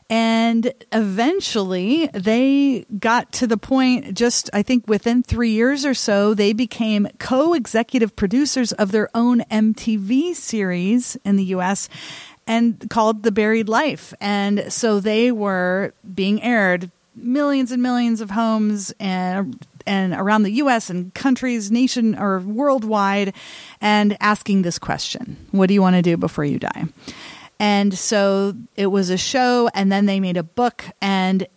And 0.08 0.72
eventually 0.92 2.06
they 2.14 2.86
got 3.00 3.32
to 3.34 3.48
the 3.48 3.58
point 3.58 4.14
just 4.14 4.52
i 4.54 4.62
think 4.62 4.88
within 4.88 5.24
three 5.24 5.50
years 5.50 5.84
or 5.84 5.96
so 5.96 6.36
they 6.36 6.54
became 6.54 7.08
co-executive 7.18 8.16
producers 8.16 8.72
of 8.74 8.92
their 8.92 9.10
own 9.16 9.40
mtv 9.50 10.36
series 10.36 11.18
in 11.26 11.38
the 11.38 11.46
us 11.46 11.90
and 12.48 12.90
called 12.90 13.24
the 13.24 13.32
buried 13.32 13.70
life. 13.70 14.14
And 14.22 14.72
so 14.72 15.00
they 15.00 15.32
were 15.32 15.94
being 16.14 16.42
aired 16.42 16.92
millions 17.16 17.72
and 17.72 17.82
millions 17.82 18.22
of 18.22 18.32
homes 18.32 18.94
and 19.00 19.66
and 19.86 20.14
around 20.14 20.44
the 20.44 20.52
US 20.52 20.90
and 20.90 21.14
countries 21.14 21.72
nation 21.72 22.18
or 22.18 22.40
worldwide 22.40 23.34
and 23.82 24.18
asking 24.20 24.62
this 24.62 24.80
question 24.80 25.38
what 25.52 25.68
do 25.68 25.74
you 25.74 25.82
want 25.82 25.96
to 25.96 26.02
do 26.02 26.18
before 26.18 26.46
you 26.46 26.60
die 26.60 26.86
and 27.60 27.98
so 27.98 28.54
it 28.76 28.88
was 28.88 29.10
a 29.10 29.18
show 29.18 29.70
and 29.74 29.92
then 29.92 30.06
they 30.06 30.20
made 30.20 30.38
a 30.38 30.44
book 30.44 30.86
and 31.02 31.48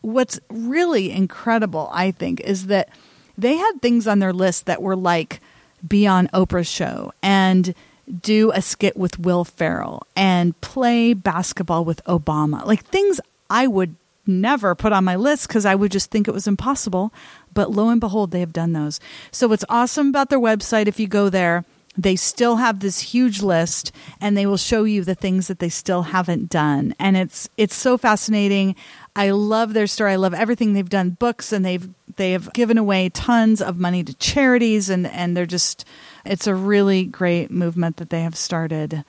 what's 0.00 0.40
really 0.48 1.10
incredible 1.10 1.90
i 1.92 2.10
think 2.10 2.40
is 2.40 2.66
that 2.66 2.88
they 3.36 3.56
had 3.56 3.82
things 3.82 4.06
on 4.06 4.18
their 4.18 4.32
list 4.32 4.66
that 4.66 4.82
were 4.82 4.96
like 4.96 5.40
be 5.86 6.06
on 6.06 6.28
oprah's 6.28 6.68
show 6.68 7.12
and 7.22 7.74
do 8.22 8.50
a 8.52 8.62
skit 8.62 8.96
with 8.96 9.18
will 9.18 9.44
ferrell 9.44 10.06
and 10.16 10.58
play 10.60 11.12
basketball 11.14 11.84
with 11.84 12.02
obama 12.04 12.64
like 12.64 12.84
things 12.86 13.20
i 13.50 13.66
would 13.66 13.94
never 14.26 14.74
put 14.74 14.92
on 14.92 15.04
my 15.04 15.16
list 15.16 15.48
because 15.48 15.66
I 15.66 15.74
would 15.74 15.90
just 15.90 16.10
think 16.10 16.28
it 16.28 16.32
was 16.32 16.46
impossible. 16.46 17.12
But 17.52 17.70
lo 17.70 17.88
and 17.88 18.00
behold, 18.00 18.30
they 18.30 18.40
have 18.40 18.52
done 18.52 18.72
those. 18.72 19.00
So 19.30 19.48
what's 19.48 19.64
awesome 19.68 20.08
about 20.08 20.30
their 20.30 20.40
website, 20.40 20.86
if 20.86 21.00
you 21.00 21.08
go 21.08 21.28
there, 21.28 21.64
they 21.96 22.16
still 22.16 22.56
have 22.56 22.80
this 22.80 23.00
huge 23.00 23.42
list 23.42 23.92
and 24.20 24.36
they 24.36 24.46
will 24.46 24.56
show 24.56 24.84
you 24.84 25.02
the 25.02 25.14
things 25.14 25.48
that 25.48 25.58
they 25.58 25.68
still 25.68 26.02
haven't 26.02 26.48
done. 26.48 26.94
And 26.98 27.16
it's 27.16 27.48
it's 27.56 27.74
so 27.74 27.98
fascinating. 27.98 28.76
I 29.16 29.30
love 29.30 29.74
their 29.74 29.86
story. 29.86 30.12
I 30.12 30.16
love 30.16 30.34
everything 30.34 30.72
they've 30.72 30.88
done 30.88 31.10
books 31.10 31.52
and 31.52 31.64
they've 31.64 31.88
they 32.16 32.32
have 32.32 32.52
given 32.52 32.78
away 32.78 33.08
tons 33.08 33.60
of 33.60 33.78
money 33.78 34.04
to 34.04 34.14
charities 34.14 34.88
and 34.88 35.06
and 35.08 35.36
they're 35.36 35.46
just 35.46 35.84
it's 36.24 36.46
a 36.46 36.54
really 36.54 37.04
great 37.04 37.50
movement 37.50 37.96
that 37.96 38.10
they 38.10 38.22
have 38.22 38.36
started. 38.36 39.04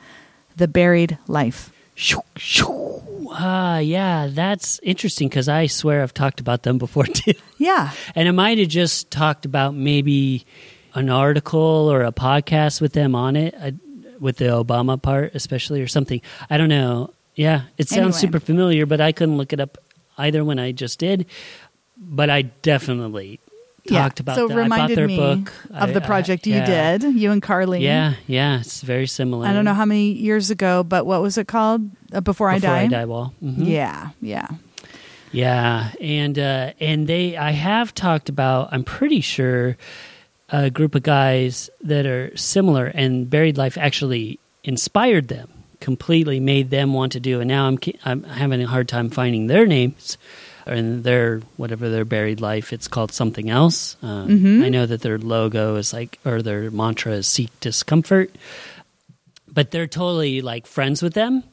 The 0.56 0.68
buried 0.68 1.18
life. 1.28 1.72
Shoo, 1.96 2.22
shoo. 2.36 3.11
Ah, 3.34 3.78
yeah, 3.80 4.28
that's 4.30 4.80
interesting 4.84 5.30
because 5.30 5.48
I 5.48 5.68
swear 5.68 6.04
I've 6.04 6.14
talked 6.14 6.40
about 6.42 6.64
them 6.64 6.78
before 6.78 7.06
too. 7.06 7.34
Yeah. 7.58 7.92
And 8.16 8.28
I 8.28 8.32
might 8.32 8.58
have 8.58 8.68
just 8.68 9.10
talked 9.10 9.46
about 9.46 9.74
maybe 9.74 10.46
an 10.94 11.10
article 11.10 11.60
or 11.92 12.04
a 12.04 12.12
podcast 12.12 12.82
with 12.82 12.94
them 12.94 13.16
on 13.16 13.36
it, 13.38 13.56
uh, 13.58 13.72
with 14.20 14.38
the 14.38 14.46
Obama 14.46 15.02
part 15.02 15.34
especially, 15.34 15.82
or 15.82 15.88
something. 15.88 16.22
I 16.50 16.58
don't 16.58 16.70
know. 16.70 17.14
Yeah, 17.36 17.64
it 17.78 17.88
sounds 17.88 17.98
Anyway. 18.18 18.34
super 18.34 18.40
familiar, 18.42 18.86
but 18.86 19.00
I 19.00 19.14
couldn't 19.14 19.38
look 19.38 19.54
it 19.54 19.60
up 19.62 19.78
either 20.18 20.44
when 20.44 20.60
I 20.60 20.74
just 20.74 21.00
did. 21.00 21.26
But 21.98 22.30
I 22.30 22.42
definitely 22.42 23.40
talked 23.88 24.20
about 24.20 24.36
so 24.36 24.48
that. 24.48 24.54
it 24.54 24.60
I 24.60 24.64
reminded 24.64 24.98
their 24.98 25.08
me 25.08 25.18
book 25.18 25.54
of 25.72 25.90
I- 25.90 25.92
the 25.94 26.04
I- 26.04 26.06
project 26.06 26.46
you 26.48 26.56
yeah. 26.56 26.98
did, 26.98 27.14
you 27.16 27.32
and 27.32 27.42
Carly. 27.42 27.84
Yeah, 27.84 28.14
yeah, 28.28 28.60
it's 28.60 28.82
very 28.82 29.08
similar. 29.08 29.48
I 29.48 29.54
don't 29.54 29.66
know 29.66 29.74
how 29.74 29.86
many 29.86 30.12
years 30.12 30.50
ago, 30.52 30.84
but 30.84 31.06
what 31.06 31.22
was 31.22 31.38
it 31.38 31.48
called? 31.48 31.90
Uh, 32.14 32.22
Before, 32.22 32.50
I 32.50 32.56
Before 32.56 32.70
Die. 32.76 32.82
I 32.82 32.88
die 32.88 33.06
wall. 33.06 33.34
Mhm. 33.44 33.66
Yeah, 33.68 34.10
yeah. 34.22 34.48
Yeah, 35.32 35.92
and 36.02 36.38
uh, 36.38 36.74
and 36.80 37.08
they, 37.08 37.38
I 37.38 37.52
have 37.52 37.94
talked 37.94 38.28
about. 38.30 38.70
I'm 38.72 38.84
pretty 38.84 39.22
sure 39.22 39.78
a 40.50 40.70
group 40.70 40.94
of 40.96 41.04
guys 41.04 41.70
that 41.82 42.06
are 42.06 42.36
similar, 42.36 42.88
and 42.88 43.30
Buried 43.30 43.58
Life 43.58 43.78
actually 43.78 44.40
inspired 44.66 45.30
them 45.30 45.50
completely, 45.80 46.40
made 46.42 46.70
them 46.70 46.94
want 46.94 47.14
to 47.14 47.20
do. 47.22 47.40
And 47.40 47.48
now 47.48 47.66
I'm 47.68 47.80
I'm 48.04 48.24
having 48.24 48.62
a 48.62 48.68
hard 48.68 48.90
time 48.90 49.10
finding 49.10 49.48
their 49.48 49.66
names 49.66 50.18
and 50.66 51.04
their 51.04 51.42
whatever 51.58 51.90
their 51.90 52.06
Buried 52.06 52.42
Life. 52.42 52.72
It's 52.74 52.88
called 52.88 53.12
something 53.12 53.50
else. 53.50 53.96
Um, 54.02 54.30
Mhm. 54.30 54.64
I 54.64 54.70
know 54.70 54.86
that 54.86 55.02
their 55.02 55.18
logo 55.18 55.76
is 55.76 55.94
like, 55.94 56.20
or 56.26 56.42
their 56.42 56.70
mantra 56.72 57.14
is 57.14 57.28
"Seek 57.28 57.50
discomfort," 57.60 58.32
but 59.52 59.72
they're 59.72 59.88
totally 59.88 60.42
like 60.42 60.66
friends 60.68 61.02
with 61.02 61.14
them. 61.14 61.44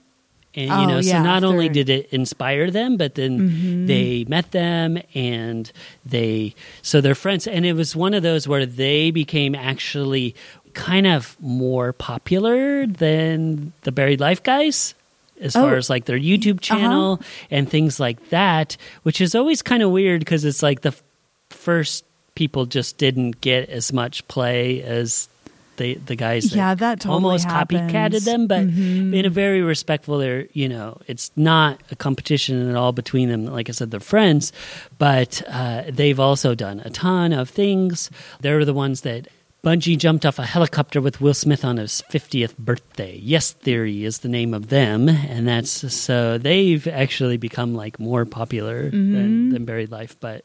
And 0.54 0.72
Oh, 0.72 0.80
you 0.80 0.86
know, 0.86 1.00
so 1.02 1.08
yeah, 1.10 1.22
not 1.22 1.44
only 1.44 1.68
did 1.68 1.88
it 1.90 2.08
inspire 2.10 2.70
them, 2.70 2.96
but 2.96 3.14
then 3.14 3.38
Mhm. 3.50 3.86
they 3.86 4.24
met 4.28 4.50
them 4.50 4.98
and 5.14 5.70
they 6.06 6.54
so 6.82 7.00
they're 7.00 7.14
friends 7.14 7.46
and 7.46 7.66
it 7.66 7.74
was 7.74 7.94
one 7.94 8.14
of 8.14 8.22
those 8.22 8.48
where 8.48 8.64
they 8.66 9.10
became 9.10 9.54
actually 9.54 10.34
kind 10.74 11.06
of 11.06 11.36
more 11.40 11.92
popular 11.92 12.86
than 12.86 13.72
the 13.82 13.92
buried 13.92 14.20
life 14.20 14.42
guys 14.42 14.94
as 15.40 15.54
Oh. 15.56 15.62
far 15.62 15.76
as 15.76 15.88
like 15.90 16.04
their 16.06 16.18
youtube 16.18 16.60
channel 16.60 17.20
and 17.50 17.68
things 17.70 17.98
like 18.00 18.30
that 18.30 18.76
which 19.02 19.20
is 19.20 19.34
always 19.34 19.62
kind 19.62 19.82
of 19.82 19.90
weird 19.90 20.20
because 20.20 20.44
it's 20.44 20.62
like 20.62 20.80
the 20.82 20.88
f- 20.90 21.02
first 21.50 22.04
people 22.34 22.66
just 22.66 22.98
didn't 22.98 23.40
get 23.40 23.68
as 23.68 23.92
much 23.92 24.26
play 24.28 24.82
as 24.82 25.28
the 25.76 25.94
the 26.06 26.16
guys 26.16 26.50
that 26.50 26.56
Yeah, 26.56 26.74
that 26.74 27.00
totally 27.00 27.14
almost 27.14 27.44
happens. 27.44 27.92
copycatted 27.92 28.24
them 28.24 28.46
but 28.48 28.66
Mhm. 28.66 29.14
in 29.14 29.24
a 29.24 29.30
very 29.30 29.62
respectful 29.62 30.18
they're 30.18 30.46
you 30.52 30.68
know 30.68 30.98
it's 31.06 31.30
not 31.36 31.80
a 31.92 31.96
competition 31.96 32.68
at 32.68 32.74
all 32.74 32.92
between 32.92 33.28
them 33.28 33.46
like 33.46 33.68
i 33.68 33.72
said 33.72 33.90
they're 33.92 34.00
friends 34.00 34.52
but 34.98 35.40
uh, 35.46 35.82
they've 35.88 36.18
also 36.18 36.54
done 36.56 36.80
a 36.84 36.90
ton 36.90 37.32
of 37.32 37.48
things 37.48 38.10
they're 38.40 38.64
the 38.64 38.74
ones 38.74 39.02
that 39.02 39.28
Bungee 39.64 39.98
jumped 39.98 40.24
off 40.24 40.38
a 40.38 40.44
helicopter 40.46 41.00
with 41.00 41.20
Will 41.20 41.34
Smith 41.34 41.64
on 41.64 41.78
his 41.78 42.02
50th 42.10 42.56
birthday. 42.58 43.18
Yes 43.22 43.52
Theory 43.52 44.04
is 44.04 44.18
the 44.20 44.28
name 44.28 44.54
of 44.54 44.68
them, 44.68 45.08
and 45.08 45.48
that's 45.48 45.92
so 45.92 46.38
they've 46.38 46.86
actually 46.86 47.36
become 47.38 47.74
like 47.74 47.98
more 47.98 48.24
popular 48.24 48.88
than, 48.90 49.48
Mhm. 49.48 49.52
than 49.52 49.64
Buried 49.64 49.90
Life. 49.90 50.16
But 50.20 50.44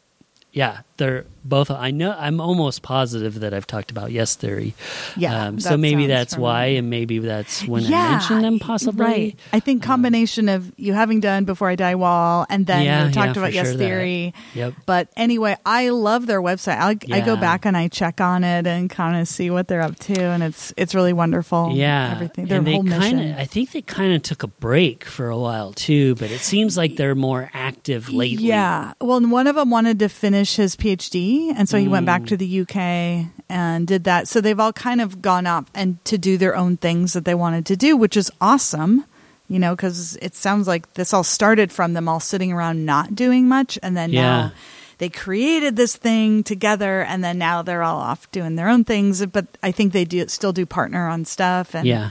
yeah, 0.53 0.81
they're 0.97 1.25
both. 1.43 1.71
I 1.71 1.89
know. 1.91 2.15
I'm 2.17 2.39
almost 2.39 2.83
positive 2.83 3.39
that 3.41 3.53
I've 3.53 3.65
talked 3.67 3.89
about 3.89 4.11
Yes 4.11 4.35
Theory. 4.35 4.75
Yeah, 5.17 5.47
Um, 5.47 5.59
so 5.59 5.69
that 5.69 5.77
maybe 5.79 6.05
that's 6.07 6.37
why, 6.37 6.65
and 6.67 6.89
maybe 6.91 7.17
that's 7.19 7.67
when 7.67 7.83
yeah, 7.83 7.97
I 7.97 8.11
mentioned 8.11 8.43
them. 8.43 8.59
Possibly. 8.59 9.03
Right. 9.03 9.39
I 9.51 9.59
think 9.59 9.81
combination 9.81 10.47
of 10.49 10.71
you 10.77 10.93
having 10.93 11.19
done 11.19 11.45
Before 11.45 11.69
I 11.69 11.75
Die 11.75 11.95
Wall 11.95 12.45
and 12.49 12.67
then 12.67 12.85
Yeah, 12.85 13.07
you 13.07 13.11
talked 13.13 13.35
yeah, 13.35 13.41
about 13.41 13.53
Yes 13.53 13.65
sure 13.65 13.73
that. 13.77 13.83
Theory. 13.83 14.33
Yep. 14.53 14.73
But 14.85 15.09
anyway, 15.17 15.57
I 15.65 15.89
love 15.89 16.27
their 16.27 16.41
website. 16.41 16.77
I, 16.77 16.97
I 17.17 17.21
go 17.21 17.35
back 17.35 17.65
and 17.65 17.75
I 17.75 17.87
check 17.87 18.21
on 18.21 18.43
it 18.43 18.67
and 18.67 18.87
kind 18.89 19.19
of 19.19 19.27
see 19.27 19.49
what 19.49 19.67
they're 19.67 19.81
up 19.81 19.97
to, 19.99 20.21
and 20.21 20.43
it's 20.43 20.71
it's 20.77 20.93
really 20.93 21.13
wonderful. 21.13 21.71
Yeah, 21.73 22.11
everything. 22.13 22.45
Their 22.45 22.59
and 22.59 22.67
whole 22.67 22.83
mission. 22.83 23.01
kind 23.17 23.31
of. 23.31 23.37
I 23.39 23.45
think 23.45 23.71
they 23.71 23.81
kind 23.81 24.13
of 24.13 24.21
took 24.21 24.43
a 24.43 24.47
break 24.47 25.03
for 25.03 25.27
a 25.29 25.37
while 25.37 25.73
too, 25.73 26.13
but 26.15 26.29
it 26.29 26.41
seems 26.41 26.77
like 26.77 26.95
they're 26.95 27.15
more 27.15 27.49
active 27.53 28.09
lately. 28.13 28.45
Yeah. 28.45 28.93
Well, 29.01 29.19
one 29.27 29.47
of 29.47 29.55
them 29.55 29.71
wanted 29.71 29.97
to 29.99 30.09
finish 30.09 30.42
his 30.55 30.75
PhD, 30.75 31.53
and 31.55 31.67
so 31.67 31.77
he 31.77 31.87
went 31.87 32.03
Mm. 32.03 32.07
back 32.07 32.25
to 32.27 32.37
the 32.37 32.45
UK 32.61 33.27
and 33.49 33.87
did 33.87 34.03
that. 34.05 34.27
So 34.27 34.41
they've 34.41 34.59
all 34.59 34.73
kind 34.73 35.01
of 35.01 35.21
gone 35.21 35.45
up 35.47 35.69
and 35.73 36.03
to 36.05 36.17
do 36.17 36.37
their 36.37 36.55
own 36.55 36.77
things 36.77 37.13
that 37.13 37.25
they 37.25 37.35
wanted 37.35 37.65
to 37.67 37.75
do, 37.75 37.95
which 37.97 38.15
is 38.17 38.31
awesome. 38.41 39.05
You 39.49 39.59
know, 39.59 39.75
because 39.75 40.17
it 40.21 40.35
sounds 40.35 40.67
like 40.67 40.93
this 40.93 41.13
all 41.13 41.23
started 41.23 41.71
from 41.71 41.93
them 41.93 42.07
all 42.07 42.19
sitting 42.19 42.51
around 42.53 42.85
not 42.85 43.13
doing 43.13 43.47
much, 43.47 43.77
and 43.83 43.95
then 43.95 44.11
Yeah. 44.11 44.21
now 44.21 44.51
they 44.99 45.09
created 45.09 45.75
this 45.75 45.95
thing 45.95 46.43
together, 46.43 47.01
and 47.01 47.23
then 47.23 47.37
now 47.37 47.61
they're 47.61 47.83
all 47.83 47.99
off 47.99 48.31
doing 48.31 48.55
their 48.55 48.69
own 48.69 48.83
things. 48.85 49.23
But 49.25 49.45
I 49.61 49.71
think 49.71 49.91
they 49.93 50.05
do 50.05 50.27
still 50.27 50.53
do 50.53 50.65
partner 50.65 51.07
on 51.07 51.25
stuff, 51.25 51.75
and 51.75 51.85
Yeah. 51.85 52.09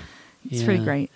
it's 0.48 0.62
pretty 0.62 0.84
great. 0.84 1.10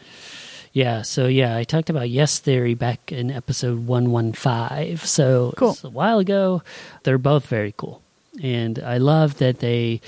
Yeah, 0.77 1.01
so 1.03 1.27
yeah, 1.27 1.57
I 1.57 1.65
talked 1.65 1.89
about 1.89 2.11
Yes 2.11 2.39
Theory 2.39 2.75
back 2.75 3.11
in 3.11 3.31
episode 3.31 3.87
115. 3.87 4.99
So 4.99 5.55
Cool. 5.57 5.75
a 5.83 5.89
while 5.89 6.19
ago. 6.19 6.63
They're 7.03 7.17
both 7.17 7.47
very 7.47 7.73
cool. 7.79 8.03
And 8.43 8.79
I 8.81 8.99
love 8.99 9.39
that 9.39 9.61
they 9.61 10.03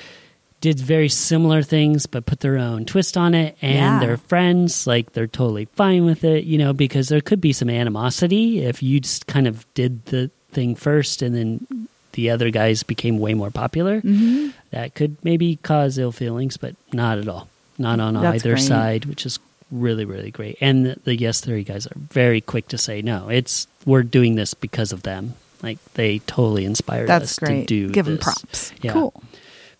did 0.61 0.79
very 0.79 1.09
similar 1.09 1.63
things 1.63 2.05
but 2.05 2.27
put 2.27 2.41
their 2.41 2.59
own 2.59 2.85
twist 2.85 3.17
on 3.17 3.33
it 3.33 3.57
and 3.63 3.73
Yeah. 3.79 4.01
they're 4.01 4.17
friends 4.19 4.87
like 4.87 5.13
they're 5.15 5.27
totally 5.29 5.67
fine 5.77 6.05
with 6.05 6.25
it 6.25 6.43
you 6.45 6.59
know 6.59 6.73
because 6.73 7.09
there 7.09 7.21
could 7.21 7.41
be 7.41 7.53
some 7.53 7.71
animosity 7.71 8.65
if 8.65 8.83
you 8.83 8.99
just 8.99 9.29
kind 9.29 9.47
of 9.47 9.65
did 9.75 10.05
the 10.07 10.33
thing 10.51 10.75
first 10.75 11.23
and 11.23 11.37
then 11.37 11.87
the 12.13 12.29
other 12.31 12.51
guys 12.51 12.83
became 12.83 13.21
way 13.21 13.35
more 13.35 13.53
popular 13.53 14.01
hmm 14.01 14.49
that 14.73 14.95
could 14.97 15.17
maybe 15.25 15.57
cause 15.63 15.97
ill 15.97 16.13
feelings, 16.13 16.57
but 16.59 16.75
not 16.93 17.17
at 17.19 17.27
all. 17.29 17.49
Not 17.79 18.01
on 18.01 18.15
That's 18.15 18.43
either 18.45 18.55
great. 18.57 18.67
side, 18.67 19.05
which 19.07 19.25
is 19.25 19.39
really, 19.71 20.05
really 20.05 20.31
great. 20.31 20.59
And 20.61 20.87
the, 20.87 20.97
the 21.05 21.17
Yes 21.17 21.41
Theory 21.41 21.65
guys 21.65 21.87
are 21.87 21.97
very 21.97 22.41
quick 22.41 22.69
to 22.69 22.79
say, 22.79 23.03
no, 23.03 23.29
it's 23.29 23.67
we're 23.85 24.03
doing 24.03 24.35
this 24.35 24.55
because 24.55 24.93
of 24.93 25.03
them. 25.03 25.35
Like 25.63 25.79
they 25.95 26.21
totally 26.21 26.65
inspired 26.65 27.09
That's 27.09 27.25
us 27.33 27.39
great. 27.39 27.67
to 27.67 27.67
do. 27.67 27.93
Give 27.93 28.07
them 28.07 28.19
props. 28.19 28.73
Yeah. 28.81 28.93
Cool. 28.93 29.23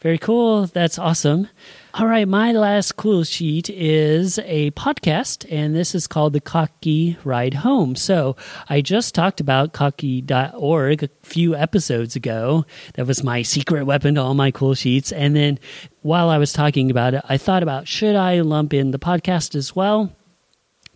Very 0.01 0.19
cool. 0.19 0.67
That's 0.67 0.97
awesome. 0.97 1.49
All 1.95 2.07
right, 2.07 2.29
my 2.29 2.53
last 2.53 2.95
cool 2.97 3.25
sheet 3.25 3.69
is 3.69 4.39
a 4.45 4.71
podcast, 4.73 5.45
and 5.51 5.75
this 5.75 5.93
is 5.93 6.07
called 6.07 6.35
The 6.35 6.41
Kottke 6.41 7.17
Ride 7.25 7.55
Home. 7.55 7.97
So 7.97 8.37
I 8.69 8.81
just 8.81 9.13
talked 9.13 9.41
about 9.41 9.73
kottke.org 9.73 11.03
a 11.03 11.09
few 11.25 11.57
episodes 11.57 12.15
ago. 12.15 12.65
That 12.95 13.09
was 13.09 13.25
my 13.25 13.43
secret 13.43 13.87
weapon 13.87 14.15
to 14.15 14.23
all 14.23 14.35
my 14.35 14.53
cool 14.53 14.75
sheets. 14.75 15.11
And 15.11 15.35
then 15.35 15.59
while 16.03 16.29
I 16.29 16.39
was 16.39 16.53
talking 16.53 16.93
about 16.93 17.15
it, 17.15 17.23
I 17.29 17.37
thought 17.37 17.65
about 17.65 17.89
should 17.89 18.15
I 18.15 18.41
lump 18.43 18.73
in 18.73 18.93
the 18.93 19.01
podcast 19.01 19.57
as 19.57 19.75
well? 19.75 20.13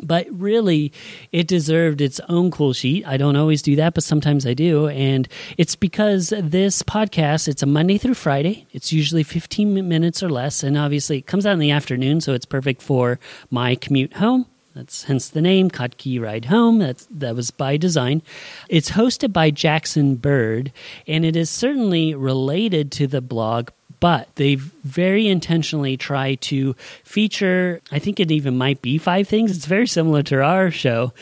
But 0.03 0.26
really 0.30 0.93
it 1.32 1.47
deserved 1.47 2.01
its 2.01 2.20
own 2.28 2.51
cool 2.51 2.72
sheet. 2.72 3.07
I 3.07 3.16
don't 3.16 3.36
always 3.36 3.62
do 3.62 3.76
that 3.76 3.95
but 3.95 4.05
sometimes 4.05 4.47
i 4.47 4.55
do. 4.55 4.88
And 4.88 5.28
it's 5.59 5.76
because 5.76 6.32
this 6.36 6.82
podcast 6.82 7.49
it's 7.49 7.62
a 7.62 7.66
monday 7.66 7.99
through 7.99 8.14
friday. 8.14 8.66
It's 8.72 8.93
usually 8.93 9.22
15 9.22 9.88
minutes 9.88 10.22
or 10.22 10.30
less. 10.30 10.62
And 10.62 10.76
obviously 10.76 11.18
it 11.18 11.26
comes 11.26 11.47
out 11.47 11.55
in 11.55 11.59
the 11.59 11.70
afternoon 11.70 12.20
so 12.20 12.32
it's 12.32 12.47
perfect 12.47 12.82
for 12.82 13.18
my 13.51 13.74
commute 13.74 14.14
home. 14.14 14.47
That's 14.74 15.05
hence 15.05 15.28
the 15.28 15.43
name 15.43 15.70
Kottke 15.70 16.20
Ride 16.20 16.47
Home. 16.47 16.78
That's 16.78 17.07
that 17.11 17.36
was 17.36 17.51
by 17.51 17.76
design. 17.76 18.22
It's 18.70 18.93
hosted 18.93 19.32
by 19.32 19.51
Jackson 19.51 20.16
Bird, 20.16 20.72
and 21.07 21.26
it 21.26 21.36
is 21.36 21.51
certainly 21.51 22.14
related 22.14 22.90
to 22.93 23.07
the 23.07 23.20
blog 23.20 23.68
but 24.03 24.29
they 24.35 24.57
very 24.57 25.29
intentionally 25.29 25.97
try 25.97 26.35
to 26.35 26.75
feature 27.05 27.81
i 27.93 28.01
think 28.01 28.19
it 28.19 28.33
even 28.33 28.59
might 28.59 28.83
be 28.83 28.99
five 28.99 29.29
things. 29.29 29.57
It's 29.57 29.67
very 29.67 29.87
similar 29.87 30.23
to 30.25 30.43
our 30.43 30.71
show 30.73 31.13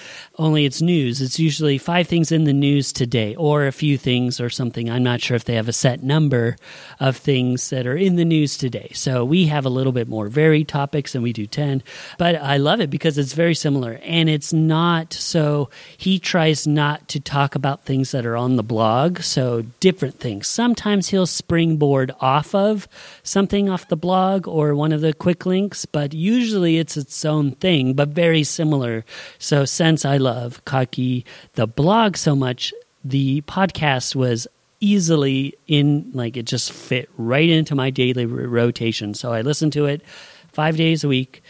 only 0.41 0.65
it's 0.65 0.83
news. 0.83 1.21
It's 1.21 1.39
usually 1.39 1.79
five 1.79 2.09
things 2.09 2.33
in 2.33 2.45
the 2.45 2.53
news 2.53 2.93
today 2.93 3.35
or 3.37 3.67
a 3.67 3.73
few 3.73 3.97
things 3.97 4.41
or 4.41 4.51
something. 4.51 4.91
I'm 4.91 5.03
not 5.03 5.21
sure 5.21 5.37
if 5.37 5.45
they 5.45 5.55
have 5.55 5.69
a 5.69 5.73
set 5.73 6.03
number 6.03 6.57
of 6.99 7.17
things 7.17 7.71
that 7.71 7.87
are 7.87 7.97
in 7.97 8.17
the 8.17 8.25
news 8.25 8.59
today. 8.59 8.91
So 8.95 9.25
we 9.25 9.47
have 9.47 9.65
a 9.65 9.71
little 9.71 9.93
bit 9.93 10.09
more 10.09 10.29
varied 10.29 10.67
topics 10.67 11.13
than 11.13 11.23
we 11.23 11.33
do 11.33 11.47
10 11.47 11.83
but 12.19 12.37
i 12.37 12.57
love 12.57 12.81
it 12.81 12.91
because 12.91 13.19
it's 13.19 13.33
very 13.33 13.55
similar 13.55 14.01
and 14.03 14.29
it's 14.29 14.53
not 14.53 15.13
so 15.13 15.69
he 15.97 16.19
tries 16.19 16.67
not 16.67 17.07
to 17.09 17.21
talk 17.21 17.55
about 17.55 17.85
things 17.85 18.11
that 18.13 18.27
are 18.27 18.37
on 18.37 18.57
the 18.57 18.63
blog 18.63 19.21
so 19.23 19.63
different 19.81 20.19
things. 20.19 20.47
Sometimes 20.47 21.09
he'll 21.09 21.27
springboard 21.27 22.13
off 22.21 22.55
of 22.55 22.89
something 23.23 23.69
off 23.69 23.89
the 23.89 23.97
blog 23.97 24.47
or 24.47 24.75
one 24.75 24.93
of 24.93 25.01
the 25.01 25.13
quick 25.13 25.47
links, 25.47 25.87
but 25.87 26.13
usually 26.15 26.79
it's 26.79 26.97
its 26.97 27.25
own 27.25 27.53
thing, 27.53 27.95
but 27.95 28.09
very 28.09 28.45
similar. 28.45 29.05
So 29.39 29.65
since 29.65 30.05
I 30.05 30.17
love 30.17 30.30
Kottke, 30.65 31.25
the 31.55 31.67
blog 31.67 32.17
so 32.17 32.35
much, 32.35 32.73
the 33.05 33.43
podcast 33.43 34.15
was 34.15 34.47
easily 34.81 35.55
in, 35.67 36.11
like 36.15 36.37
it 36.37 36.47
just 36.47 36.73
fit 36.73 37.09
right 37.17 37.49
into 37.49 37.75
my 37.75 37.91
daily 37.91 38.27
rotation. 38.27 39.15
So 39.15 39.33
I 39.33 39.43
listen 39.43 39.71
to 39.73 39.87
it 39.87 40.03
five 40.49 40.77
days 40.77 41.05
a 41.05 41.09
week 41.09 41.43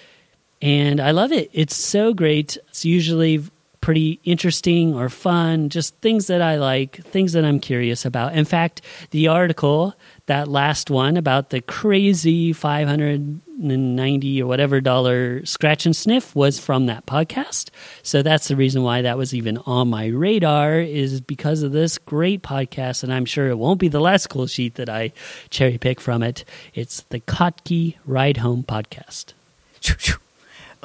and 0.61 1.01
I 1.01 1.13
love 1.13 1.33
it. 1.33 1.51
It's 1.53 1.77
so 1.77 2.13
great. 2.13 2.59
It's 2.69 2.85
usually 2.85 3.43
pretty 3.81 4.21
interesting 4.25 4.95
or 4.95 5.09
fun, 5.09 5.69
just 5.69 5.97
things 5.97 6.27
that 6.27 6.43
I 6.43 6.57
like, 6.57 7.03
things 7.05 7.33
that 7.33 7.45
I'm 7.45 7.61
curious 7.61 8.05
about. 8.05 8.35
In 8.35 8.45
fact, 8.45 8.83
the 9.11 9.29
article, 9.29 9.95
that 10.27 10.49
last 10.49 10.91
one 10.91 11.17
about 11.17 11.51
the 11.51 11.63
crazy 11.63 12.53
590 13.61 14.43
or 14.43 14.47
whatever 14.47 14.81
dollar 14.81 15.45
scratch 15.45 15.85
and 15.85 15.95
sniff 15.95 16.35
was 16.35 16.59
from 16.59 16.87
that 16.87 17.05
podcast. 17.05 17.69
So 18.03 18.23
that's 18.23 18.49
the 18.49 18.57
reason 18.57 18.83
why 18.83 19.03
that 19.03 19.19
was 19.19 19.35
even 19.35 19.59
on 19.59 19.89
my 19.89 20.07
radar 20.07 20.81
is 20.81 21.21
because 21.21 21.63
of 21.63 21.73
this 21.73 21.99
great 21.99 22.43
podcast 22.43 23.03
and 23.03 23.13
I'm 23.13 23.27
sure 23.27 23.49
it 23.49 23.59
won't 23.59 23.79
be 23.79 23.89
the 23.89 24.01
last 24.01 24.29
cool 24.29 24.47
sheet 24.47 24.77
that 24.77 24.89
I 24.89 25.13
cherry 25.51 25.77
pick 25.77 26.01
from 26.01 26.23
it. 26.23 26.45
It's 26.75 27.03
the 27.11 27.21
Kottke 27.21 27.97
Ride 28.07 28.39
Home 28.39 28.63
podcast. 28.63 29.35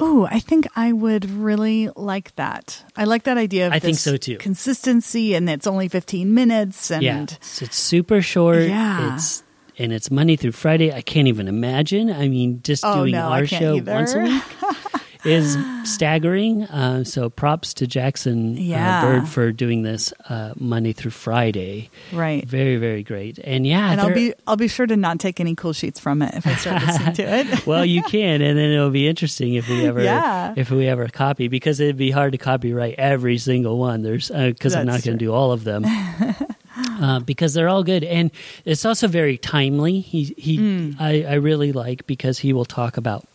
Ooh, 0.02 0.26
I 0.26 0.40
think 0.40 0.68
I 0.76 0.92
would 0.92 1.30
really 1.30 1.88
like 1.96 2.36
that. 2.36 2.84
I 2.94 3.04
like 3.04 3.22
that 3.22 3.38
idea 3.38 3.68
of 3.68 3.72
I 3.72 3.78
think 3.78 3.96
so, 3.96 4.18
too. 4.18 4.36
Consistency 4.36 5.34
and 5.34 5.48
it's 5.48 5.66
only 5.66 5.88
15 5.88 6.34
minutes 6.34 6.90
and 6.90 7.02
yeah, 7.02 7.22
it's, 7.22 7.62
it's 7.62 7.76
super 7.78 8.20
short. 8.20 8.68
Yeah. 8.68 9.14
It's 9.14 9.42
and 9.78 9.92
it's 9.92 10.10
Monday 10.10 10.36
through 10.36 10.52
Friday. 10.52 10.92
I 10.92 11.02
can't 11.02 11.28
even 11.28 11.48
imagine. 11.48 12.10
I 12.10 12.28
mean, 12.28 12.60
just 12.62 12.84
Oh, 12.84 13.00
doing 13.00 13.12
no, 13.12 13.22
our 13.28 13.46
show 13.46 13.76
either. 13.76 13.92
once 13.92 14.14
a 14.14 14.20
week 14.20 14.42
is 15.24 15.56
staggering. 15.84 16.62
Uh, 16.64 17.02
so 17.04 17.28
props 17.28 17.74
to 17.74 17.86
Jackson 17.86 18.56
Yeah. 18.56 19.00
uh, 19.00 19.02
Bird 19.02 19.28
for 19.28 19.50
doing 19.52 19.82
this 19.82 20.12
uh, 20.28 20.52
Monday 20.56 20.92
through 20.92 21.10
Friday. 21.10 21.90
right. 22.12 22.46
Very, 22.46 22.76
very 22.76 23.02
great. 23.02 23.38
And 23.42 23.66
yeah, 23.66 23.90
And 23.90 24.00
I'll 24.00 24.14
be 24.14 24.34
I'll 24.46 24.56
be 24.56 24.68
sure 24.68 24.86
to 24.86 24.96
not 24.96 25.18
take 25.18 25.40
any 25.40 25.54
cool 25.56 25.72
sheets 25.72 25.98
from 25.98 26.22
it 26.22 26.34
if 26.34 26.46
I 26.46 26.54
start 26.54 26.82
listening 26.82 27.12
to 27.14 27.22
it. 27.22 27.66
well, 27.66 27.84
you 27.84 28.02
can, 28.02 28.40
and 28.40 28.56
then 28.58 28.70
it'll 28.70 28.90
be 28.90 29.08
interesting 29.08 29.54
if 29.54 29.68
we 29.68 29.84
ever, 29.86 30.02
Yeah. 30.02 30.54
if 30.56 30.70
we 30.70 30.86
ever 30.86 31.08
copy, 31.08 31.48
because 31.48 31.80
it'd 31.80 31.96
be 31.96 32.10
hard 32.12 32.32
to 32.32 32.38
copyright 32.38 32.94
every 32.98 33.38
single 33.38 33.78
one. 33.78 34.02
There's 34.02 34.28
because 34.30 34.74
I'm 34.76 34.86
not 34.86 35.02
going 35.02 35.18
to 35.18 35.24
do 35.24 35.32
all 35.32 35.50
of 35.52 35.64
them. 35.64 35.84
Uh, 36.98 37.20
because 37.20 37.52
they're 37.54 37.68
all 37.68 37.84
good, 37.84 38.04
and 38.04 38.30
it's 38.64 38.84
also 38.84 39.06
very 39.08 39.36
timely. 39.38 40.00
He 40.00 40.34
he, 40.38 40.58
Mm. 40.58 40.96
I, 41.00 41.22
I 41.24 41.34
really 41.34 41.72
like 41.72 42.06
because 42.06 42.38
he 42.38 42.52
will 42.52 42.64
talk 42.64 42.96
about. 42.96 43.26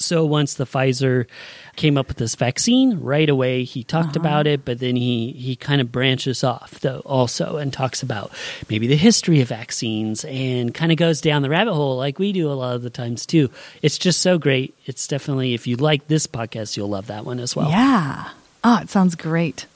So 0.00 0.24
once 0.24 0.54
the 0.54 0.64
Pfizer 0.64 1.26
came 1.74 1.98
up 1.98 2.06
with 2.06 2.18
this 2.18 2.36
vaccine, 2.36 3.00
right 3.00 3.28
away 3.28 3.64
he 3.64 3.82
talked 3.82 4.16
Uh-huh. 4.16 4.20
about 4.20 4.46
it, 4.46 4.64
but 4.64 4.78
then 4.78 4.94
he 4.94 5.32
he 5.32 5.56
kind 5.56 5.80
of 5.80 5.90
branches 5.90 6.44
off 6.44 6.78
though 6.80 7.02
also 7.04 7.56
and 7.56 7.72
talks 7.72 8.00
about 8.02 8.30
maybe 8.70 8.86
the 8.86 8.96
history 8.96 9.40
of 9.40 9.48
vaccines 9.48 10.24
and 10.26 10.72
kind 10.72 10.92
of 10.92 10.98
goes 10.98 11.20
down 11.20 11.42
the 11.42 11.50
rabbit 11.50 11.74
hole 11.74 11.96
like 11.96 12.18
we 12.20 12.30
do 12.32 12.48
a 12.48 12.54
lot 12.54 12.76
of 12.76 12.82
the 12.82 12.90
times 12.90 13.26
too. 13.26 13.50
It's 13.82 13.98
just 13.98 14.20
so 14.20 14.38
great. 14.38 14.72
It's 14.86 15.08
definitely 15.08 15.54
if 15.54 15.66
you 15.66 15.74
like 15.76 16.06
this 16.06 16.28
podcast, 16.28 16.76
you'll 16.76 16.90
love 16.90 17.08
that 17.08 17.24
one 17.24 17.40
as 17.40 17.56
well. 17.56 17.68
Yeah. 17.70 18.28
Oh, 18.62 18.78
it 18.82 18.90
sounds 18.90 19.16
great. 19.16 19.66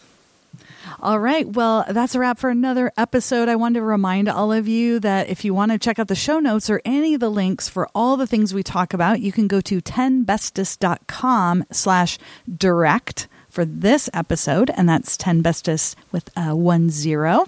All 1.01 1.19
right. 1.19 1.47
Well, 1.49 1.85
that's 1.89 2.15
a 2.15 2.19
wrap 2.19 2.39
for 2.39 2.51
another 2.51 2.93
episode. 2.97 3.49
I 3.49 3.57
wanted 3.57 3.81
to 3.81 3.85
remind 3.85 4.29
all 4.29 4.53
of 4.53 4.69
you 4.69 5.01
that 5.01 5.29
if 5.29 5.45
you 5.45 5.55
want 5.55 5.73
to 5.73 5.79
check 5.79 5.99
out 5.99 6.09
the 6.09 6.15
show 6.15 6.39
notes 6.39 6.69
or 6.71 6.81
any 6.85 7.15
of 7.15 7.21
the 7.21 7.31
links 7.31 7.69
for 7.69 7.89
all 7.95 8.17
the 8.17 8.27
things 8.27 8.53
we 8.55 8.63
talk 8.63 8.93
about, 8.95 9.21
you 9.21 9.33
can 9.33 9.49
go 9.49 9.61
to 9.63 9.81
10bestest.com 9.81 11.65
slash 11.71 12.19
direct 12.55 13.29
for 13.49 13.65
this 13.65 14.09
episode. 14.15 14.71
And 14.77 14.89
that's 14.89 15.17
10bestest 15.17 15.95
with 16.11 16.31
a 16.37 16.55
one 16.57 16.91
zero. 16.91 17.47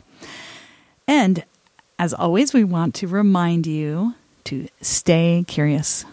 And 1.06 1.44
As 1.98 2.12
always, 2.12 2.52
we 2.52 2.64
want 2.64 2.94
to 2.96 3.06
remind 3.06 3.66
you 3.66 4.14
to 4.44 4.68
stay 4.80 5.44
curious. 5.46 6.04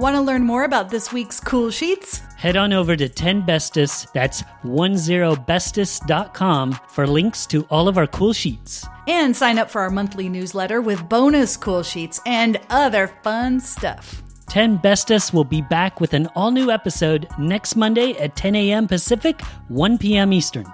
Want 0.00 0.16
to 0.16 0.22
learn 0.22 0.44
more 0.44 0.64
about 0.64 0.88
this 0.88 1.12
week's 1.12 1.40
cool 1.40 1.70
sheets? 1.70 2.22
Head 2.38 2.56
on 2.56 2.72
over 2.72 2.96
to 2.96 3.06
10bestus, 3.06 4.10
that's 4.14 4.42
10bestus.com 4.64 6.78
for 6.88 7.06
links 7.06 7.44
to 7.44 7.64
all 7.64 7.86
of 7.86 7.98
our 7.98 8.06
cool 8.06 8.32
sheets. 8.32 8.86
And 9.06 9.36
sign 9.36 9.58
up 9.58 9.70
for 9.70 9.82
our 9.82 9.90
monthly 9.90 10.30
newsletter 10.30 10.80
with 10.80 11.06
bonus 11.06 11.58
cool 11.58 11.82
sheets 11.82 12.18
and 12.24 12.58
other 12.70 13.08
fun 13.22 13.60
stuff. 13.60 14.22
10 14.48 14.78
Bestus 14.78 15.34
will 15.34 15.44
be 15.44 15.60
back 15.60 16.00
with 16.00 16.14
an 16.14 16.28
all 16.28 16.50
new 16.50 16.70
episode 16.70 17.28
next 17.38 17.76
Monday 17.76 18.12
at 18.12 18.36
10 18.36 18.56
a.m. 18.56 18.88
Pacific, 18.88 19.42
1 19.68 19.98
p.m. 19.98 20.32
Eastern. 20.32 20.64